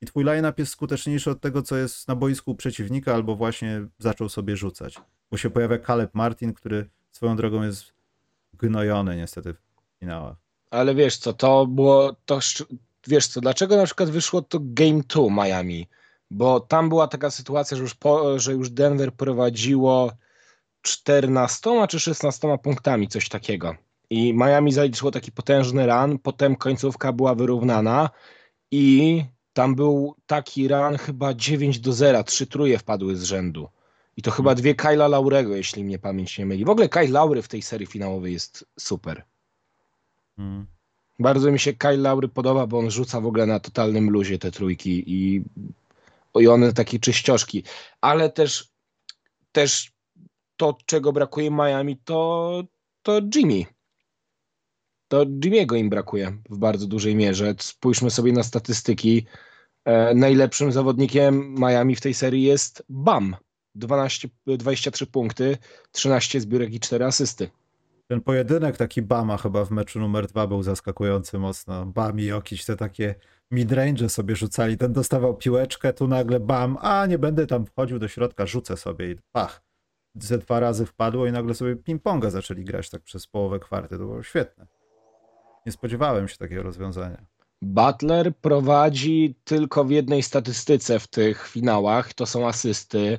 i 0.00 0.06
twój 0.06 0.24
line-up 0.24 0.54
jest 0.62 0.72
skuteczniejszy 0.72 1.30
od 1.30 1.40
tego, 1.40 1.62
co 1.62 1.76
jest 1.76 2.08
na 2.08 2.14
boisku 2.16 2.54
przeciwnika, 2.54 3.14
albo 3.14 3.36
właśnie 3.36 3.86
zaczął 3.98 4.28
sobie 4.28 4.56
rzucać. 4.56 5.00
Bo 5.30 5.36
się 5.36 5.50
pojawia 5.50 5.78
Caleb 5.78 6.14
Martin, 6.14 6.52
który 6.52 6.86
swoją 7.10 7.36
drogą 7.36 7.62
jest 7.62 7.92
gnojony 8.58 9.16
niestety 9.16 9.54
w 9.54 9.58
finałach. 10.00 10.36
Ale 10.70 10.94
wiesz 10.94 11.16
co, 11.16 11.32
to 11.32 11.66
było 11.66 12.16
to 12.24 12.40
wiesz 13.06 13.26
co, 13.26 13.40
dlaczego 13.40 13.76
na 13.76 13.84
przykład 13.84 14.10
wyszło 14.10 14.42
to 14.42 14.58
Game 14.62 15.00
2 15.08 15.22
Miami? 15.30 15.88
Bo 16.30 16.60
tam 16.60 16.88
była 16.88 17.08
taka 17.08 17.30
sytuacja, 17.30 17.76
że 17.76 17.82
już, 17.82 17.94
po, 17.94 18.38
że 18.38 18.52
już 18.52 18.70
Denver 18.70 19.12
prowadziło 19.12 20.12
14 20.82 21.70
czy 21.88 22.00
16 22.00 22.58
punktami, 22.62 23.08
coś 23.08 23.28
takiego. 23.28 23.74
I 24.10 24.34
Miami 24.34 24.72
zaliczyło 24.72 25.10
taki 25.10 25.32
potężny 25.32 25.86
run, 25.86 26.18
potem 26.18 26.56
końcówka 26.56 27.12
była 27.12 27.34
wyrównana 27.34 28.10
i 28.70 29.24
tam 29.52 29.74
był 29.74 30.14
taki 30.26 30.68
run 30.68 30.96
chyba 30.96 31.34
9 31.34 31.80
do 31.80 31.92
0, 31.92 32.24
trzy 32.24 32.46
truje 32.46 32.78
wpadły 32.78 33.16
z 33.16 33.22
rzędu. 33.22 33.68
I 34.18 34.22
to 34.22 34.30
chyba 34.30 34.54
dwie 34.54 34.74
Kyla 34.74 35.08
Laurego, 35.08 35.56
jeśli 35.56 35.84
mnie 35.84 35.98
pamięć 35.98 36.38
nie 36.38 36.46
myli. 36.46 36.64
W 36.64 36.68
ogóle 36.68 36.88
Kyle 36.88 37.08
Laury 37.08 37.42
w 37.42 37.48
tej 37.48 37.62
serii 37.62 37.86
finałowej 37.86 38.32
jest 38.32 38.66
super. 38.78 39.24
Mm. 40.38 40.66
Bardzo 41.18 41.52
mi 41.52 41.58
się 41.58 41.72
Kyle 41.72 41.96
Laury 41.96 42.28
podoba, 42.28 42.66
bo 42.66 42.78
on 42.78 42.90
rzuca 42.90 43.20
w 43.20 43.26
ogóle 43.26 43.46
na 43.46 43.60
totalnym 43.60 44.10
luzie 44.10 44.38
te 44.38 44.50
trójki 44.50 45.04
i, 45.06 45.42
i 46.40 46.48
one 46.48 46.72
takie 46.72 46.98
czyścioszki. 46.98 47.64
Ale 48.00 48.30
też, 48.30 48.68
też 49.52 49.92
to, 50.56 50.78
czego 50.86 51.12
brakuje 51.12 51.50
Miami, 51.50 51.96
to, 52.04 52.62
to 53.02 53.20
Jimmy. 53.34 53.64
To 55.08 55.26
Jimmy'ego 55.26 55.76
im 55.76 55.90
brakuje 55.90 56.38
w 56.50 56.58
bardzo 56.58 56.86
dużej 56.86 57.16
mierze. 57.16 57.54
Spójrzmy 57.58 58.10
sobie 58.10 58.32
na 58.32 58.42
statystyki. 58.42 59.26
E, 59.84 60.14
najlepszym 60.14 60.72
zawodnikiem 60.72 61.54
Miami 61.58 61.96
w 61.96 62.00
tej 62.00 62.14
serii 62.14 62.42
jest 62.42 62.84
Bam. 62.88 63.36
12, 63.78 64.28
23 64.46 65.06
punkty, 65.06 65.58
13 65.92 66.40
zbiórek 66.40 66.74
i 66.74 66.80
4 66.80 67.04
asysty. 67.04 67.50
Ten 68.06 68.20
pojedynek 68.20 68.76
taki 68.76 69.02
Bama 69.02 69.36
chyba 69.36 69.64
w 69.64 69.70
meczu 69.70 70.00
numer 70.00 70.26
dwa 70.26 70.46
był 70.46 70.62
zaskakujący 70.62 71.38
mocno. 71.38 71.86
Bam 71.86 72.20
i 72.20 72.24
Jokic 72.24 72.66
te 72.66 72.76
takie 72.76 73.14
midrange 73.50 74.08
sobie 74.08 74.36
rzucali. 74.36 74.78
Ten 74.78 74.92
dostawał 74.92 75.36
piłeczkę, 75.36 75.92
tu 75.92 76.08
nagle 76.08 76.40
bam, 76.40 76.78
a 76.80 77.06
nie 77.06 77.18
będę 77.18 77.46
tam 77.46 77.66
wchodził 77.66 77.98
do 77.98 78.08
środka, 78.08 78.46
rzucę 78.46 78.76
sobie 78.76 79.10
i 79.10 79.16
pach. 79.32 79.62
Ze 80.14 80.38
dwa 80.38 80.60
razy 80.60 80.86
wpadło 80.86 81.26
i 81.26 81.32
nagle 81.32 81.54
sobie 81.54 81.76
ping-ponga 81.76 82.30
zaczęli 82.30 82.64
grać 82.64 82.90
tak 82.90 83.02
przez 83.02 83.26
połowę 83.26 83.58
kwarty. 83.58 83.98
To 83.98 84.04
było 84.04 84.22
świetne. 84.22 84.66
Nie 85.66 85.72
spodziewałem 85.72 86.28
się 86.28 86.36
takiego 86.36 86.62
rozwiązania. 86.62 87.26
Butler 87.62 88.36
prowadzi 88.36 89.34
tylko 89.44 89.84
w 89.84 89.90
jednej 89.90 90.22
statystyce 90.22 90.98
w 90.98 91.08
tych 91.08 91.48
finałach, 91.48 92.14
to 92.14 92.26
są 92.26 92.48
asysty, 92.48 93.18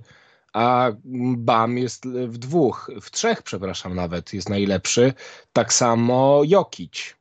a 0.54 0.92
Bam 1.38 1.78
jest 1.78 2.08
w 2.08 2.38
dwóch, 2.38 2.92
w 3.02 3.12
trzech, 3.12 3.44
przepraszam, 3.44 3.96
nawet 3.96 4.34
jest 4.34 4.50
najlepszy. 4.50 5.14
Tak 5.54 5.74
samo 5.74 6.42
Jokic, 6.46 7.16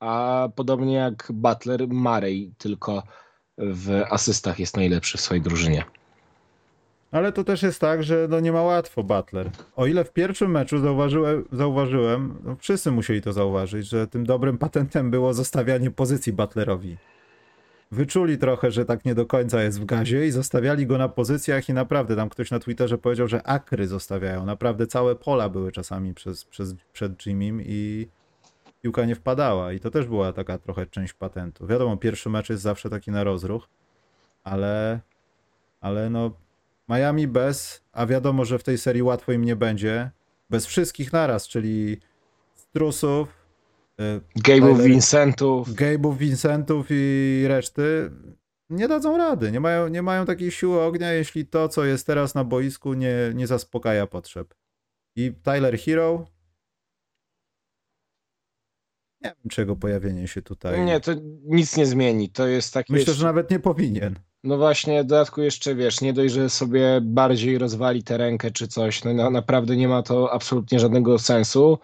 a 0.00 0.48
podobnie 0.56 0.94
jak 0.94 1.28
Butler, 1.32 1.88
Murray 1.88 2.52
tylko 2.58 3.02
w 3.58 4.02
asystach 4.10 4.58
jest 4.58 4.76
najlepszy 4.76 5.18
w 5.18 5.20
swojej 5.20 5.42
drużynie. 5.42 5.84
Ale 7.12 7.32
to 7.32 7.44
też 7.44 7.62
jest 7.62 7.80
tak, 7.80 8.02
że 8.02 8.26
no 8.30 8.40
nie 8.40 8.52
ma 8.52 8.62
łatwo 8.62 9.02
Butler. 9.02 9.50
O 9.76 9.86
ile 9.86 10.04
w 10.04 10.12
pierwszym 10.12 10.50
meczu 10.50 10.78
zauważyłem, 10.78 11.44
zauważyłem 11.52 12.38
no 12.44 12.56
wszyscy 12.56 12.90
musieli 12.90 13.22
to 13.22 13.32
zauważyć, 13.32 13.88
że 13.88 14.06
tym 14.06 14.26
dobrym 14.26 14.58
patentem 14.58 15.10
było 15.10 15.34
zostawianie 15.34 15.90
pozycji 15.90 16.32
Butlerowi. 16.32 16.96
Wyczuli 17.92 18.38
trochę, 18.38 18.70
że 18.70 18.84
tak 18.84 19.04
nie 19.04 19.14
do 19.14 19.26
końca 19.26 19.62
jest 19.62 19.80
w 19.80 19.84
gazie 19.84 20.26
i 20.26 20.30
zostawiali 20.30 20.86
go 20.86 20.98
na 20.98 21.08
pozycjach 21.08 21.68
i 21.68 21.72
naprawdę 21.72 22.16
tam 22.16 22.28
ktoś 22.28 22.50
na 22.50 22.58
Twitterze 22.58 22.98
powiedział, 22.98 23.28
że 23.28 23.42
akry 23.42 23.88
zostawiają. 23.88 24.46
Naprawdę 24.46 24.86
całe 24.86 25.16
pola 25.16 25.48
były 25.48 25.72
czasami 25.72 26.14
przez, 26.14 26.44
przez, 26.44 26.74
przed 26.92 27.26
Jimmym 27.26 27.62
i 27.64 28.08
piłka 28.82 29.04
nie 29.04 29.14
wpadała 29.14 29.72
i 29.72 29.80
to 29.80 29.90
też 29.90 30.06
była 30.06 30.32
taka 30.32 30.58
trochę 30.58 30.86
część 30.86 31.12
patentu. 31.12 31.66
Wiadomo, 31.66 31.96
pierwszy 31.96 32.30
mecz 32.30 32.50
jest 32.50 32.62
zawsze 32.62 32.90
taki 32.90 33.10
na 33.10 33.24
rozruch, 33.24 33.68
ale, 34.44 35.00
ale 35.80 36.10
no 36.10 36.30
Miami 36.88 37.28
bez, 37.28 37.82
a 37.92 38.06
wiadomo, 38.06 38.44
że 38.44 38.58
w 38.58 38.62
tej 38.62 38.78
serii 38.78 39.02
łatwo 39.02 39.32
im 39.32 39.44
nie 39.44 39.56
będzie, 39.56 40.10
bez 40.50 40.66
wszystkich 40.66 41.12
naraz, 41.12 41.48
czyli 41.48 42.00
Strusów, 42.54 43.41
Gabe'ów, 44.00 44.76
Tyler- 44.76 44.86
Vincentów, 44.86 45.68
Gabe'ów, 45.68 46.16
Vincentów 46.16 46.86
i 46.90 47.44
reszty 47.48 48.10
nie 48.70 48.88
dadzą 48.88 49.18
rady. 49.18 49.52
Nie 49.52 49.60
mają, 49.60 49.88
nie 49.88 50.02
mają 50.02 50.26
takiej 50.26 50.50
siły 50.50 50.80
ognia, 50.80 51.12
jeśli 51.12 51.46
to, 51.46 51.68
co 51.68 51.84
jest 51.84 52.06
teraz 52.06 52.34
na 52.34 52.44
boisku, 52.44 52.94
nie, 52.94 53.14
nie 53.34 53.46
zaspokaja 53.46 54.06
potrzeb. 54.06 54.54
I 55.16 55.32
Tyler 55.42 55.78
Hero. 55.78 56.26
Nie 59.20 59.30
wiem, 59.30 59.50
czego 59.50 59.76
pojawienie 59.76 60.28
się 60.28 60.42
tutaj. 60.42 60.80
nie, 60.84 61.00
to 61.00 61.12
nic 61.44 61.76
nie 61.76 61.86
zmieni. 61.86 62.28
To 62.30 62.46
jest 62.46 62.74
taki. 62.74 62.92
Myślę, 62.92 63.14
że 63.14 63.26
nawet 63.26 63.50
nie 63.50 63.60
powinien. 63.60 64.18
No 64.44 64.56
właśnie, 64.56 65.02
w 65.02 65.06
dodatku 65.06 65.42
jeszcze 65.42 65.74
wiesz, 65.74 66.00
nie 66.00 66.12
dość, 66.12 66.34
że 66.34 66.50
sobie 66.50 67.00
bardziej 67.02 67.58
rozwali 67.58 68.02
tę 68.02 68.16
rękę 68.16 68.50
czy 68.50 68.68
coś, 68.68 69.04
no 69.04 69.14
na, 69.14 69.30
naprawdę 69.30 69.76
nie 69.76 69.88
ma 69.88 70.02
to 70.02 70.32
absolutnie 70.32 70.80
żadnego 70.80 71.18
sensu. 71.18 71.78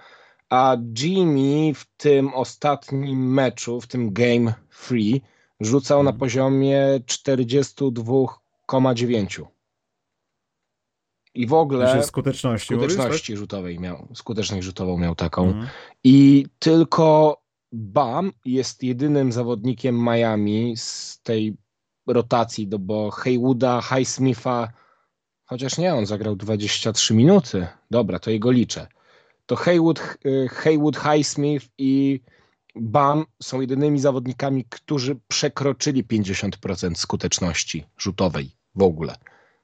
A 0.50 0.76
Jimmy 0.98 1.74
w 1.74 1.84
tym 1.96 2.34
ostatnim 2.34 3.32
meczu, 3.34 3.80
w 3.80 3.86
tym 3.86 4.12
Game 4.12 4.54
Free, 4.70 5.20
rzucał 5.60 6.02
na 6.02 6.10
Mhm. 6.10 6.18
poziomie 6.20 7.00
42,9. 7.06 9.46
I 11.34 11.46
w 11.46 11.52
ogóle 11.52 12.02
skuteczności. 12.02 12.74
mówisz, 12.74 12.92
skuteczności 12.92 13.36
rzutowej 13.36 13.80
miał, 13.80 14.08
skuteczność 14.14 14.64
rzutową 14.64 14.98
miał 14.98 15.14
tak? 15.14 15.30
taką. 15.30 15.46
Mhm. 15.46 15.66
I 16.04 16.46
tylko 16.58 17.36
Bam 17.72 18.32
jest 18.44 18.82
jedynym 18.82 19.32
zawodnikiem 19.32 20.04
Miami 20.04 20.76
z 20.76 21.20
tej 21.22 21.56
rotacji, 22.06 22.68
do, 22.68 22.78
bo 22.78 23.10
Haywooda, 23.10 23.80
Highsmitha, 23.82 24.68
chociaż 25.44 25.78
nie, 25.78 25.94
on 25.94 26.06
zagrał 26.06 26.36
23 26.36 27.14
minuty. 27.14 27.66
Dobra, 27.90 28.18
to 28.18 28.30
jego 28.30 28.50
liczę. 28.50 28.86
To 29.48 29.56
Haywood, 29.56 30.18
y, 30.26 30.48
Haywood 30.48 30.96
Highsmith 30.96 31.66
i 31.78 32.20
Bam 32.76 33.24
są 33.42 33.60
jedynymi 33.60 34.00
zawodnikami, 34.00 34.64
którzy 34.64 35.16
przekroczyli 35.28 36.04
50% 36.04 36.94
skuteczności 36.94 37.84
rzutowej 37.98 38.50
w 38.74 38.82
ogóle. 38.82 39.14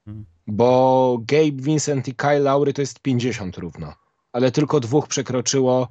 Mhm. 0.07 0.27
Bo 0.47 1.19
Gabe 1.21 1.63
Vincent 1.63 2.09
i 2.09 2.15
Kyle 2.15 2.39
Lowry 2.39 2.73
to 2.73 2.83
jest 2.83 3.01
50 3.01 3.59
równo, 3.59 3.95
ale 4.33 4.51
tylko 4.51 4.81
dwóch 4.81 5.09
przekroczyło 5.09 5.89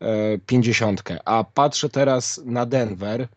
e, 0.00 0.38
50. 0.38 1.02
A 1.24 1.44
patrzę 1.44 1.88
teraz 1.88 2.40
na 2.44 2.66
Denver, 2.66 3.28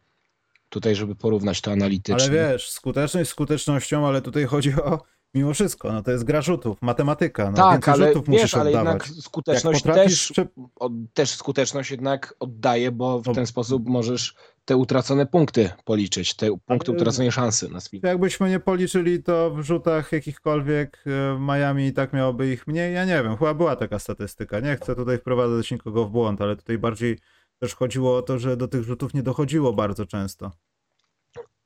tutaj 0.70 0.96
żeby 0.96 1.16
porównać 1.16 1.62
to 1.62 1.72
analitycznie. 1.72 2.40
Ale 2.40 2.52
wiesz, 2.52 2.72
skuteczność 2.72 3.30
skutecznością, 3.30 4.08
ale 4.08 4.22
tutaj 4.22 4.46
chodzi 4.46 4.74
o 4.76 5.13
mimo 5.34 5.54
wszystko, 5.54 5.92
no 5.94 6.02
to 6.04 6.12
jest 6.12 6.24
gra 6.24 6.42
rzutów, 6.42 6.78
matematyka. 6.82 7.52
No, 7.52 7.58
tak, 7.58 7.72
więcej 7.72 7.94
ale 7.94 8.08
rzutów 8.08 8.30
wiesz, 8.30 8.42
musisz 8.42 8.54
ale 8.56 8.70
oddawać. 8.70 9.08
jednak 9.08 9.24
skuteczność 9.24 9.84
też, 9.84 10.34
od, 10.76 10.92
też 11.14 11.30
skuteczność 11.30 11.92
jednak 11.92 12.36
oddaje, 12.40 12.92
bo 12.92 13.22
w 13.22 13.26
No. 13.28 13.34
ten 13.34 13.46
sposób 13.46 13.88
możesz 13.88 14.36
te 14.66 14.78
utracone 14.78 15.26
punkty 15.26 15.70
policzyć, 15.86 16.36
te 16.36 16.48
punkty 16.66 16.92
Ale- 16.92 16.98
utraconej 17.02 17.32
szansy 17.32 17.70
na 17.70 17.80
swój. 17.80 18.00
Jakbyśmy 18.04 18.50
nie 18.50 18.60
policzyli 18.60 19.24
to 19.24 19.52
w 19.52 19.62
rzutach 19.62 20.12
jakichkolwiek 20.12 21.04
e, 21.08 21.40
Miami 21.40 21.86
i 21.88 21.94
tak 21.94 22.14
miałoby 22.14 22.52
ich 22.54 22.68
mniej, 22.68 22.94
ja 22.94 23.06
nie 23.06 23.24
wiem, 23.24 23.38
chyba 23.38 23.54
była 23.54 23.76
taka 23.76 24.00
statystyka. 24.00 24.60
Nie 24.60 24.76
chcę 24.76 24.96
tutaj 24.96 25.18
wprowadzać 25.18 25.72
nikogo 25.72 26.06
w 26.06 26.10
błąd, 26.12 26.42
ale 26.42 26.56
tutaj 26.56 26.78
bardziej 26.78 27.20
też 27.60 27.76
chodziło 27.76 28.18
o 28.18 28.22
to, 28.22 28.40
że 28.40 28.58
do 28.58 28.68
tych 28.68 28.84
rzutów 28.84 29.14
nie 29.14 29.24
dochodziło 29.24 29.74
bardzo 29.74 30.06
często. 30.06 30.52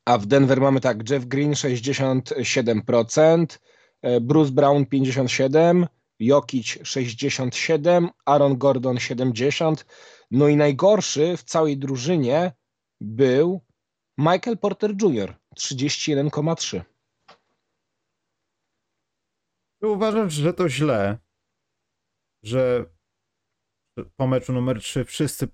A 0.07 0.17
w 0.17 0.25
Denver 0.25 0.61
mamy 0.61 0.79
tak, 0.79 1.09
Jeff 1.09 1.25
Green 1.25 1.53
67%, 1.53 3.59
e, 4.01 4.21
Bruce 4.21 4.51
Brown 4.51 4.85
57%, 4.85 5.87
Jokic 6.19 6.77
67%, 6.83 8.09
Aaron 8.25 8.57
Gordon 8.57 8.97
70%. 8.97 9.85
No 10.31 10.47
i 10.47 10.55
najgorszy 10.55 11.37
w 11.37 11.43
całej 11.43 11.77
drużynie 11.77 12.51
był 13.01 13.61
Michael 14.17 14.57
Porter 14.57 14.91
Jr. 15.01 15.35
31,3%. 15.55 16.81
Czy 19.81 19.87
uważasz, 19.87 20.33
że 20.33 20.53
to 20.53 20.69
źle, 20.69 21.17
że 22.43 22.85
po 24.15 24.27
meczu 24.27 24.53
numer 24.53 24.81
3 24.81 25.05
wszyscy. 25.05 25.47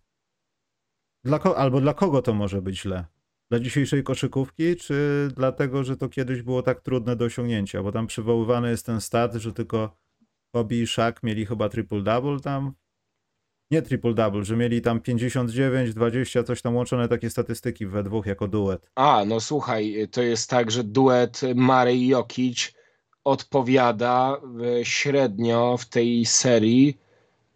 Dla 1.24 1.40
ko- 1.40 1.58
albo 1.58 1.82
dla 1.82 1.94
kogo 1.94 2.22
to 2.22 2.34
może 2.34 2.62
być 2.62 2.82
źle? 2.82 3.13
Dla 3.54 3.60
dzisiejszej 3.60 4.04
koszykówki, 4.04 4.76
czy 4.76 5.28
dlatego, 5.36 5.84
że 5.84 5.98
to 5.98 6.10
kiedyś 6.10 6.42
było 6.42 6.62
tak 6.62 6.82
trudne 6.82 7.16
do 7.16 7.26
osiągnięcia? 7.26 7.84
Bo 7.84 7.92
tam 7.92 8.08
przywoływany 8.08 8.70
jest 8.70 8.86
ten 8.86 9.02
stat, 9.02 9.34
że 9.34 9.54
tylko 9.54 9.98
Kobe 10.52 10.76
i 10.76 10.88
Shaq 10.88 11.14
mieli 11.24 11.46
chyba 11.46 11.68
triple-double 11.68 12.40
tam. 12.40 12.74
Nie 13.72 13.82
triple-double, 13.82 14.44
że 14.44 14.58
mieli 14.58 14.82
tam 14.82 15.02
59, 15.02 15.94
20, 15.94 16.44
coś 16.44 16.62
tam 16.62 16.76
łączone 16.76 17.08
takie 17.08 17.30
statystyki 17.30 17.86
we 17.86 18.04
dwóch 18.04 18.26
jako 18.26 18.48
duet. 18.48 18.92
A, 18.96 19.24
no 19.26 19.40
słuchaj, 19.40 20.08
to 20.12 20.22
jest 20.22 20.50
tak, 20.50 20.72
że 20.72 20.84
duet 20.84 21.42
Murray 21.56 22.02
i 22.02 22.08
Jokic 22.08 22.74
odpowiada 23.24 24.38
e, 24.80 24.86
średnio 24.86 25.78
w 25.78 25.86
tej 25.86 26.26
serii 26.26 26.98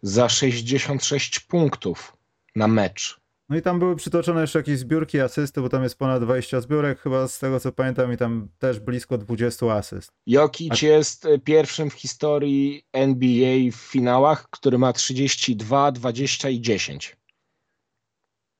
za 0.02 0.28
66 0.28 1.40
punktów 1.40 2.16
na 2.56 2.68
mecz. 2.68 3.17
No 3.48 3.56
i 3.56 3.62
tam 3.62 3.78
były 3.78 3.96
przytoczone 3.96 4.40
jeszcze 4.40 4.58
jakieś 4.58 4.78
zbiórki, 4.78 5.20
asysty, 5.20 5.60
bo 5.60 5.68
tam 5.68 5.82
jest 5.82 5.98
ponad 5.98 6.22
20 6.22 6.60
zbiórek, 6.60 7.00
chyba 7.00 7.28
z 7.28 7.38
tego 7.38 7.60
co 7.60 7.72
pamiętam, 7.72 8.12
i 8.12 8.16
tam 8.16 8.48
też 8.58 8.80
blisko 8.80 9.18
20 9.18 9.72
asyst. 9.72 10.12
Jokic 10.26 10.82
A- 10.82 10.86
jest 10.86 11.26
e, 11.26 11.38
pierwszym 11.38 11.90
w 11.90 11.94
historii 11.94 12.82
NBA 12.92 13.70
w 13.72 13.74
finałach, 13.74 14.50
który 14.50 14.78
ma 14.78 14.92
32, 14.92 15.92
20 15.92 16.48
i 16.48 16.60
10. 16.60 17.16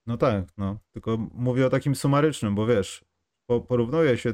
No 0.07 0.16
tak, 0.16 0.45
no. 0.57 0.78
Tylko 0.93 1.16
mówię 1.34 1.66
o 1.66 1.70
takim 1.70 1.95
sumarycznym, 1.95 2.55
bo 2.55 2.66
wiesz, 2.66 3.05
po, 3.47 3.61
porównuje 3.61 4.18
się 4.18 4.32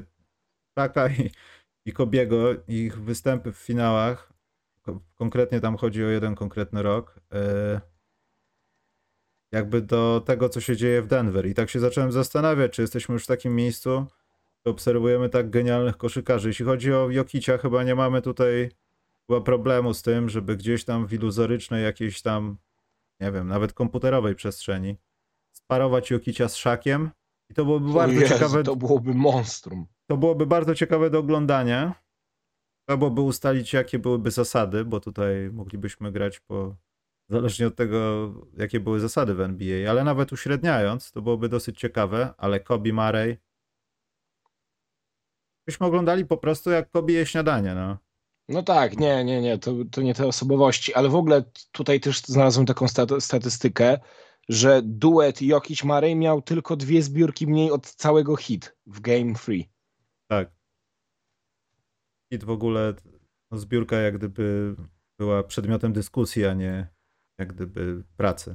Taka 0.76 1.08
i, 1.08 1.30
i 1.86 1.92
Kobiego, 1.92 2.64
ich 2.68 3.00
występy 3.00 3.52
w 3.52 3.56
finałach, 3.56 4.32
ko- 4.82 5.00
konkretnie 5.14 5.60
tam 5.60 5.76
chodzi 5.76 6.04
o 6.04 6.08
jeden 6.08 6.34
konkretny 6.34 6.82
rok, 6.82 7.20
e, 7.32 7.80
jakby 9.54 9.80
do 9.80 10.22
tego, 10.26 10.48
co 10.48 10.60
się 10.60 10.76
dzieje 10.76 11.02
w 11.02 11.06
Denver. 11.06 11.46
I 11.46 11.54
tak 11.54 11.70
się 11.70 11.80
zacząłem 11.80 12.12
zastanawiać, 12.12 12.72
czy 12.72 12.82
jesteśmy 12.82 13.12
już 13.12 13.24
w 13.24 13.26
takim 13.26 13.56
miejscu, 13.56 14.06
że 14.66 14.70
obserwujemy 14.70 15.28
tak 15.28 15.50
genialnych 15.50 15.96
koszykarzy. 15.96 16.48
Jeśli 16.48 16.64
chodzi 16.64 16.92
o 16.92 17.10
Jokicia, 17.10 17.58
chyba 17.58 17.82
nie 17.82 17.94
mamy 17.94 18.22
tutaj 18.22 18.70
chyba 19.26 19.40
problemu 19.40 19.94
z 19.94 20.02
tym, 20.02 20.28
żeby 20.28 20.56
gdzieś 20.56 20.84
tam 20.84 21.06
w 21.06 21.12
iluzorycznej 21.12 21.84
jakiejś 21.84 22.22
tam, 22.22 22.56
nie 23.20 23.32
wiem, 23.32 23.48
nawet 23.48 23.72
komputerowej 23.72 24.34
przestrzeni 24.34 24.96
sparować 25.52 26.10
Jokicia 26.10 26.48
z 26.48 26.56
Szakiem. 26.56 27.10
I 27.50 27.54
to 27.54 27.64
byłoby 27.64 27.92
bardzo 27.92 28.20
Jezu, 28.20 28.34
ciekawe. 28.34 28.62
To 28.62 28.76
byłoby 28.76 29.14
monstrum. 29.14 29.86
To 30.06 30.16
byłoby 30.16 30.46
bardzo 30.46 30.74
ciekawe 30.74 31.10
do 31.10 31.18
oglądania. 31.18 31.94
Trzeba 32.86 32.96
byłoby 32.96 33.20
ustalić, 33.20 33.72
jakie 33.72 33.98
byłyby 33.98 34.30
zasady, 34.30 34.84
bo 34.84 35.00
tutaj 35.00 35.50
moglibyśmy 35.52 36.12
grać 36.12 36.40
po 36.40 36.76
Zależnie 37.28 37.66
od 37.66 37.76
tego, 37.76 38.30
jakie 38.56 38.80
były 38.80 39.00
zasady 39.00 39.34
w 39.34 39.40
NBA, 39.40 39.90
ale 39.90 40.04
nawet 40.04 40.32
uśredniając, 40.32 41.12
to 41.12 41.22
byłoby 41.22 41.48
dosyć 41.48 41.78
ciekawe, 41.78 42.34
ale 42.36 42.60
Kobe 42.60 42.92
Murray 42.92 43.36
byśmy 45.66 45.86
oglądali 45.86 46.26
po 46.26 46.36
prostu 46.36 46.70
jak 46.70 46.90
Kobe 46.90 47.12
je 47.12 47.26
śniadanie, 47.26 47.74
no. 47.74 47.98
No 48.48 48.62
tak, 48.62 48.98
nie, 48.98 49.24
nie, 49.24 49.40
nie, 49.42 49.58
to, 49.58 49.74
to 49.90 50.02
nie 50.02 50.14
te 50.14 50.26
osobowości, 50.26 50.94
ale 50.94 51.08
w 51.08 51.14
ogóle 51.14 51.44
tutaj 51.72 52.00
też 52.00 52.20
znalazłem 52.20 52.66
taką 52.66 52.88
stat- 52.88 53.20
statystykę, 53.20 53.98
że 54.48 54.82
duet 54.82 55.42
Jokic 55.42 55.84
Murray 55.84 56.16
miał 56.16 56.42
tylko 56.42 56.76
dwie 56.76 57.02
zbiórki 57.02 57.46
mniej 57.46 57.70
od 57.70 57.94
całego 57.94 58.36
hit 58.36 58.76
w 58.86 59.00
Game 59.00 59.34
Free. 59.34 59.70
Tak. 60.28 60.50
I 62.30 62.38
w 62.38 62.50
ogóle 62.50 62.94
no, 63.50 63.58
zbiórka 63.58 63.96
jak 63.96 64.18
gdyby 64.18 64.76
była 65.18 65.42
przedmiotem 65.42 65.92
dyskusji, 65.92 66.44
a 66.46 66.54
nie 66.54 66.93
jak 67.38 67.52
gdyby 67.52 68.04
pracy 68.16 68.54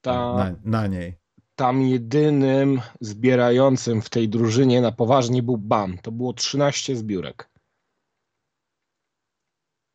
Ta, 0.00 0.34
na, 0.34 0.56
na 0.64 0.86
niej. 0.86 1.14
tam 1.54 1.82
jedynym 1.82 2.80
zbierającym 3.00 4.02
w 4.02 4.10
tej 4.10 4.28
drużynie 4.28 4.80
na 4.80 4.92
poważnie 4.92 5.42
był 5.42 5.58
Bam. 5.58 5.98
To 5.98 6.12
było 6.12 6.32
13 6.32 6.96
zbiórek. 6.96 7.50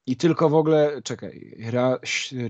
I 0.08 0.18
tylko 0.18 0.50
w 0.50 0.56
ogóle, 0.56 1.02
czekaj, 1.02 1.56
raz, 1.72 2.00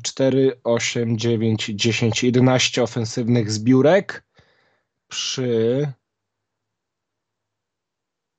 4, 0.04 0.60
8, 0.64 1.18
9, 1.18 1.66
10, 1.76 2.24
11 2.24 2.84
ofensywnych 2.84 3.52
zbiórek 3.52 4.26
przy... 5.08 5.92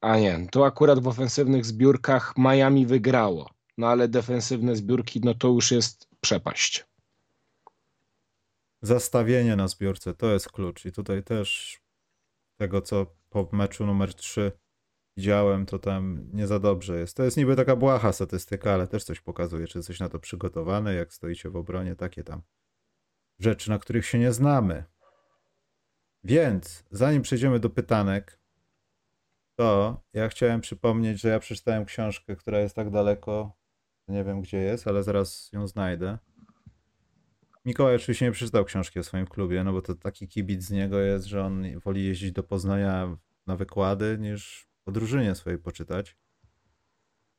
A 0.01 0.19
nie, 0.19 0.47
to 0.51 0.67
akurat 0.67 0.99
w 0.99 1.09
ofensywnych 1.09 1.67
zbiórkach 1.67 2.35
Miami 2.39 2.87
wygrało. 2.87 3.51
No 3.79 3.87
ale 3.87 4.09
defensywne 4.09 4.77
zbiórki, 4.77 5.21
no 5.25 5.35
to 5.35 5.49
już 5.49 5.71
jest 5.71 6.09
przepaść. 6.21 6.87
Zastawienie 8.83 9.57
na 9.57 9.69
zbiórce 9.69 10.15
to 10.15 10.33
jest 10.33 10.53
klucz. 10.53 10.85
I 10.85 10.93
tutaj 10.93 11.23
też 11.23 11.81
tego, 12.61 12.83
co 12.83 13.17
po 13.31 13.49
meczu 13.53 13.87
numer 13.87 14.15
3 14.15 14.53
widziałem, 15.17 15.67
to 15.67 15.79
tam 15.79 16.29
nie 16.33 16.47
za 16.47 16.59
dobrze 16.59 16.99
jest. 16.99 17.17
To 17.17 17.25
jest 17.25 17.37
niby 17.37 17.57
taka 17.57 17.77
błaha 17.77 18.13
statystyka, 18.13 18.73
ale 18.73 18.87
też 18.87 19.05
coś 19.05 19.21
pokazuje, 19.21 19.67
czy 19.67 19.79
jesteś 19.79 20.01
na 20.01 20.09
to 20.09 20.19
przygotowany, 20.19 20.95
jak 20.95 21.15
stoicie 21.15 21.51
w 21.51 21.57
obronie, 21.57 21.97
takie 21.97 22.25
tam 22.25 22.43
rzeczy, 23.39 23.71
na 23.71 23.79
których 23.79 24.07
się 24.07 24.19
nie 24.19 24.33
znamy. 24.33 24.85
Więc 26.25 26.85
zanim 26.91 27.23
przejdziemy 27.23 27.61
do 27.61 27.71
pytanek, 27.71 28.41
to 29.59 30.01
ja 30.13 30.29
chciałem 30.29 30.61
przypomnieć, 30.61 31.21
że 31.21 31.29
ja 31.29 31.39
przeczytałem 31.39 31.85
książkę, 31.85 32.37
która 32.37 32.61
jest 32.61 32.77
tak 32.77 32.91
daleko, 32.91 33.57
nie 34.09 34.25
wiem 34.25 34.41
gdzie 34.41 34.59
jest, 34.59 34.89
ale 34.89 35.03
zaraz 35.03 35.53
ją 35.53 35.67
znajdę. 35.67 36.19
Mikołaj 37.67 37.97
oczywiście 37.97 38.25
nie 38.25 38.33
przeczytał 38.33 38.65
książki 38.65 38.99
o 38.99 39.03
swoim 39.03 39.27
klubie, 39.27 39.65
no 39.65 39.73
bo 39.73 39.83
to 39.83 39.95
taki 39.95 40.29
kibic 40.29 40.63
z 40.63 40.71
niego 40.71 41.01
jest, 41.01 41.27
że 41.27 41.45
on 41.45 41.81
woli 41.81 42.05
jeździć 42.05 42.33
do 42.33 42.43
Poznania 42.43 43.17
na 43.47 43.57
wykłady, 43.57 44.17
niż 44.21 44.69
o 44.87 44.93
drużynie 44.93 45.35
swojej 45.35 45.59
poczytać. 45.59 46.17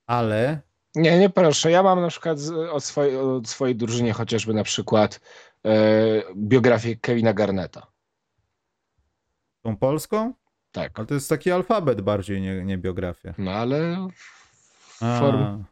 Ale 0.05 0.61
Nie, 0.95 1.19
nie 1.19 1.30
proszę. 1.30 1.71
Ja 1.71 1.84
mam 1.84 2.01
na 2.01 2.07
przykład 2.07 2.38
o, 2.71 2.80
swojej, 2.80 3.17
o 3.17 3.41
swojej 3.45 3.75
drużynie 3.75 4.13
chociażby 4.13 4.53
na 4.53 4.63
przykład 4.63 5.19
e, 5.65 6.23
biografię 6.36 6.95
Kevina 6.95 7.34
Garneta. 7.34 7.88
tą 9.61 9.78
polską, 9.78 10.34
Tak. 10.71 10.99
ale 10.99 11.07
to 11.07 11.13
jest 11.13 11.30
taki 11.30 11.51
alfabet 11.51 12.01
bardziej, 12.01 12.41
nie, 12.41 12.65
nie 12.65 12.78
biografia. 12.78 13.34
No 13.38 13.51
ale 13.51 14.07
form... 15.19 15.63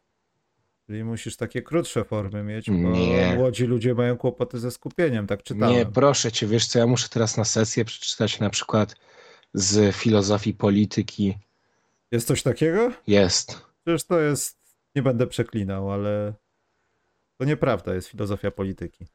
Czyli 0.86 1.04
musisz 1.04 1.38
takie 1.38 1.62
krótsze 1.62 2.04
formy 2.04 2.44
mieć, 2.44 2.70
bo 2.72 2.76
Nie. 2.92 3.34
młodzi 3.38 3.66
ludzie 3.66 3.94
mają 3.94 4.18
kłopoty 4.18 4.60
ze 4.60 4.72
skupieniem, 4.72 5.28
tak 5.28 5.44
czytałem. 5.44 5.76
Nie, 5.76 5.86
proszę 5.86 6.32
cię, 6.32 6.48
wiesz 6.48 6.68
co, 6.68 6.80
ja 6.80 6.88
muszę 6.88 7.10
teraz 7.10 7.38
na 7.38 7.46
sesję 7.46 7.86
przeczytać 7.86 8.40
na 8.40 8.50
przykład 8.50 8.96
z 9.54 9.96
filozofii 9.96 10.54
polityki. 10.54 11.38
Jest 12.12 12.28
coś 12.28 12.44
takiego? 12.44 12.92
Jest. 13.08 13.62
Przecież 13.86 14.04
to 14.04 14.20
jest, 14.20 14.58
nie 14.96 15.02
będę 15.02 15.28
przeklinał, 15.28 15.92
ale 15.92 16.34
to 17.38 17.46
nieprawda, 17.46 17.96
jest 17.96 18.08
filozofia 18.08 18.52
polityki. 18.52 19.06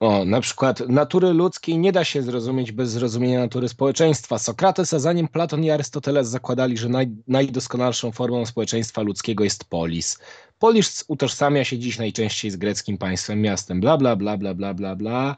O, 0.00 0.24
na 0.24 0.40
przykład 0.40 0.88
natury 0.88 1.32
ludzkiej 1.32 1.78
nie 1.78 1.92
da 1.92 2.04
się 2.04 2.22
zrozumieć 2.22 2.72
bez 2.72 2.90
zrozumienia 2.90 3.40
natury 3.40 3.68
społeczeństwa. 3.68 4.38
Sokrates, 4.38 4.94
a 4.94 4.98
zanim 4.98 5.28
Platon 5.28 5.64
i 5.64 5.70
Arystoteles 5.70 6.28
zakładali, 6.28 6.78
że 6.78 6.88
naj, 6.88 7.08
najdoskonalszą 7.28 8.12
formą 8.12 8.46
społeczeństwa 8.46 9.02
ludzkiego 9.02 9.44
jest 9.44 9.64
polis. 9.64 10.18
Polis 10.58 11.04
utożsamia 11.08 11.64
się 11.64 11.78
dziś 11.78 11.98
najczęściej 11.98 12.50
z 12.50 12.56
greckim 12.56 12.98
państwem, 12.98 13.40
miastem, 13.40 13.80
bla, 13.80 13.96
bla, 13.96 14.16
bla, 14.16 14.36
bla, 14.36 14.54
bla, 14.54 14.74
bla, 14.74 14.96
bla. 14.96 15.36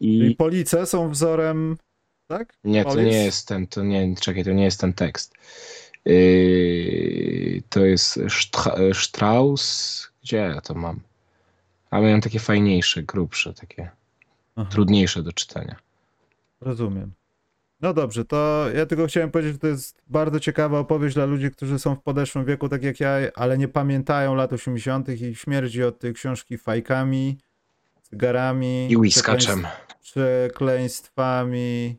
I 0.00 0.18
I 0.18 0.34
police 0.36 0.86
są 0.86 1.10
wzorem, 1.10 1.76
tak? 2.26 2.54
nie, 2.64 2.84
to 2.84 2.90
Polis? 2.90 3.06
nie 3.06 3.24
jest 3.24 3.48
ten, 3.48 3.66
to 3.66 3.82
nie, 3.84 4.14
czekaj, 4.20 4.44
to 4.44 4.52
nie 4.52 4.64
jest 4.64 4.80
ten 4.80 4.92
tekst. 4.92 5.34
Yy, 6.04 7.62
to 7.68 7.84
jest 7.84 8.18
Stra- 8.18 8.94
Strauss, 8.94 10.08
gdzie 10.22 10.36
ja 10.36 10.60
to 10.60 10.74
mam? 10.74 11.00
A 11.90 12.00
miałem 12.00 12.20
takie 12.20 12.38
fajniejsze, 12.38 13.02
grubsze, 13.02 13.54
takie 13.54 13.90
Aha. 14.56 14.70
trudniejsze 14.70 15.22
do 15.22 15.32
czytania. 15.32 15.76
Rozumiem. 16.60 17.12
No 17.80 17.94
dobrze, 17.94 18.24
to 18.24 18.66
ja 18.74 18.86
tylko 18.86 19.06
chciałem 19.06 19.30
powiedzieć, 19.30 19.52
że 19.52 19.58
to 19.58 19.66
jest 19.66 20.02
bardzo 20.06 20.40
ciekawa 20.40 20.78
opowieść 20.78 21.14
dla 21.14 21.24
ludzi, 21.24 21.50
którzy 21.50 21.78
są 21.78 21.94
w 21.94 22.02
podeszłym 22.02 22.44
wieku, 22.44 22.68
tak 22.68 22.82
jak 22.82 23.00
ja, 23.00 23.10
ale 23.34 23.58
nie 23.58 23.68
pamiętają 23.68 24.34
lat 24.34 24.52
80. 24.52 25.08
i 25.08 25.34
śmierdzi 25.34 25.84
od 25.84 25.98
tej 25.98 26.14
książki 26.14 26.58
fajkami, 26.58 27.38
cygarami, 28.02 28.88
I 28.90 28.96
whiskaczem. 28.96 29.66
przekleństwami 30.02 31.96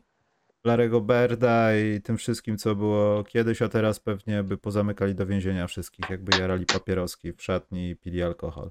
Larego 0.64 1.00
Berda 1.00 1.76
i 1.76 2.00
tym 2.00 2.16
wszystkim, 2.16 2.58
co 2.58 2.74
było 2.74 3.24
kiedyś, 3.24 3.62
a 3.62 3.68
teraz 3.68 4.00
pewnie 4.00 4.42
by 4.42 4.56
pozamykali 4.56 5.14
do 5.14 5.26
więzienia 5.26 5.66
wszystkich, 5.66 6.10
jakby 6.10 6.38
jarali 6.38 6.66
papieroski 6.66 7.32
w 7.32 7.42
szatni 7.42 7.90
i 7.90 7.96
pili 7.96 8.22
alkohol. 8.22 8.70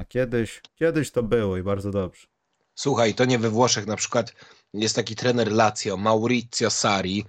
A 0.00 0.04
kiedyś, 0.04 0.60
kiedyś 0.74 1.10
to 1.10 1.22
było 1.22 1.56
i 1.56 1.62
bardzo 1.62 1.90
dobrze. 1.90 2.26
Słuchaj, 2.74 3.14
to 3.14 3.24
nie 3.24 3.38
we 3.38 3.50
Włoszech 3.50 3.86
na 3.86 3.96
przykład 3.96 4.34
jest 4.74 4.96
taki 4.96 5.16
trener 5.16 5.52
Lazio, 5.52 5.96
Maurizio 5.96 6.70
Sari. 6.70 7.24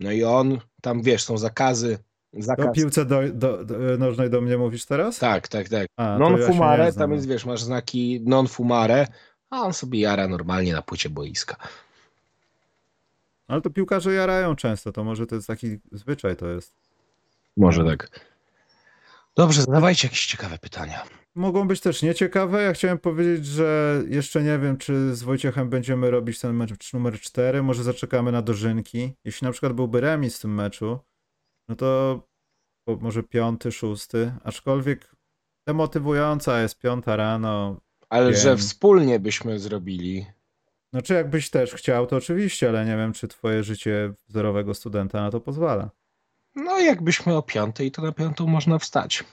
No 0.00 0.12
i 0.12 0.24
on, 0.24 0.58
tam 0.82 1.02
wiesz, 1.02 1.24
są 1.24 1.38
zakazy. 1.38 1.98
Zakaz. 2.32 2.74
piłce 2.74 3.04
do, 3.04 3.28
do, 3.32 3.64
do, 3.64 3.74
nożnej 3.98 4.30
do 4.30 4.40
mnie 4.40 4.58
mówisz 4.58 4.86
teraz? 4.86 5.18
Tak, 5.18 5.48
tak, 5.48 5.68
tak. 5.68 5.86
A, 5.96 6.18
Non 6.18 6.40
ja 6.40 6.46
fumare, 6.46 6.92
znam. 6.92 6.98
tam 7.02 7.12
jest, 7.12 7.28
wiesz, 7.28 7.44
masz 7.44 7.62
znaki 7.62 8.20
non 8.24 8.46
fumare, 8.48 9.06
a 9.50 9.60
on 9.60 9.72
sobie 9.72 10.00
jara 10.00 10.28
normalnie 10.28 10.72
na 10.72 10.82
płycie 10.82 11.10
boiska. 11.10 11.56
Ale 13.48 13.60
to 13.60 13.70
piłkarze 13.70 14.14
jarają 14.14 14.56
często, 14.56 14.92
to 14.92 15.04
może 15.04 15.26
to 15.26 15.34
jest 15.34 15.46
taki 15.46 15.78
zwyczaj 15.92 16.36
to 16.36 16.48
jest. 16.48 16.74
Może 17.56 17.84
tak. 17.84 18.20
Dobrze, 19.38 19.62
zadawajcie 19.62 20.08
jakieś 20.08 20.26
ciekawe 20.26 20.58
pytania. 20.58 21.02
Mogą 21.34 21.68
być 21.68 21.80
też 21.80 22.02
nieciekawe. 22.02 22.62
Ja 22.62 22.72
chciałem 22.72 22.98
powiedzieć, 22.98 23.46
że 23.46 24.02
jeszcze 24.08 24.42
nie 24.42 24.58
wiem, 24.58 24.76
czy 24.76 25.14
z 25.16 25.22
Wojciechem 25.22 25.70
będziemy 25.70 26.10
robić 26.10 26.40
ten 26.40 26.56
mecz 26.56 26.92
numer 26.92 27.20
4. 27.20 27.62
Może 27.62 27.82
zaczekamy 27.82 28.32
na 28.32 28.42
dożynki. 28.42 29.12
Jeśli 29.24 29.44
na 29.44 29.52
przykład 29.52 29.72
byłby 29.72 30.00
remis 30.00 30.38
w 30.38 30.40
tym 30.40 30.54
meczu, 30.54 30.98
no 31.68 31.76
to 31.76 32.20
może 32.86 33.22
piąty, 33.22 33.72
szósty. 33.72 34.32
Aczkolwiek 34.44 35.14
demotywująca 35.66 36.60
jest 36.60 36.78
piąta 36.78 37.16
rano. 37.16 37.80
Ale 38.08 38.30
Wiem. 38.30 38.40
że 38.40 38.56
wspólnie 38.56 39.20
byśmy 39.20 39.58
zrobili. 39.58 40.26
Znaczy, 40.92 41.14
jakbyś 41.14 41.50
też 41.50 41.74
chciał, 41.74 42.06
to 42.06 42.16
oczywiście, 42.16 42.68
ale 42.68 42.84
nie 42.84 42.96
wiem, 42.96 43.12
czy 43.12 43.28
twoje 43.28 43.62
życie 43.62 44.12
wzorowego 44.28 44.74
studenta 44.74 45.20
na 45.20 45.30
to 45.30 45.40
pozwala. 45.40 45.90
No, 46.54 46.78
jakbyśmy 46.78 47.36
o 47.36 47.42
piątej, 47.42 47.90
to 47.90 48.02
na 48.02 48.12
piątą 48.12 48.46
można 48.46 48.78
wstać. 48.78 49.24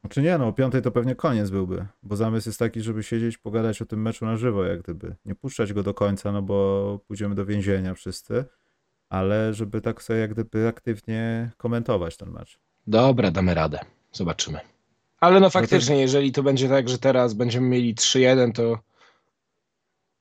Znaczy 0.00 0.22
nie, 0.22 0.38
no 0.38 0.46
o 0.48 0.52
piątej 0.52 0.82
to 0.82 0.90
pewnie 0.90 1.14
koniec 1.14 1.50
byłby, 1.50 1.86
bo 2.02 2.16
zamysł 2.16 2.48
jest 2.48 2.58
taki, 2.58 2.80
żeby 2.80 3.02
siedzieć, 3.02 3.38
pogadać 3.38 3.82
o 3.82 3.86
tym 3.86 4.02
meczu 4.02 4.24
na 4.24 4.36
żywo, 4.36 4.64
jak 4.64 4.82
gdyby. 4.82 5.14
Nie 5.24 5.34
puszczać 5.34 5.72
go 5.72 5.82
do 5.82 5.94
końca, 5.94 6.32
no 6.32 6.42
bo 6.42 6.98
pójdziemy 7.06 7.34
do 7.34 7.46
więzienia 7.46 7.94
wszyscy, 7.94 8.44
ale 9.08 9.54
żeby 9.54 9.80
tak 9.80 10.02
sobie 10.02 10.18
jak 10.18 10.32
gdyby 10.32 10.68
aktywnie 10.68 11.50
komentować 11.56 12.16
ten 12.16 12.30
mecz. 12.30 12.58
Dobra, 12.86 13.30
damy 13.30 13.54
radę. 13.54 13.78
Zobaczymy. 14.12 14.60
Ale 15.20 15.40
no 15.40 15.50
faktycznie, 15.50 16.00
jeżeli 16.00 16.32
to 16.32 16.42
będzie 16.42 16.68
tak, 16.68 16.88
że 16.88 16.98
teraz 16.98 17.34
będziemy 17.34 17.68
mieli 17.68 17.94
3-1, 17.94 18.52
to 18.52 18.78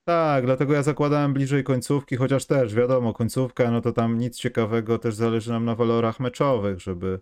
Tak, 0.06 0.46
dlatego 0.46 0.74
ja 0.74 0.84
zakładałem 0.84 1.34
bliżej 1.34 1.64
końcówki, 1.64 2.16
chociaż 2.16 2.46
też 2.46 2.76
wiadomo, 2.76 3.14
końcówka, 3.14 3.72
no 3.72 3.82
to 3.82 3.92
tam 3.92 4.18
nic 4.18 4.38
ciekawego, 4.38 5.00
też 5.00 5.16
zależy 5.16 5.52
nam 5.52 5.66
na 5.66 5.76
walorach 5.76 6.20
meczowych, 6.20 6.80
żeby, 6.80 7.20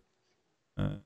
e, 0.79 1.01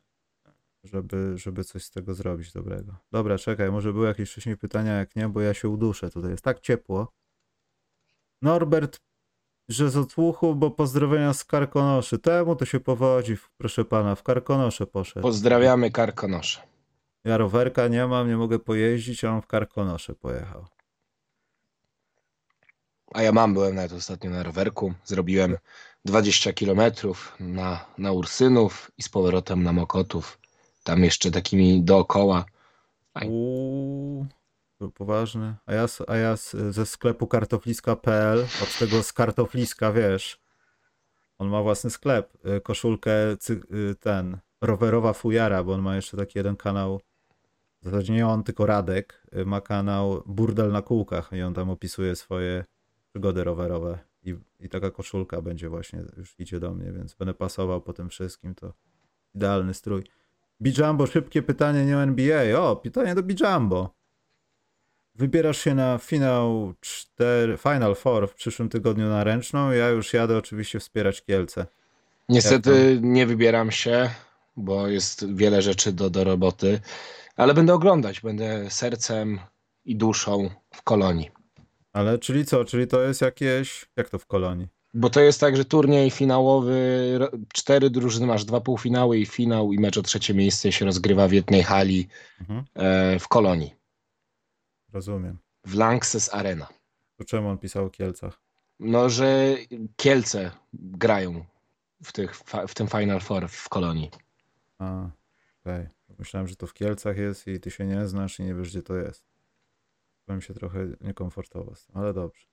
żeby, 0.83 1.37
żeby 1.37 1.63
coś 1.63 1.83
z 1.83 1.91
tego 1.91 2.13
zrobić 2.13 2.53
dobrego. 2.53 2.95
Dobra, 3.11 3.37
czekaj, 3.37 3.71
może 3.71 3.93
były 3.93 4.07
jakieś 4.07 4.31
wcześniej 4.31 4.57
pytania, 4.57 4.93
jak 4.93 5.15
nie, 5.15 5.29
bo 5.29 5.41
ja 5.41 5.53
się 5.53 5.69
uduszę, 5.69 6.09
tutaj 6.09 6.31
jest 6.31 6.43
tak 6.43 6.59
ciepło. 6.59 7.13
Norbert, 8.41 9.01
że 9.69 9.89
z 9.89 9.97
odsłuchu, 9.97 10.55
bo 10.55 10.71
pozdrowienia 10.71 11.33
z 11.33 11.45
Karkonoszy. 11.45 12.19
Temu 12.19 12.55
to 12.55 12.65
się 12.65 12.79
powodzi, 12.79 13.37
proszę 13.57 13.85
pana, 13.85 14.15
w 14.15 14.23
Karkonosze 14.23 14.87
poszedł. 14.87 15.21
pozdrawiamy 15.21 15.91
Karkonosze. 15.91 16.61
Ja 17.23 17.37
rowerka 17.37 17.87
nie 17.87 18.07
mam, 18.07 18.27
nie 18.27 18.37
mogę 18.37 18.59
pojeździć, 18.59 19.23
a 19.23 19.31
on 19.31 19.41
w 19.41 19.47
karkonosze 19.47 20.15
pojechał. 20.15 20.65
A 23.15 23.21
ja 23.21 23.31
mam, 23.31 23.53
byłem 23.53 23.75
nawet 23.75 23.93
ostatnio 23.93 24.29
na 24.29 24.43
rowerku. 24.43 24.93
Zrobiłem 25.05 25.57
20 26.05 26.53
kilometrów 26.53 27.35
na, 27.39 27.85
na 27.97 28.11
Ursynów 28.11 28.91
i 28.97 29.03
z 29.03 29.09
powrotem 29.09 29.63
na 29.63 29.73
Mokotów. 29.73 30.39
Tam 30.83 31.03
jeszcze 31.03 31.31
takimi 31.31 31.83
dookoła. 31.83 32.45
Uuu, 33.25 34.25
to 34.79 34.89
poważny. 34.89 35.55
A 35.65 35.73
ja, 35.73 35.85
a 36.07 36.15
ja 36.15 36.35
ze 36.69 36.85
sklepu 36.85 37.27
kartofliska.pl, 37.27 38.47
od 38.63 38.77
tego 38.79 39.03
z 39.03 39.13
kartofliska, 39.13 39.91
wiesz, 39.91 40.39
on 41.37 41.47
ma 41.47 41.61
własny 41.61 41.89
sklep, 41.89 42.45
y, 42.57 42.61
koszulkę, 42.61 43.11
y, 43.49 43.95
ten, 43.99 44.37
rowerowa 44.61 45.13
fujara, 45.13 45.63
bo 45.63 45.73
on 45.73 45.81
ma 45.81 45.95
jeszcze 45.95 46.17
taki 46.17 46.39
jeden 46.39 46.55
kanał, 46.55 47.01
w 47.81 47.85
zasadzie 47.85 48.13
nie 48.13 48.27
on, 48.27 48.43
tylko 48.43 48.65
Radek, 48.65 49.27
y, 49.37 49.45
ma 49.45 49.61
kanał 49.61 50.23
Burdel 50.25 50.71
na 50.71 50.81
kółkach 50.81 51.33
i 51.33 51.41
on 51.41 51.53
tam 51.53 51.69
opisuje 51.69 52.15
swoje 52.15 52.65
przygody 53.15 53.43
rowerowe 53.43 53.99
i, 54.23 54.35
i 54.59 54.69
taka 54.69 54.91
koszulka 54.91 55.41
będzie 55.41 55.69
właśnie, 55.69 56.03
już 56.17 56.35
idzie 56.39 56.59
do 56.59 56.73
mnie, 56.73 56.91
więc 56.91 57.13
będę 57.13 57.33
pasował 57.33 57.81
po 57.81 57.93
tym 57.93 58.09
wszystkim, 58.09 58.55
to 58.55 58.73
idealny 59.35 59.73
strój. 59.73 60.03
Bijambo, 60.61 61.07
szybkie 61.07 61.41
pytanie, 61.41 61.85
nie 61.85 61.97
o 61.97 62.03
NBA. 62.03 62.59
O, 62.59 62.75
pytanie 62.75 63.15
do 63.15 63.23
Bijambo. 63.23 63.89
Wybierasz 65.15 65.57
się 65.57 65.75
na 65.75 65.97
finał 65.97 66.73
4, 66.79 67.57
Final 67.57 67.95
Four 67.95 68.29
w 68.29 68.35
przyszłym 68.35 68.69
tygodniu 68.69 69.09
na 69.09 69.23
ręczną. 69.23 69.71
Ja 69.71 69.89
już 69.89 70.13
jadę 70.13 70.37
oczywiście 70.37 70.79
wspierać 70.79 71.25
Kielce. 71.25 71.65
Niestety 72.29 72.99
nie 73.01 73.25
wybieram 73.25 73.71
się, 73.71 74.09
bo 74.57 74.87
jest 74.87 75.33
wiele 75.33 75.61
rzeczy 75.61 75.91
do, 75.91 76.09
do 76.09 76.23
roboty, 76.23 76.79
ale 77.35 77.53
będę 77.53 77.73
oglądać. 77.73 78.21
Będę 78.21 78.69
sercem 78.69 79.39
i 79.85 79.95
duszą 79.95 80.49
w 80.73 80.81
kolonii. 80.81 81.34
Ale 81.95 82.19
czyli 82.19 82.45
co? 82.45 82.65
Czyli 82.65 82.87
to 82.87 83.01
jest 83.01 83.21
jakieś. 83.21 83.85
Jak 83.95 84.09
to 84.09 84.19
w 84.19 84.25
kolonii? 84.25 84.67
Bo 84.93 85.09
to 85.09 85.21
jest 85.21 85.39
tak, 85.39 85.57
że 85.57 85.65
turniej 85.65 86.11
finałowy, 86.11 87.19
cztery 87.53 87.89
drużyny, 87.89 88.25
masz 88.27 88.45
dwa 88.45 88.61
półfinały 88.61 89.17
i 89.17 89.25
finał 89.25 89.73
i 89.73 89.79
mecz 89.79 89.97
o 89.97 90.01
trzecie 90.01 90.33
miejsce 90.33 90.71
się 90.71 90.85
rozgrywa 90.85 91.27
w 91.27 91.31
jednej 91.31 91.63
hali 91.63 92.07
Mhm, 92.39 92.63
e, 92.73 93.19
w 93.19 93.27
kolonii, 93.27 93.75
rozumiem. 94.93 95.37
w 95.65 95.75
Lanxess 95.75 96.33
Arena. 96.33 96.67
To 97.17 97.23
czemu 97.23 97.49
on 97.49 97.57
pisał 97.57 97.85
o 97.85 97.89
Kielcach? 97.89 98.39
No, 98.79 99.09
że 99.09 99.55
Kielce 99.95 100.51
grają 100.73 101.45
w, 102.03 102.11
tych, 102.11 102.35
w 102.67 102.73
tym 102.73 102.87
Final 102.87 103.19
Four 103.19 103.49
w 103.49 103.69
kolonii. 103.69 104.11
A, 104.79 105.09
okej. 105.61 105.87
Myślałem, 106.19 106.47
że 106.47 106.55
to 106.55 106.67
w 106.67 106.73
Kielcach 106.73 107.17
jest 107.17 107.47
i 107.47 107.59
ty 107.59 107.71
się 107.71 107.85
nie 107.85 108.07
znasz 108.07 108.39
i 108.39 108.43
nie 108.43 108.55
wiesz, 108.55 108.69
gdzie 108.69 108.81
to 108.81 108.95
jest. 108.95 109.34
Byłem 110.27 110.41
się 110.41 110.53
trochę 110.53 110.87
niekomfortowo 111.01 111.75
z 111.75 111.85
tym, 111.85 111.97
ale 111.97 112.13
dobrze. 112.13 112.45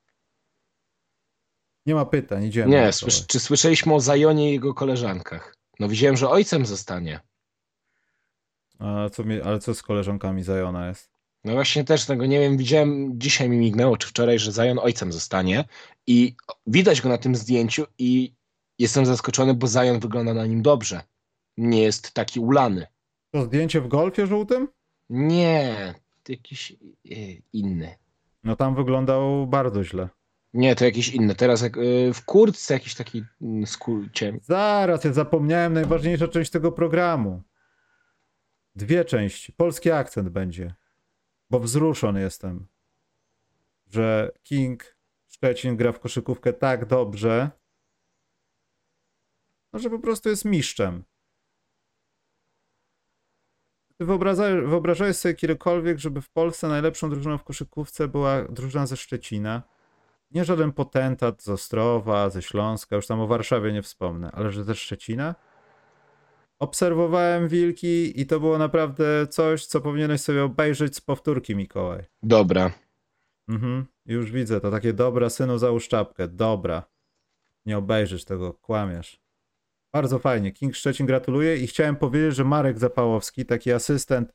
Nie 1.87 1.95
ma 1.95 2.05
pytań, 2.05 2.45
idziemy. 2.45 2.70
Nie, 2.70 2.93
słysz, 2.93 3.27
czy 3.27 3.41
słyszeliśmy 3.41 3.95
o 3.95 4.01
Zajonie 4.01 4.51
i 4.51 4.53
jego 4.53 4.75
koleżankach? 4.75 5.57
No 5.81 5.89
widziałem, 5.89 6.16
że 6.16 6.29
ojcem 6.29 6.66
zostanie. 6.66 7.20
A 8.79 9.09
co 9.09 9.25
mi, 9.25 9.41
ale 9.41 9.59
co 9.59 9.75
z 9.75 9.83
koleżankami 9.83 10.43
Zajona 10.43 10.89
jest? 10.89 11.12
No 11.45 11.53
właśnie 11.53 11.85
też 11.85 12.07
tego 12.07 12.27
nie 12.27 12.41
wiem, 12.41 12.57
widziałem, 12.57 13.20
dzisiaj 13.20 13.49
mi 13.49 13.57
mignęło, 13.57 13.97
czy 13.97 14.09
wczoraj, 14.09 14.39
że 14.39 14.53
Zajon 14.53 14.79
ojcem 14.79 15.12
zostanie 15.12 15.64
i 16.07 16.37
widać 16.66 17.01
go 17.01 17.09
na 17.09 17.18
tym 17.18 17.37
zdjęciu 17.37 17.87
i 17.99 18.35
jestem 18.79 19.07
zaskoczony, 19.07 19.55
bo 19.55 19.66
Zajon 19.66 20.01
wygląda 20.01 20.35
na 20.35 20.47
nim 20.47 20.62
dobrze. 20.62 21.03
Nie 21.57 21.83
jest 21.83 22.12
taki 22.12 22.41
ulany. 22.41 22.87
To 23.31 23.45
zdjęcie 23.45 23.81
w 23.81 23.89
golfie 23.89 24.27
żółtym? 24.27 24.68
Nie, 25.11 25.95
jakiś 26.29 26.73
e, 26.73 26.77
inny. 27.53 27.95
No 28.45 28.57
tam 28.57 28.75
wyglądał 28.75 29.47
bardzo 29.47 29.85
źle. 29.85 30.09
Nie, 30.55 30.77
to 30.77 30.85
jakiś 30.85 31.09
inny. 31.09 31.35
Teraz 31.35 31.62
jak, 31.62 31.77
e, 31.77 32.12
w 32.14 32.25
kurtce 32.25 32.75
jakiś 32.75 32.95
taki 32.95 33.25
mm, 33.43 33.66
skórcie. 33.66 34.39
Zaraz, 34.43 35.05
ja 35.05 35.12
zapomniałem 35.12 35.73
najważniejsza 35.73 36.29
część 36.29 36.51
tego 36.51 36.73
programu. 36.73 37.43
Dwie 38.75 39.05
części. 39.05 39.53
Polski 39.53 39.91
akcent 39.91 40.29
będzie. 40.29 40.75
Bo 41.51 41.61
wzruszony 41.61 42.20
jestem, 42.20 42.66
że 43.87 44.33
King 44.43 44.97
Szczecin 45.29 45.77
gra 45.77 45.93
w 45.93 46.01
koszykówkę 46.01 46.53
tak 46.53 46.87
dobrze, 46.87 47.51
no, 49.73 49.79
że 49.79 49.91
po 49.91 49.99
prostu 49.99 50.29
jest 50.29 50.45
mistrzem. 50.45 51.05
Ty 54.03 54.07
wyobrażałeś, 54.07 54.64
wyobrażałeś 54.64 55.16
sobie 55.16 55.34
kiedykolwiek, 55.34 55.98
żeby 55.98 56.20
w 56.20 56.30
Polsce 56.30 56.68
najlepszą 56.68 57.11
drużyną 57.11 57.38
w 57.38 57.44
koszykówce 57.44 58.09
była 58.09 58.42
drużyna 58.42 58.86
ze 58.86 58.96
Szczecina? 58.96 59.62
Nie 60.30 60.44
żaden 60.44 60.72
potentat 60.72 61.42
z 61.42 61.48
Ostrowa, 61.48 62.30
ze 62.30 62.42
Śląska, 62.42 62.96
już 62.96 63.07
tam 63.07 63.20
o 63.20 63.26
Warszawie 63.26 63.72
nie 63.72 63.82
wspomnę, 63.82 64.30
ale 64.32 64.53
że 64.53 64.64
ze 64.64 64.74
Szczecina? 64.74 65.34
Obserwowałem 66.59 67.48
Wilki 67.48 68.20
i 68.20 68.26
to 68.26 68.40
było 68.40 68.59
naprawdę 68.59 69.26
coś, 69.26 69.66
co 69.66 69.80
powinieneś 69.80 70.20
sobie 70.20 70.44
obejrzeć 70.44 70.96
z 70.96 71.00
powtórki, 71.00 71.57
Mikołaj. 71.57 72.05
Dobra. 72.22 72.70
Mhm, 73.48 73.86
już 74.07 74.30
widzę, 74.30 74.61
to 74.61 74.70
takie 74.70 74.92
dobra, 74.92 75.30
synu 75.30 75.59
załóż 75.59 75.88
czapkę, 75.88 76.28
dobra. 76.28 76.82
Nie 77.66 77.78
obejrzysz 77.78 78.24
tego, 78.24 78.53
kłamiesz. 78.53 79.22
Bardzo 79.93 80.18
fajnie, 80.18 80.53
King 80.53 80.76
Szczecin 80.76 81.07
gratuluję 81.07 81.57
i 81.57 81.66
chciałem 81.66 81.97
powiedzieć, 81.97 82.34
że 82.34 82.45
Marek 82.45 82.78
Zapałowski, 82.78 83.47
taki 83.47 83.72
asystent, 83.72 84.32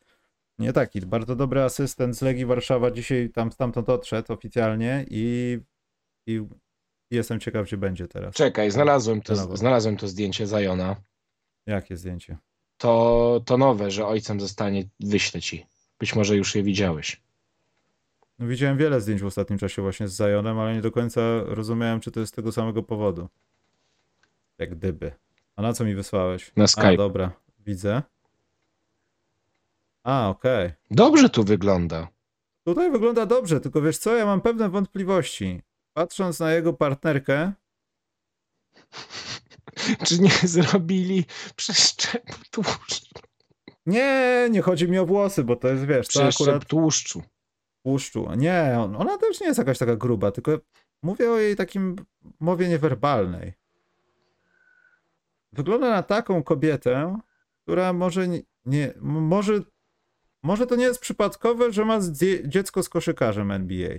nie 0.59 0.73
taki, 0.73 1.01
bardzo 1.01 1.35
dobry 1.35 1.61
asystent 1.61 2.17
z 2.17 2.21
Legii 2.21 2.45
Warszawa 2.45 2.91
dzisiaj 2.91 3.29
tam 3.29 3.51
stamtąd 3.51 3.89
odszedł 3.89 4.33
oficjalnie 4.33 5.05
i, 5.09 5.59
i 6.27 6.41
jestem 7.11 7.39
ciekaw, 7.39 7.65
gdzie 7.65 7.77
będzie 7.77 8.07
teraz. 8.07 8.35
Czekaj, 8.35 8.71
znalazłem 8.71 9.21
to, 9.21 9.57
znalazłem 9.57 9.97
to 9.97 10.07
zdjęcie 10.07 10.47
Zajona. 10.47 10.95
Jakie 11.65 11.97
zdjęcie? 11.97 12.37
To, 12.77 13.41
to 13.45 13.57
nowe, 13.57 13.91
że 13.91 14.07
ojcem 14.07 14.39
zostanie, 14.39 14.83
wyślę 14.99 15.41
ci. 15.41 15.65
Być 15.99 16.15
może 16.15 16.35
już 16.35 16.55
je 16.55 16.63
widziałeś. 16.63 17.21
No, 18.39 18.47
widziałem 18.47 18.77
wiele 18.77 19.01
zdjęć 19.01 19.21
w 19.21 19.25
ostatnim 19.25 19.59
czasie 19.59 19.81
właśnie 19.81 20.07
z 20.07 20.13
Zajonem, 20.13 20.59
ale 20.59 20.73
nie 20.73 20.81
do 20.81 20.91
końca 20.91 21.21
rozumiałem, 21.45 21.99
czy 21.99 22.11
to 22.11 22.19
jest 22.19 22.33
z 22.33 22.35
tego 22.35 22.51
samego 22.51 22.83
powodu. 22.83 23.27
Jak 24.57 24.75
gdyby. 24.75 25.11
A 25.57 25.61
na 25.61 25.73
co 25.73 25.85
mi 25.85 25.95
wysłałeś? 25.95 26.51
Na 26.55 26.63
A, 26.63 26.67
Skype. 26.67 26.97
dobra, 26.97 27.31
widzę. 27.59 28.01
A, 30.03 30.29
okej. 30.29 30.71
Dobrze 30.91 31.29
tu 31.29 31.43
wygląda. 31.43 32.07
Tutaj 32.63 32.91
wygląda 32.91 33.25
dobrze, 33.25 33.59
tylko 33.61 33.81
wiesz 33.81 33.97
co, 33.97 34.15
ja 34.15 34.25
mam 34.25 34.41
pewne 34.41 34.69
wątpliwości. 34.69 35.61
Patrząc 35.93 36.39
na 36.39 36.51
jego 36.51 36.73
partnerkę, 36.73 37.51
Czy 40.07 40.19
nie 40.21 40.31
zrobili 40.43 41.25
przeszczepu 41.55 42.33
tłuszczu? 42.51 43.05
nie, 43.85 44.47
nie 44.51 44.61
chodzi 44.61 44.87
mi 44.87 44.97
o 44.99 45.05
włosy, 45.05 45.43
bo 45.43 45.55
to 45.55 45.67
jest, 45.67 45.85
wiesz, 45.85 46.07
to 46.07 46.27
akurat 46.27 46.65
tłuszczu. 46.65 47.23
tłuszczu. 47.83 48.27
Nie, 48.37 48.75
on, 48.79 48.95
ona 48.95 49.17
też 49.17 49.41
nie 49.41 49.47
jest 49.47 49.59
jakaś 49.59 49.77
taka 49.77 49.95
gruba, 49.95 50.31
tylko 50.31 50.59
mówię 51.03 51.31
o 51.31 51.37
jej 51.37 51.55
takim 51.55 51.95
mowie 52.39 52.67
niewerbalnej. 52.69 53.53
Wygląda 55.57 55.89
na 55.89 56.03
taką 56.03 56.43
kobietę, 56.43 57.19
która 57.63 57.93
może 57.93 58.27
nie, 58.65 58.93
może, 59.01 59.59
może 60.43 60.67
to 60.67 60.75
nie 60.75 60.83
jest 60.83 60.99
przypadkowe, 60.99 61.71
że 61.71 61.85
ma 61.85 62.01
zdzie- 62.01 62.49
dziecko 62.49 62.83
z 62.83 62.89
koszykarzem 62.89 63.51
NBA. 63.51 63.89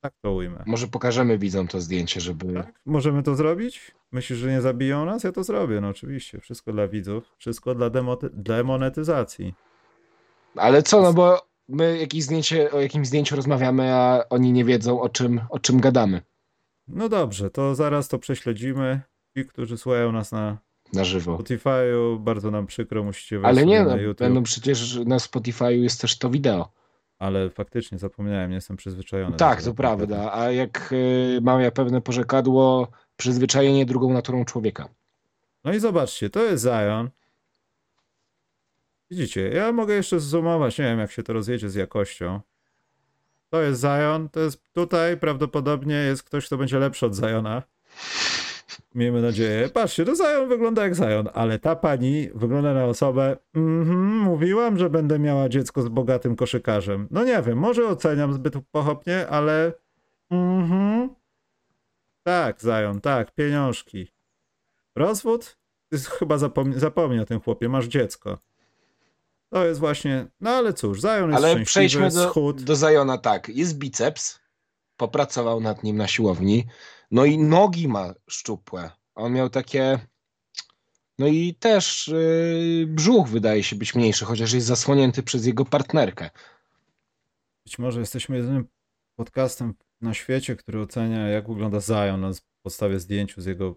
Tak 0.00 0.12
to 0.22 0.32
ujmę. 0.32 0.62
Może 0.66 0.88
pokażemy 0.88 1.38
widzom 1.38 1.68
to 1.68 1.80
zdjęcie, 1.80 2.20
żeby... 2.20 2.54
Tak? 2.54 2.80
Możemy 2.86 3.22
to 3.22 3.34
zrobić? 3.34 3.94
Myślisz, 4.12 4.38
że 4.38 4.50
nie 4.50 4.60
zabiją 4.60 5.04
nas? 5.04 5.24
Ja 5.24 5.32
to 5.32 5.44
zrobię, 5.44 5.80
no 5.80 5.88
oczywiście. 5.88 6.40
Wszystko 6.40 6.72
dla 6.72 6.88
widzów, 6.88 7.34
wszystko 7.38 7.74
dla 7.74 7.90
demonetyzacji. 8.32 9.54
Ale 10.56 10.82
co, 10.82 11.02
no 11.02 11.12
bo 11.12 11.48
my 11.68 11.98
jakieś 11.98 12.22
zdjęcie, 12.22 12.70
o 12.72 12.80
jakimś 12.80 13.06
zdjęciu 13.06 13.36
rozmawiamy, 13.36 13.94
a 13.94 14.24
oni 14.30 14.52
nie 14.52 14.64
wiedzą 14.64 15.00
o 15.00 15.08
czym, 15.08 15.40
o 15.50 15.58
czym 15.58 15.80
gadamy 15.80 16.22
No 16.88 17.08
dobrze, 17.08 17.50
to 17.50 17.74
zaraz 17.74 18.08
to 18.08 18.18
prześledzimy. 18.18 19.00
Ci, 19.36 19.46
którzy 19.46 19.78
słuchają 19.78 20.12
nas 20.12 20.32
na 20.32 20.58
na 20.92 21.04
żywo. 21.04 21.36
Spotify'u, 21.36 22.18
bardzo 22.20 22.50
nam 22.50 22.66
przykro, 22.66 23.04
musicie 23.04 23.38
wejść 23.38 23.58
Ale 23.58 23.66
nie, 23.66 23.78
sobie 23.78 23.90
no, 23.90 23.96
na 23.96 24.02
YouTube. 24.02 24.18
będą 24.18 24.42
przecież 24.42 24.96
na 24.96 25.16
Spotify'u 25.16 25.70
jest 25.70 26.00
też 26.00 26.18
to 26.18 26.30
wideo. 26.30 26.72
Ale 27.18 27.50
faktycznie 27.50 27.98
zapomniałem, 27.98 28.50
nie 28.50 28.54
jestem 28.54 28.76
przyzwyczajony. 28.76 29.36
Tak, 29.36 29.62
to 29.62 29.74
prawda. 29.74 30.32
A 30.32 30.50
jak 30.50 30.92
y, 30.92 31.38
mam 31.42 31.60
ja 31.60 31.70
pewne 31.70 32.00
porzekadło, 32.00 32.88
przyzwyczajenie 33.16 33.86
drugą 33.86 34.12
naturą 34.12 34.44
człowieka. 34.44 34.88
No 35.64 35.72
i 35.72 35.80
zobaczcie, 35.80 36.30
to 36.30 36.44
jest 36.44 36.64
Zion. 36.64 37.10
Widzicie, 39.10 39.48
ja 39.48 39.72
mogę 39.72 39.94
jeszcze 39.94 40.20
zoomować, 40.20 40.78
nie 40.78 40.84
wiem 40.84 40.98
jak 40.98 41.12
się 41.12 41.22
to 41.22 41.32
rozjedzie 41.32 41.70
z 41.70 41.74
jakością. 41.74 42.40
To 43.50 43.62
jest 43.62 43.80
Zion, 43.80 44.28
to 44.28 44.40
jest 44.40 44.72
tutaj 44.72 45.16
prawdopodobnie 45.16 45.94
jest 45.94 46.22
ktoś, 46.22 46.46
kto 46.46 46.56
będzie 46.56 46.78
lepszy 46.78 47.06
od 47.06 47.16
Ziona. 47.16 47.62
Miejmy 48.94 49.22
nadzieję. 49.22 49.68
Patrzcie, 49.68 50.04
to 50.04 50.14
Zion 50.14 50.48
wygląda 50.48 50.82
jak 50.82 50.94
Zion, 50.94 51.28
ale 51.34 51.58
ta 51.58 51.76
pani 51.76 52.28
wygląda 52.34 52.74
na 52.74 52.84
osobę. 52.84 53.36
Mhm, 53.54 54.18
mówiłam, 54.18 54.78
że 54.78 54.90
będę 54.90 55.18
miała 55.18 55.48
dziecko 55.48 55.82
z 55.82 55.88
bogatym 55.88 56.36
koszykarzem. 56.36 57.08
No 57.10 57.24
nie 57.24 57.42
wiem, 57.42 57.58
może 57.58 57.86
oceniam 57.88 58.32
zbyt 58.32 58.54
pochopnie, 58.70 59.28
ale. 59.28 59.72
Mhm. 60.30 61.08
Tak, 62.22 62.60
Zion, 62.60 63.00
tak, 63.00 63.34
pieniążki. 63.34 64.12
Rozwód? 64.96 65.58
Ty 65.88 65.98
chyba 65.98 66.38
zapomnij, 66.38 66.78
zapomnij 66.80 67.20
o 67.20 67.24
tym 67.24 67.40
chłopie, 67.40 67.68
masz 67.68 67.86
dziecko. 67.86 68.38
To 69.50 69.64
jest 69.64 69.80
właśnie. 69.80 70.26
No 70.40 70.50
ale 70.50 70.72
cóż, 70.72 71.00
Zion 71.00 71.30
jest 71.30 71.44
Ale 71.44 71.64
przejdźmy 71.64 72.10
do, 72.10 72.28
schód. 72.28 72.62
do 72.62 72.76
Zajona 72.76 73.18
tak. 73.18 73.48
Jest 73.48 73.78
biceps, 73.78 74.40
popracował 74.96 75.60
nad 75.60 75.82
nim 75.82 75.96
na 75.96 76.06
siłowni, 76.06 76.66
no 77.10 77.24
i 77.24 77.38
nogi 77.38 77.88
ma 77.88 78.14
szczupłe. 78.30 78.90
On 79.14 79.32
miał 79.32 79.50
takie... 79.50 79.98
No 81.18 81.26
i 81.26 81.54
też 81.54 82.08
yy, 82.08 82.86
brzuch 82.86 83.28
wydaje 83.28 83.62
się 83.62 83.76
być 83.76 83.94
mniejszy, 83.94 84.24
chociaż 84.24 84.52
jest 84.52 84.66
zasłonięty 84.66 85.22
przez 85.22 85.46
jego 85.46 85.64
partnerkę. 85.64 86.30
Być 87.66 87.78
może 87.78 88.00
jesteśmy 88.00 88.36
jedynym 88.36 88.68
podcastem 89.16 89.74
na 90.00 90.14
świecie, 90.14 90.56
który 90.56 90.80
ocenia, 90.80 91.28
jak 91.28 91.48
wygląda 91.48 91.80
Zion 91.80 92.20
na 92.20 92.30
podstawie 92.62 93.00
zdjęciu 93.00 93.40
z 93.40 93.46
jego 93.46 93.74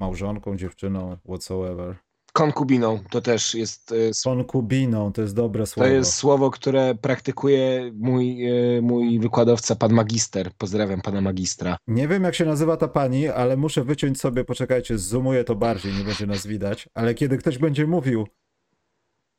małżonką, 0.00 0.56
dziewczyną, 0.56 1.16
whatsoever. 1.24 1.96
Konkubiną 2.38 2.98
to 3.10 3.20
też 3.20 3.54
jest, 3.54 3.92
s- 3.92 4.22
Konkubiną, 4.22 5.12
to 5.12 5.22
jest 5.22 5.34
dobre 5.34 5.62
to 5.62 5.66
słowo. 5.66 5.88
jest 5.88 6.14
słowo, 6.14 6.50
które 6.50 6.94
praktykuje 6.94 7.92
mój, 7.94 8.36
yy, 8.36 8.80
mój 8.82 9.20
wykładowca, 9.20 9.76
pan 9.76 9.92
magister. 9.92 10.50
Pozdrawiam 10.58 11.00
pana 11.00 11.20
magistra. 11.20 11.76
Nie 11.86 12.08
wiem, 12.08 12.24
jak 12.24 12.34
się 12.34 12.44
nazywa 12.44 12.76
ta 12.76 12.88
pani, 12.88 13.28
ale 13.28 13.56
muszę 13.56 13.84
wyciąć 13.84 14.20
sobie, 14.20 14.44
poczekajcie, 14.44 14.98
zoomuję 14.98 15.44
to 15.44 15.54
bardziej, 15.54 15.92
nie 15.92 16.04
będzie 16.04 16.26
nas 16.26 16.46
widać, 16.46 16.88
ale 16.94 17.14
kiedy 17.14 17.38
ktoś 17.38 17.58
będzie 17.58 17.86
mówił, 17.86 18.26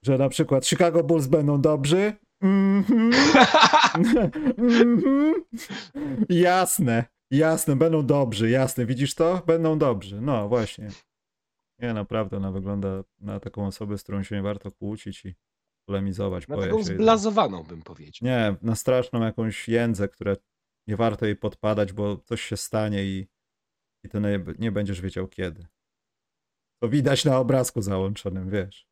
że 0.03 0.17
na 0.17 0.29
przykład 0.29 0.65
Chicago 0.67 1.03
Bulls 1.03 1.27
będą 1.27 1.61
dobrzy, 1.61 2.13
mhm, 2.41 3.11
mhm, 4.57 5.33
jasne, 6.29 7.05
jasne, 7.31 7.75
będą 7.75 8.05
dobrzy, 8.05 8.49
jasne, 8.49 8.85
widzisz 8.85 9.15
to? 9.15 9.41
Będą 9.47 9.77
dobrzy, 9.77 10.21
no 10.21 10.49
właśnie. 10.49 10.89
Nie, 11.81 11.93
naprawdę, 11.93 12.37
ona 12.37 12.51
wygląda 12.51 13.03
na 13.19 13.39
taką 13.39 13.67
osobę, 13.67 13.97
z 13.97 14.03
którą 14.03 14.23
się 14.23 14.35
nie 14.35 14.41
warto 14.41 14.71
kłócić 14.71 15.25
i 15.25 15.35
polemizować. 15.85 16.47
Na 16.47 16.57
taką 16.57 16.83
zblazowaną 16.83 17.63
bym 17.63 17.81
powiedział. 17.81 18.29
Nie, 18.29 18.55
na 18.61 18.75
straszną 18.75 19.23
jakąś 19.23 19.67
jędzę, 19.67 20.09
które 20.09 20.35
nie 20.87 20.97
warto 20.97 21.25
jej 21.25 21.35
podpadać, 21.35 21.93
bo 21.93 22.17
coś 22.17 22.41
się 22.41 22.57
stanie 22.57 23.03
i, 23.03 23.27
i 24.03 24.09
ty 24.09 24.21
nie, 24.21 24.39
nie 24.59 24.71
będziesz 24.71 25.01
wiedział 25.01 25.27
kiedy. 25.27 25.67
To 26.81 26.89
widać 26.89 27.25
na 27.25 27.39
obrazku 27.39 27.81
załączonym, 27.81 28.49
wiesz. 28.49 28.87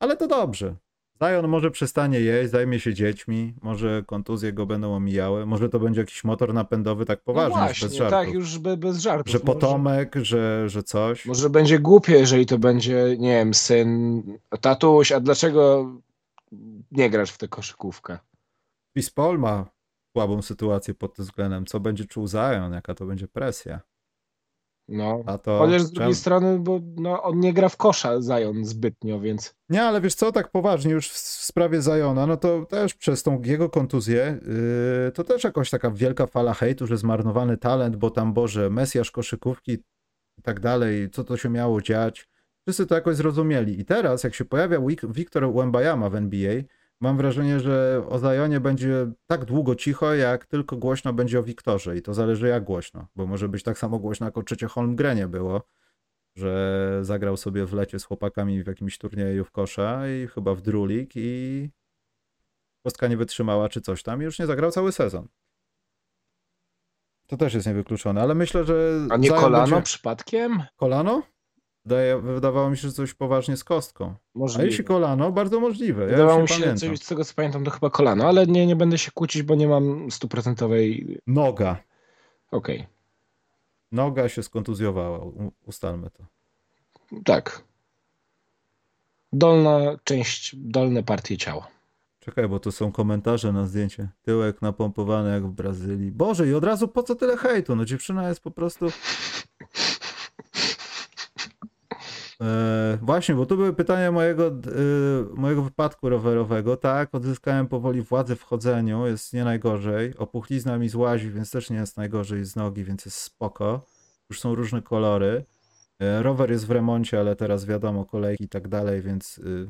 Ale 0.00 0.16
to 0.16 0.26
dobrze. 0.26 0.76
Zion 1.22 1.48
może 1.48 1.70
przestanie 1.70 2.20
jeść, 2.20 2.50
zajmie 2.50 2.80
się 2.80 2.94
dziećmi, 2.94 3.54
może 3.62 4.02
kontuzje 4.06 4.52
go 4.52 4.66
będą 4.66 4.94
omijały, 4.94 5.46
może 5.46 5.68
to 5.68 5.80
będzie 5.80 6.00
jakiś 6.00 6.24
motor 6.24 6.54
napędowy 6.54 7.04
tak 7.04 7.20
poważny, 7.22 7.58
no 7.58 7.64
właśnie, 7.64 7.88
bez 7.88 7.96
żartów. 7.96 8.18
tak, 8.18 8.34
już 8.34 8.58
be, 8.58 8.76
bez 8.76 8.98
żartów. 8.98 9.32
Że 9.32 9.38
Może- 9.38 9.44
potomek, 9.44 10.14
że, 10.22 10.68
że 10.68 10.82
coś. 10.82 11.26
Może 11.26 11.50
będzie 11.50 11.78
głupie, 11.78 12.12
jeżeli 12.12 12.46
to 12.46 12.58
będzie, 12.58 13.16
nie 13.18 13.30
wiem, 13.30 13.54
syn, 13.54 14.22
tatuś, 14.60 15.12
a 15.12 15.20
dlaczego 15.20 15.90
nie 16.90 17.10
grasz 17.10 17.30
w 17.30 17.38
tę 17.38 17.48
koszykówkę? 17.48 18.18
Paul 19.14 19.38
ma 19.38 19.66
słabą 20.16 20.42
sytuację 20.42 20.94
pod 20.94 21.14
tym 21.14 21.24
względem. 21.24 21.66
Co 21.66 21.80
będzie 21.80 22.04
czuł 22.04 22.28
Zion, 22.28 22.72
jaka 22.72 22.94
to 22.94 23.06
będzie 23.06 23.28
presja. 23.28 23.80
No. 24.92 25.22
A 25.26 25.38
to... 25.38 25.58
Chociaż 25.58 25.82
z 25.82 25.90
drugiej 25.90 26.12
czem- 26.12 26.20
strony, 26.20 26.58
bo 26.58 26.80
no, 26.96 27.22
on 27.22 27.40
nie 27.40 27.52
gra 27.52 27.68
w 27.68 27.76
kosza 27.76 28.22
Zion 28.22 28.64
zbytnio, 28.64 29.20
więc 29.20 29.54
Nie, 29.68 29.82
ale 29.82 30.00
wiesz 30.00 30.14
co, 30.14 30.32
tak 30.32 30.50
poważnie 30.50 30.92
już 30.92 31.08
w 31.10 31.16
sprawie 31.18 31.82
Zajona, 31.82 32.26
no 32.26 32.36
to 32.36 32.66
też 32.66 32.94
przez 32.94 33.22
tą 33.22 33.42
jego 33.42 33.70
kontuzję, 33.70 34.38
yy, 35.04 35.12
to 35.12 35.24
też 35.24 35.44
jakoś 35.44 35.70
taka 35.70 35.90
wielka 35.90 36.26
fala 36.26 36.54
hejtu, 36.54 36.86
że 36.86 36.96
zmarnowany 36.96 37.56
talent, 37.56 37.96
bo 37.96 38.10
tam, 38.10 38.32
Boże, 38.32 38.70
mesjasz 38.70 39.10
koszykówki 39.10 39.72
i 40.38 40.42
tak 40.42 40.60
dalej, 40.60 41.10
co 41.10 41.24
to 41.24 41.36
się 41.36 41.48
miało 41.48 41.82
dziać. 41.82 42.28
Wszyscy 42.66 42.86
to 42.86 42.94
jakoś 42.94 43.16
zrozumieli. 43.16 43.80
I 43.80 43.84
teraz, 43.84 44.24
jak 44.24 44.34
się 44.34 44.44
pojawia 44.44 44.78
Wik- 44.78 45.12
Wiktor 45.12 45.54
Wembanyama 45.54 46.10
w 46.10 46.14
NBA, 46.14 46.62
mam 47.02 47.16
wrażenie, 47.16 47.60
że 47.60 48.04
o 48.08 48.18
Zajonie 48.18 48.60
będzie 48.60 49.06
tak 49.26 49.44
długo 49.44 49.74
cicho, 49.74 50.14
jak 50.14 50.46
tylko 50.46 50.76
głośno 50.76 51.12
będzie 51.12 51.38
o 51.38 51.42
Wiktorze. 51.42 51.96
I 51.96 52.02
to 52.02 52.14
zależy 52.14 52.48
jak 52.48 52.64
głośno, 52.64 53.06
bo 53.16 53.26
może 53.26 53.48
być 53.48 53.62
tak 53.62 53.78
samo 53.78 53.98
głośno, 53.98 54.26
jak 54.26 54.38
o 54.38 54.42
trzecie 54.42 54.66
Holmgrenie 54.66 55.28
było, 55.28 55.62
że 56.36 56.98
zagrał 57.02 57.36
sobie 57.36 57.66
w 57.66 57.72
lecie 57.72 57.98
z 57.98 58.04
chłopakami 58.04 58.62
w 58.62 58.66
jakimś 58.66 58.98
turnieju 58.98 59.44
w 59.44 59.50
kosza 59.50 60.08
i 60.08 60.26
chyba 60.26 60.54
w 60.54 60.60
drulik 60.60 61.12
i 61.14 61.70
kostka 62.84 63.08
nie 63.08 63.16
wytrzymała 63.16 63.68
czy 63.68 63.80
coś 63.80 64.02
tam 64.02 64.22
i 64.22 64.24
już 64.24 64.38
nie 64.38 64.46
zagrał 64.46 64.70
cały 64.70 64.92
sezon. 64.92 65.28
To 67.26 67.36
też 67.36 67.54
jest 67.54 67.66
niewykluczone, 67.66 68.22
ale 68.22 68.34
myślę, 68.34 68.64
że 68.64 69.06
a 69.10 69.16
nie 69.16 69.28
Zion 69.28 69.40
kolano 69.40 69.66
będzie... 69.66 69.82
przypadkiem? 69.82 70.62
Kolano? 70.76 71.22
Wydaje, 71.84 72.18
wydawało 72.20 72.70
mi 72.70 72.76
się, 72.76 72.88
że 72.88 72.94
coś 72.94 73.14
poważnie 73.14 73.56
z 73.56 73.64
kostką. 73.64 74.04
A 74.06 74.38
Możliwe. 74.38 74.66
jeśli 74.66 74.84
kolano, 74.84 75.32
bardzo 75.32 75.60
możliwe. 75.60 76.02
Ja 76.02 76.08
Wydawało 76.10 76.42
mi 76.42 76.48
się, 76.48 76.54
pamiętam. 76.54 76.78
coś, 76.78 76.98
z 76.98 77.06
tego 77.06 77.24
co 77.24 77.34
pamiętam, 77.34 77.64
to 77.64 77.70
chyba 77.70 77.90
kolano, 77.90 78.24
ale 78.28 78.46
nie, 78.46 78.66
nie 78.66 78.76
będę 78.76 78.98
się 78.98 79.10
kłócić, 79.10 79.42
bo 79.42 79.54
nie 79.54 79.68
mam 79.68 80.10
stuprocentowej... 80.10 81.18
Noga. 81.26 81.76
Okej, 82.50 82.86
Noga 83.92 84.28
się 84.28 84.42
skontuzjowała. 84.42 85.20
Ustalmy 85.66 86.10
to. 86.10 86.24
tak. 87.24 87.62
Dolna 89.32 89.80
część, 90.04 90.56
dolne 90.56 91.02
partie 91.02 91.36
ciała. 91.36 91.66
Czekaj, 92.20 92.48
bo 92.48 92.60
to 92.60 92.72
są 92.72 92.92
komentarze 92.92 93.52
na 93.52 93.66
zdjęcie. 93.66 94.08
Tyłek 94.22 94.62
napompowany 94.62 95.30
jak 95.32 95.46
w 95.46 95.50
Brazylii. 95.50 96.10
Boże, 96.12 96.46
i 96.48 96.54
od 96.54 96.64
razu 96.64 96.88
po 96.88 97.02
co 97.02 97.14
tyle 97.14 97.36
hejtu? 97.36 97.76
No 97.76 97.84
dziewczyna 97.84 98.28
jest 98.28 98.40
po 98.40 98.50
prostu... 98.50 98.86
E, 102.42 102.98
właśnie, 103.02 103.34
bo 103.34 103.46
tu 103.46 103.56
były 103.56 103.72
pytania 103.72 104.12
mojego, 104.12 104.46
e, 104.46 104.52
mojego 105.34 105.62
wypadku 105.62 106.08
rowerowego. 106.08 106.76
Tak, 106.76 107.14
odzyskałem 107.14 107.68
powoli 107.68 108.02
władzę 108.02 108.36
w 108.36 108.42
chodzeniu, 108.42 109.06
jest 109.06 109.32
nie 109.32 109.44
najgorzej. 109.44 110.16
Opuchlizna 110.16 110.78
mi 110.78 110.88
złazi, 110.88 111.30
więc 111.30 111.50
też 111.50 111.70
nie 111.70 111.76
jest 111.76 111.96
najgorzej 111.96 112.44
z 112.44 112.56
nogi, 112.56 112.84
więc 112.84 113.04
jest 113.04 113.18
spoko. 113.18 113.86
Już 114.30 114.40
są 114.40 114.54
różne 114.54 114.82
kolory. 114.82 115.44
E, 116.00 116.22
rower 116.22 116.50
jest 116.50 116.66
w 116.66 116.70
remoncie, 116.70 117.20
ale 117.20 117.36
teraz 117.36 117.66
wiadomo, 117.66 118.04
kolejki 118.04 118.44
i 118.44 118.48
tak 118.48 118.68
dalej, 118.68 119.02
więc 119.02 119.38
y, 119.38 119.68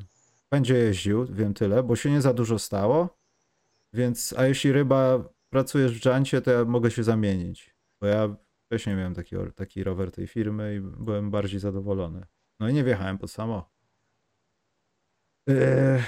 będzie 0.51 0.75
jeździł, 0.75 1.27
wiem 1.27 1.55
tyle, 1.55 1.83
bo 1.83 1.97
się 1.97 2.11
nie 2.11 2.21
za 2.21 2.35
dużo 2.35 2.59
stało. 2.59 3.19
Więc, 3.93 4.35
a 4.37 4.47
jeśli 4.47 4.73
ryba 4.73 5.25
pracujesz 5.51 5.99
w 5.99 6.03
dżancie, 6.03 6.43
to 6.43 6.51
ja 6.51 6.65
mogę 6.65 6.91
się 6.91 7.05
zamienić. 7.05 7.75
Bo 8.01 8.07
ja 8.07 8.37
wcześniej 8.67 8.97
miałem 8.97 9.15
taki, 9.15 9.37
taki 9.55 9.85
rower 9.85 10.13
tej 10.13 10.27
firmy 10.27 10.75
i 10.77 10.81
byłem 10.81 11.31
bardziej 11.31 11.61
zadowolony. 11.61 12.27
No 12.61 12.69
i 12.69 12.75
nie 12.75 12.85
wjechałem 12.85 13.19
pod 13.19 13.31
samo. 13.31 13.71
Eee, 15.49 16.03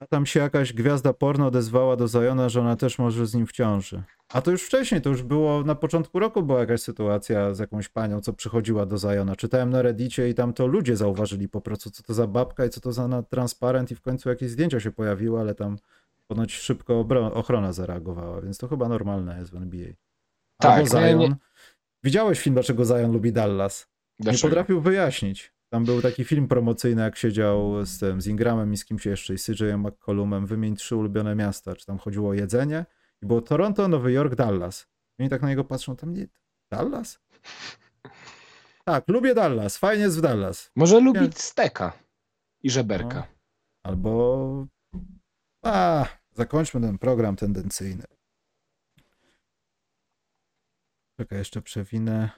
a 0.00 0.06
tam 0.06 0.26
się 0.26 0.40
jakaś 0.40 0.72
gwiazda 0.72 1.12
porno 1.12 1.46
odezwała 1.46 1.96
do 1.96 2.08
Zajona, 2.08 2.48
że 2.48 2.60
ona 2.60 2.76
też 2.76 2.98
może 2.98 3.26
z 3.26 3.34
nim 3.34 3.46
w 3.46 3.52
ciąży. 3.52 4.02
A 4.28 4.40
to 4.42 4.50
już 4.50 4.62
wcześniej, 4.62 5.02
to 5.02 5.10
już 5.10 5.22
było, 5.22 5.62
na 5.64 5.74
początku 5.74 6.18
roku 6.18 6.42
była 6.42 6.60
jakaś 6.60 6.80
sytuacja 6.80 7.54
z 7.54 7.58
jakąś 7.58 7.88
panią, 7.88 8.20
co 8.20 8.32
przychodziła 8.32 8.86
do 8.86 8.98
Zajona. 8.98 9.36
Czytałem 9.36 9.70
na 9.70 9.82
Reddicie 9.82 10.28
i 10.28 10.34
tam 10.34 10.52
to 10.52 10.66
ludzie 10.66 10.96
zauważyli 10.96 11.48
po 11.48 11.60
prostu, 11.60 11.90
co 11.90 12.02
to 12.02 12.14
za 12.14 12.26
babka 12.26 12.64
i 12.64 12.70
co 12.70 12.80
to 12.80 12.92
za 12.92 13.08
na 13.08 13.22
transparent 13.22 13.90
i 13.90 13.94
w 13.94 14.00
końcu 14.00 14.28
jakieś 14.28 14.50
zdjęcia 14.50 14.80
się 14.80 14.90
pojawiły, 14.90 15.40
ale 15.40 15.54
tam 15.54 15.78
ponoć 16.26 16.52
szybko 16.54 17.00
ochrona 17.34 17.72
zareagowała, 17.72 18.40
więc 18.40 18.58
to 18.58 18.68
chyba 18.68 18.88
normalne 18.88 19.38
jest 19.38 19.50
w 19.52 19.56
NBA. 19.56 19.88
Tak, 20.58 20.70
Albo 20.78 21.00
nie- 21.00 21.08
Zion. 21.10 21.18
nie- 21.18 21.36
Widziałeś 22.04 22.40
film, 22.40 22.54
dlaczego 22.54 22.84
Zion 22.84 23.12
lubi 23.12 23.32
Dallas? 23.32 23.91
Nie 24.22 24.30
Dlaczego? 24.30 24.48
potrafił 24.48 24.80
wyjaśnić. 24.80 25.52
Tam 25.72 25.84
był 25.84 26.02
taki 26.02 26.24
film 26.24 26.48
promocyjny, 26.48 27.02
jak 27.02 27.16
siedział 27.16 27.86
z 27.86 27.98
tym, 27.98 28.20
z 28.20 28.26
Ingramem 28.26 28.72
i 28.72 28.76
z 28.76 28.84
kimś 28.84 29.06
jeszcze, 29.06 29.34
i 29.34 29.38
z 29.38 29.48
CJ'em 29.48 29.78
McCollumem, 29.78 30.46
wymień 30.46 30.76
trzy 30.76 30.96
ulubione 30.96 31.34
miasta, 31.34 31.76
czy 31.76 31.86
tam 31.86 31.98
chodziło 31.98 32.30
o 32.30 32.34
jedzenie 32.34 32.86
i 33.22 33.26
było 33.26 33.40
Toronto, 33.42 33.88
Nowy 33.88 34.12
Jork, 34.12 34.34
Dallas. 34.34 34.88
I 35.18 35.22
oni 35.22 35.30
tak 35.30 35.42
na 35.42 35.48
niego 35.48 35.64
patrzą, 35.64 35.96
tam 35.96 36.12
nie, 36.12 36.26
Dallas? 36.70 37.20
Tak, 38.84 39.08
lubię 39.08 39.34
Dallas, 39.34 39.78
fajnie 39.78 40.02
jest 40.02 40.18
w 40.18 40.20
Dallas. 40.20 40.70
Może 40.76 41.02
Nie. 41.02 41.32
steka 41.34 41.92
i 42.62 42.70
żeberka. 42.70 43.18
No. 43.18 43.26
Albo, 43.82 44.66
a, 45.64 46.06
zakończmy 46.32 46.80
ten 46.80 46.98
program 46.98 47.36
tendencyjny. 47.36 48.04
Czekaj, 51.20 51.38
jeszcze 51.38 51.62
przewinę. 51.62 52.30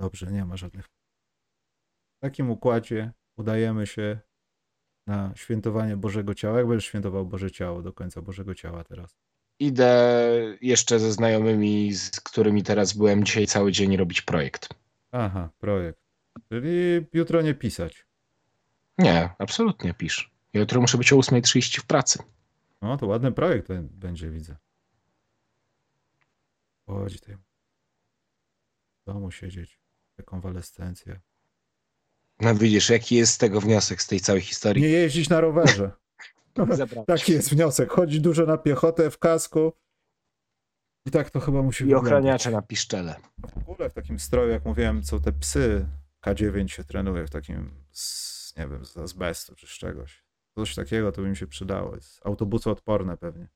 Dobrze, 0.00 0.32
nie 0.32 0.44
ma 0.44 0.56
żadnych. 0.56 0.95
W 2.26 2.28
takim 2.28 2.50
układzie 2.50 3.12
udajemy 3.36 3.86
się 3.86 4.18
na 5.06 5.32
świętowanie 5.36 5.96
Bożego 5.96 6.34
Ciała. 6.34 6.58
Jak 6.58 6.66
będziesz 6.66 6.84
świętował 6.84 7.26
Boże 7.26 7.50
Ciało 7.50 7.82
do 7.82 7.92
końca 7.92 8.22
Bożego 8.22 8.54
Ciała 8.54 8.84
teraz? 8.84 9.16
Idę 9.58 10.22
jeszcze 10.60 10.98
ze 10.98 11.12
znajomymi, 11.12 11.92
z 11.92 12.20
którymi 12.20 12.62
teraz 12.62 12.92
byłem 12.92 13.24
dzisiaj 13.24 13.46
cały 13.46 13.72
dzień 13.72 13.96
robić 13.96 14.22
projekt. 14.22 14.68
Aha, 15.12 15.50
projekt. 15.58 16.00
Czyli 16.48 17.06
jutro 17.12 17.42
nie 17.42 17.54
pisać. 17.54 18.06
Nie, 18.98 19.30
absolutnie 19.38 19.94
pisz. 19.94 20.30
Jutro 20.54 20.80
muszę 20.80 20.98
być 20.98 21.12
o 21.12 21.16
8.30 21.16 21.80
w 21.80 21.86
pracy. 21.86 22.18
No, 22.82 22.96
to 22.96 23.06
ładny 23.06 23.32
projekt 23.32 23.72
będzie, 23.72 24.30
widzę. 24.30 24.56
Chodzi 26.86 27.20
tutaj. 27.20 27.36
W 29.02 29.04
domu 29.06 29.30
siedzieć. 29.30 29.80
Rekonwalescencja. 30.18 31.20
No 32.40 32.54
widzisz, 32.54 32.90
jaki 32.90 33.16
jest 33.16 33.32
z 33.32 33.38
tego 33.38 33.60
wniosek, 33.60 34.02
z 34.02 34.06
tej 34.06 34.20
całej 34.20 34.42
historii. 34.42 34.82
Nie 34.82 34.88
jeździć 34.88 35.28
na 35.28 35.40
rowerze. 35.40 35.90
Taki 37.06 37.32
jest 37.32 37.50
wniosek. 37.50 37.90
Chodzić 37.90 38.20
dużo 38.20 38.46
na 38.46 38.58
piechotę 38.58 39.10
w 39.10 39.18
kasku. 39.18 39.72
I 41.06 41.10
tak 41.10 41.30
to 41.30 41.40
chyba 41.40 41.62
musi 41.62 41.84
I 41.84 41.86
wyglądać. 41.86 42.12
ochraniacze 42.12 42.50
na 42.50 42.62
piszczele. 42.62 43.16
W 43.66 43.68
ogóle 43.70 43.90
w 43.90 43.92
takim 43.94 44.18
stroju, 44.18 44.50
jak 44.50 44.64
mówiłem, 44.64 45.04
są 45.04 45.20
te 45.20 45.32
psy. 45.32 45.86
K9 46.26 46.66
się 46.68 46.84
trenuje 46.84 47.26
w 47.26 47.30
takim, 47.30 47.70
z, 47.92 48.56
nie 48.56 48.68
wiem, 48.68 48.84
z 48.84 48.96
azbestu 48.96 49.54
czy 49.54 49.66
z 49.66 49.70
czegoś. 49.70 50.24
Coś 50.54 50.74
takiego 50.74 51.12
to 51.12 51.22
by 51.22 51.28
mi 51.28 51.36
się 51.36 51.46
przydało. 51.46 51.94
Jest 51.94 52.20
autobusoodporne 52.26 53.16
pewnie. 53.16 53.48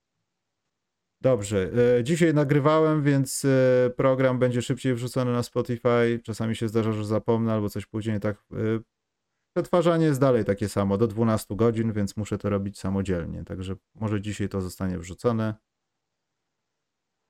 Dobrze. 1.23 1.71
e, 1.99 2.05
Dzisiaj 2.05 2.35
nagrywałem, 2.35 3.03
więc 3.03 3.45
e, 3.45 3.91
program 3.97 4.39
będzie 4.39 4.63
szybciej 4.63 4.95
wrzucony 4.95 5.33
na 5.33 5.43
Spotify. 5.43 6.21
Czasami 6.25 6.57
się 6.57 6.69
zdarza, 6.69 6.93
że 6.93 7.05
zapomnę 7.05 7.53
albo 7.53 7.71
coś 7.71 7.87
później 7.87 8.21
tak. 8.21 8.37
e, 8.53 8.57
Przetwarzanie 9.57 10.07
jest 10.07 10.21
dalej 10.21 10.45
takie 10.45 10.69
samo, 10.69 10.99
do 10.99 11.07
12 11.07 11.57
godzin, 11.57 11.93
więc 11.93 12.17
muszę 12.17 12.39
to 12.39 12.51
robić 12.51 12.79
samodzielnie. 12.79 13.45
Także 13.45 13.77
może 13.95 14.21
dzisiaj 14.21 14.49
to 14.49 14.61
zostanie 14.61 14.99
wrzucone. 14.99 15.55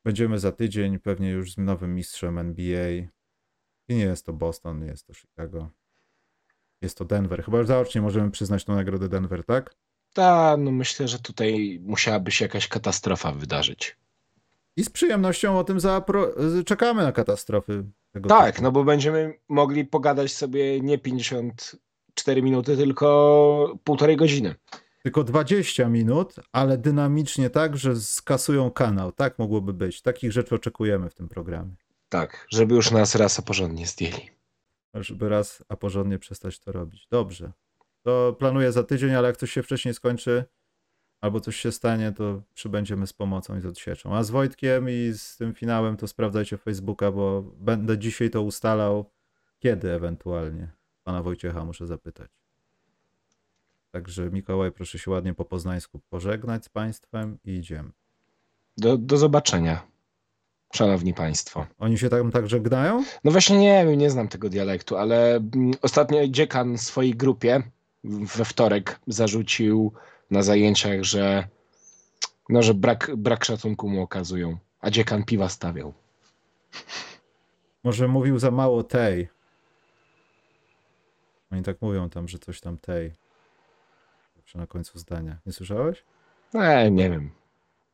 Będziemy 0.05 0.39
za 0.39 0.53
tydzień 0.53 0.99
pewnie 0.99 1.31
już 1.31 1.53
z 1.53 1.59
nowym 1.59 1.95
mistrzem 1.95 2.39
NBA. 2.39 2.91
I 3.89 3.95
nie 3.95 4.05
jest 4.05 4.27
to 4.27 4.33
Boston, 4.33 4.81
nie 4.81 4.87
jest 4.87 5.07
to 5.07 5.15
Chicago. 5.15 5.71
Jest 6.83 6.99
to 6.99 7.05
Denver. 7.05 7.45
Chyba 7.45 7.65
zaocznie 7.65 8.01
możemy 8.01 8.31
przyznać 8.31 8.65
tą 8.65 8.75
nagrodę 8.75 9.09
Denver, 9.09 9.45
tak? 9.45 9.75
Ta, 10.13 10.57
no 10.59 10.71
myślę, 10.71 11.09
że 11.09 11.19
tutaj 11.19 11.81
musiałaby 11.83 12.31
się 12.31 12.45
jakaś 12.45 12.69
katastrofa 12.69 13.33
wydarzyć. 13.33 13.97
I 14.77 14.85
z 14.85 14.91
przyjemnością 14.91 15.59
o 15.59 15.65
tym 15.65 15.79
zapro- 15.79 16.65
czekamy 16.65 17.03
na 17.03 17.13
katastrofy. 17.13 17.85
Tego 18.13 18.29
Tak, 18.29 18.51
typu. 18.55 18.63
no 18.63 18.73
bo 18.73 18.85
będziemy 18.85 19.35
mogli 19.49 19.85
pogadać 19.85 20.33
sobie 20.33 20.81
nie 20.81 20.99
54 20.99 22.43
minuty, 22.43 22.77
tylko 22.77 23.79
półtorej 23.85 24.17
godziny. 24.17 24.55
Tylko 25.03 25.25
20 25.25 25.89
minut, 25.89 26.35
ale 26.53 26.79
dynamicznie 26.79 27.51
tak, 27.51 27.77
że 27.77 27.97
skasują 27.97 28.71
kanał. 28.71 29.13
Tak 29.13 29.39
mogłoby 29.39 29.73
być. 29.73 30.03
Takich 30.03 30.33
rzeczy 30.33 30.55
oczekujemy 30.55 31.11
w 31.11 31.15
tym 31.15 31.29
programie. 31.29 31.75
Tak, 32.09 32.47
żeby 32.51 32.75
już 32.75 32.91
nas 32.91 33.15
raz 33.15 33.39
a 33.39 33.43
porządnie 33.43 33.87
zdjęli. 33.87 34.31
Żeby 34.95 35.29
raz, 35.29 35.65
a 35.69 35.77
porządnie 35.77 36.19
przestać 36.19 36.59
to 36.59 36.73
robić. 36.73 37.07
Dobrze. 37.11 37.53
To 38.03 38.37
planuję 38.39 38.73
za 38.73 38.83
tydzień, 38.83 39.15
ale 39.15 39.29
jak 39.29 39.37
coś 39.37 39.53
się 39.53 39.63
wcześniej 39.63 39.95
skończy, 39.95 40.45
albo 41.21 41.41
coś 41.41 41.57
się 41.57 41.73
stanie, 41.73 42.13
to 42.13 42.43
przybędziemy 42.55 43.07
z 43.07 43.13
pomocą 43.13 43.59
i 43.59 43.61
z 43.61 43.67
odsieczą. 43.67 44.17
A 44.17 44.23
z 44.23 44.31
Wojtkiem 44.31 44.87
i 44.91 45.13
z 45.17 45.37
tym 45.37 45.55
finałem 45.55 45.97
to 45.97 46.09
sprawdzajcie 46.09 46.59
Facebooka, 46.59 47.13
bo 47.13 47.43
będę 47.43 47.99
dzisiaj 47.99 48.31
to 48.31 48.43
ustalał. 48.43 49.11
Kiedy 49.59 49.93
ewentualnie? 49.93 50.69
Pana 51.05 51.23
Wojciecha 51.23 51.65
muszę 51.65 51.87
zapytać. 51.87 52.31
Także 53.91 54.31
Mikołaj, 54.31 54.73
proszę 54.73 54.99
się 54.99 55.11
ładnie 55.11 55.35
po 55.35 55.45
poznańsku 55.45 56.01
pożegnać 56.11 56.65
z 56.65 56.69
Państwem 56.69 57.39
i 57.45 57.51
idziemy. 57.51 57.91
Do, 58.77 58.99
do 58.99 59.17
zobaczenia, 59.17 59.83
szanowni 60.73 61.15
państwo. 61.15 61.67
Oni 61.79 61.99
się 61.99 62.09
tam 62.09 62.31
tak 62.31 62.49
żegnają? 62.49 63.05
No 63.25 63.31
właśnie 63.31 63.59
nie 63.59 63.87
wiem, 63.87 63.99
nie 63.99 64.11
znam 64.11 64.29
tego 64.29 64.49
dialektu, 64.49 64.97
ale 64.97 65.37
mm, 65.37 65.71
ostatnio 65.83 66.29
dziekan 66.29 66.79
swojej 66.79 67.15
grupie 67.15 67.63
we 68.05 68.45
wtorek 68.45 69.01
zarzucił 69.07 69.93
na 70.31 70.43
zajęciach, 70.43 71.03
że 71.03 71.49
no, 72.49 72.63
że 72.63 72.75
brak, 72.75 73.17
brak 73.17 73.45
szacunku 73.45 73.89
mu 73.89 74.03
okazują, 74.03 74.59
a 74.81 74.91
dziekan 74.91 75.25
piwa 75.25 75.49
stawiał. 75.49 75.95
Może 77.85 78.09
mówił 78.09 78.39
za 78.39 78.51
mało 78.51 78.83
tej. 78.83 79.29
Oni 81.53 81.63
tak 81.63 81.83
mówią 81.83 82.11
tam, 82.11 82.29
że 82.29 82.39
coś 82.39 82.61
tam 82.61 82.79
tej. 82.79 83.13
Zawsze 84.37 84.59
na 84.59 84.67
końcu 84.67 84.99
zdania. 84.99 85.39
Nie 85.47 85.53
słyszałeś? 85.53 86.05
E, 86.55 86.91
nie 86.91 87.11
wiem. 87.11 87.31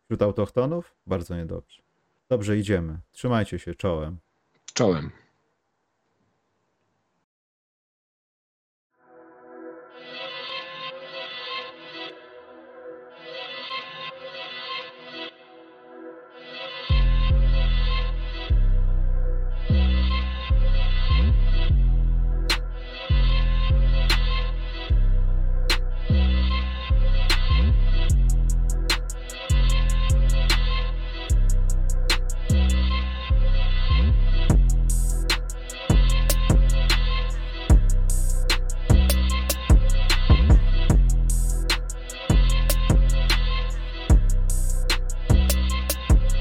Wśród 0.05 0.23
autochtonów? 0.23 0.95
Bardzo 1.07 1.37
niedobrze. 1.37 1.83
Dobrze, 2.29 2.59
idziemy. 2.59 2.99
Trzymajcie 3.13 3.59
się 3.59 3.75
czołem. 3.75 4.19
Czołem. 4.75 5.11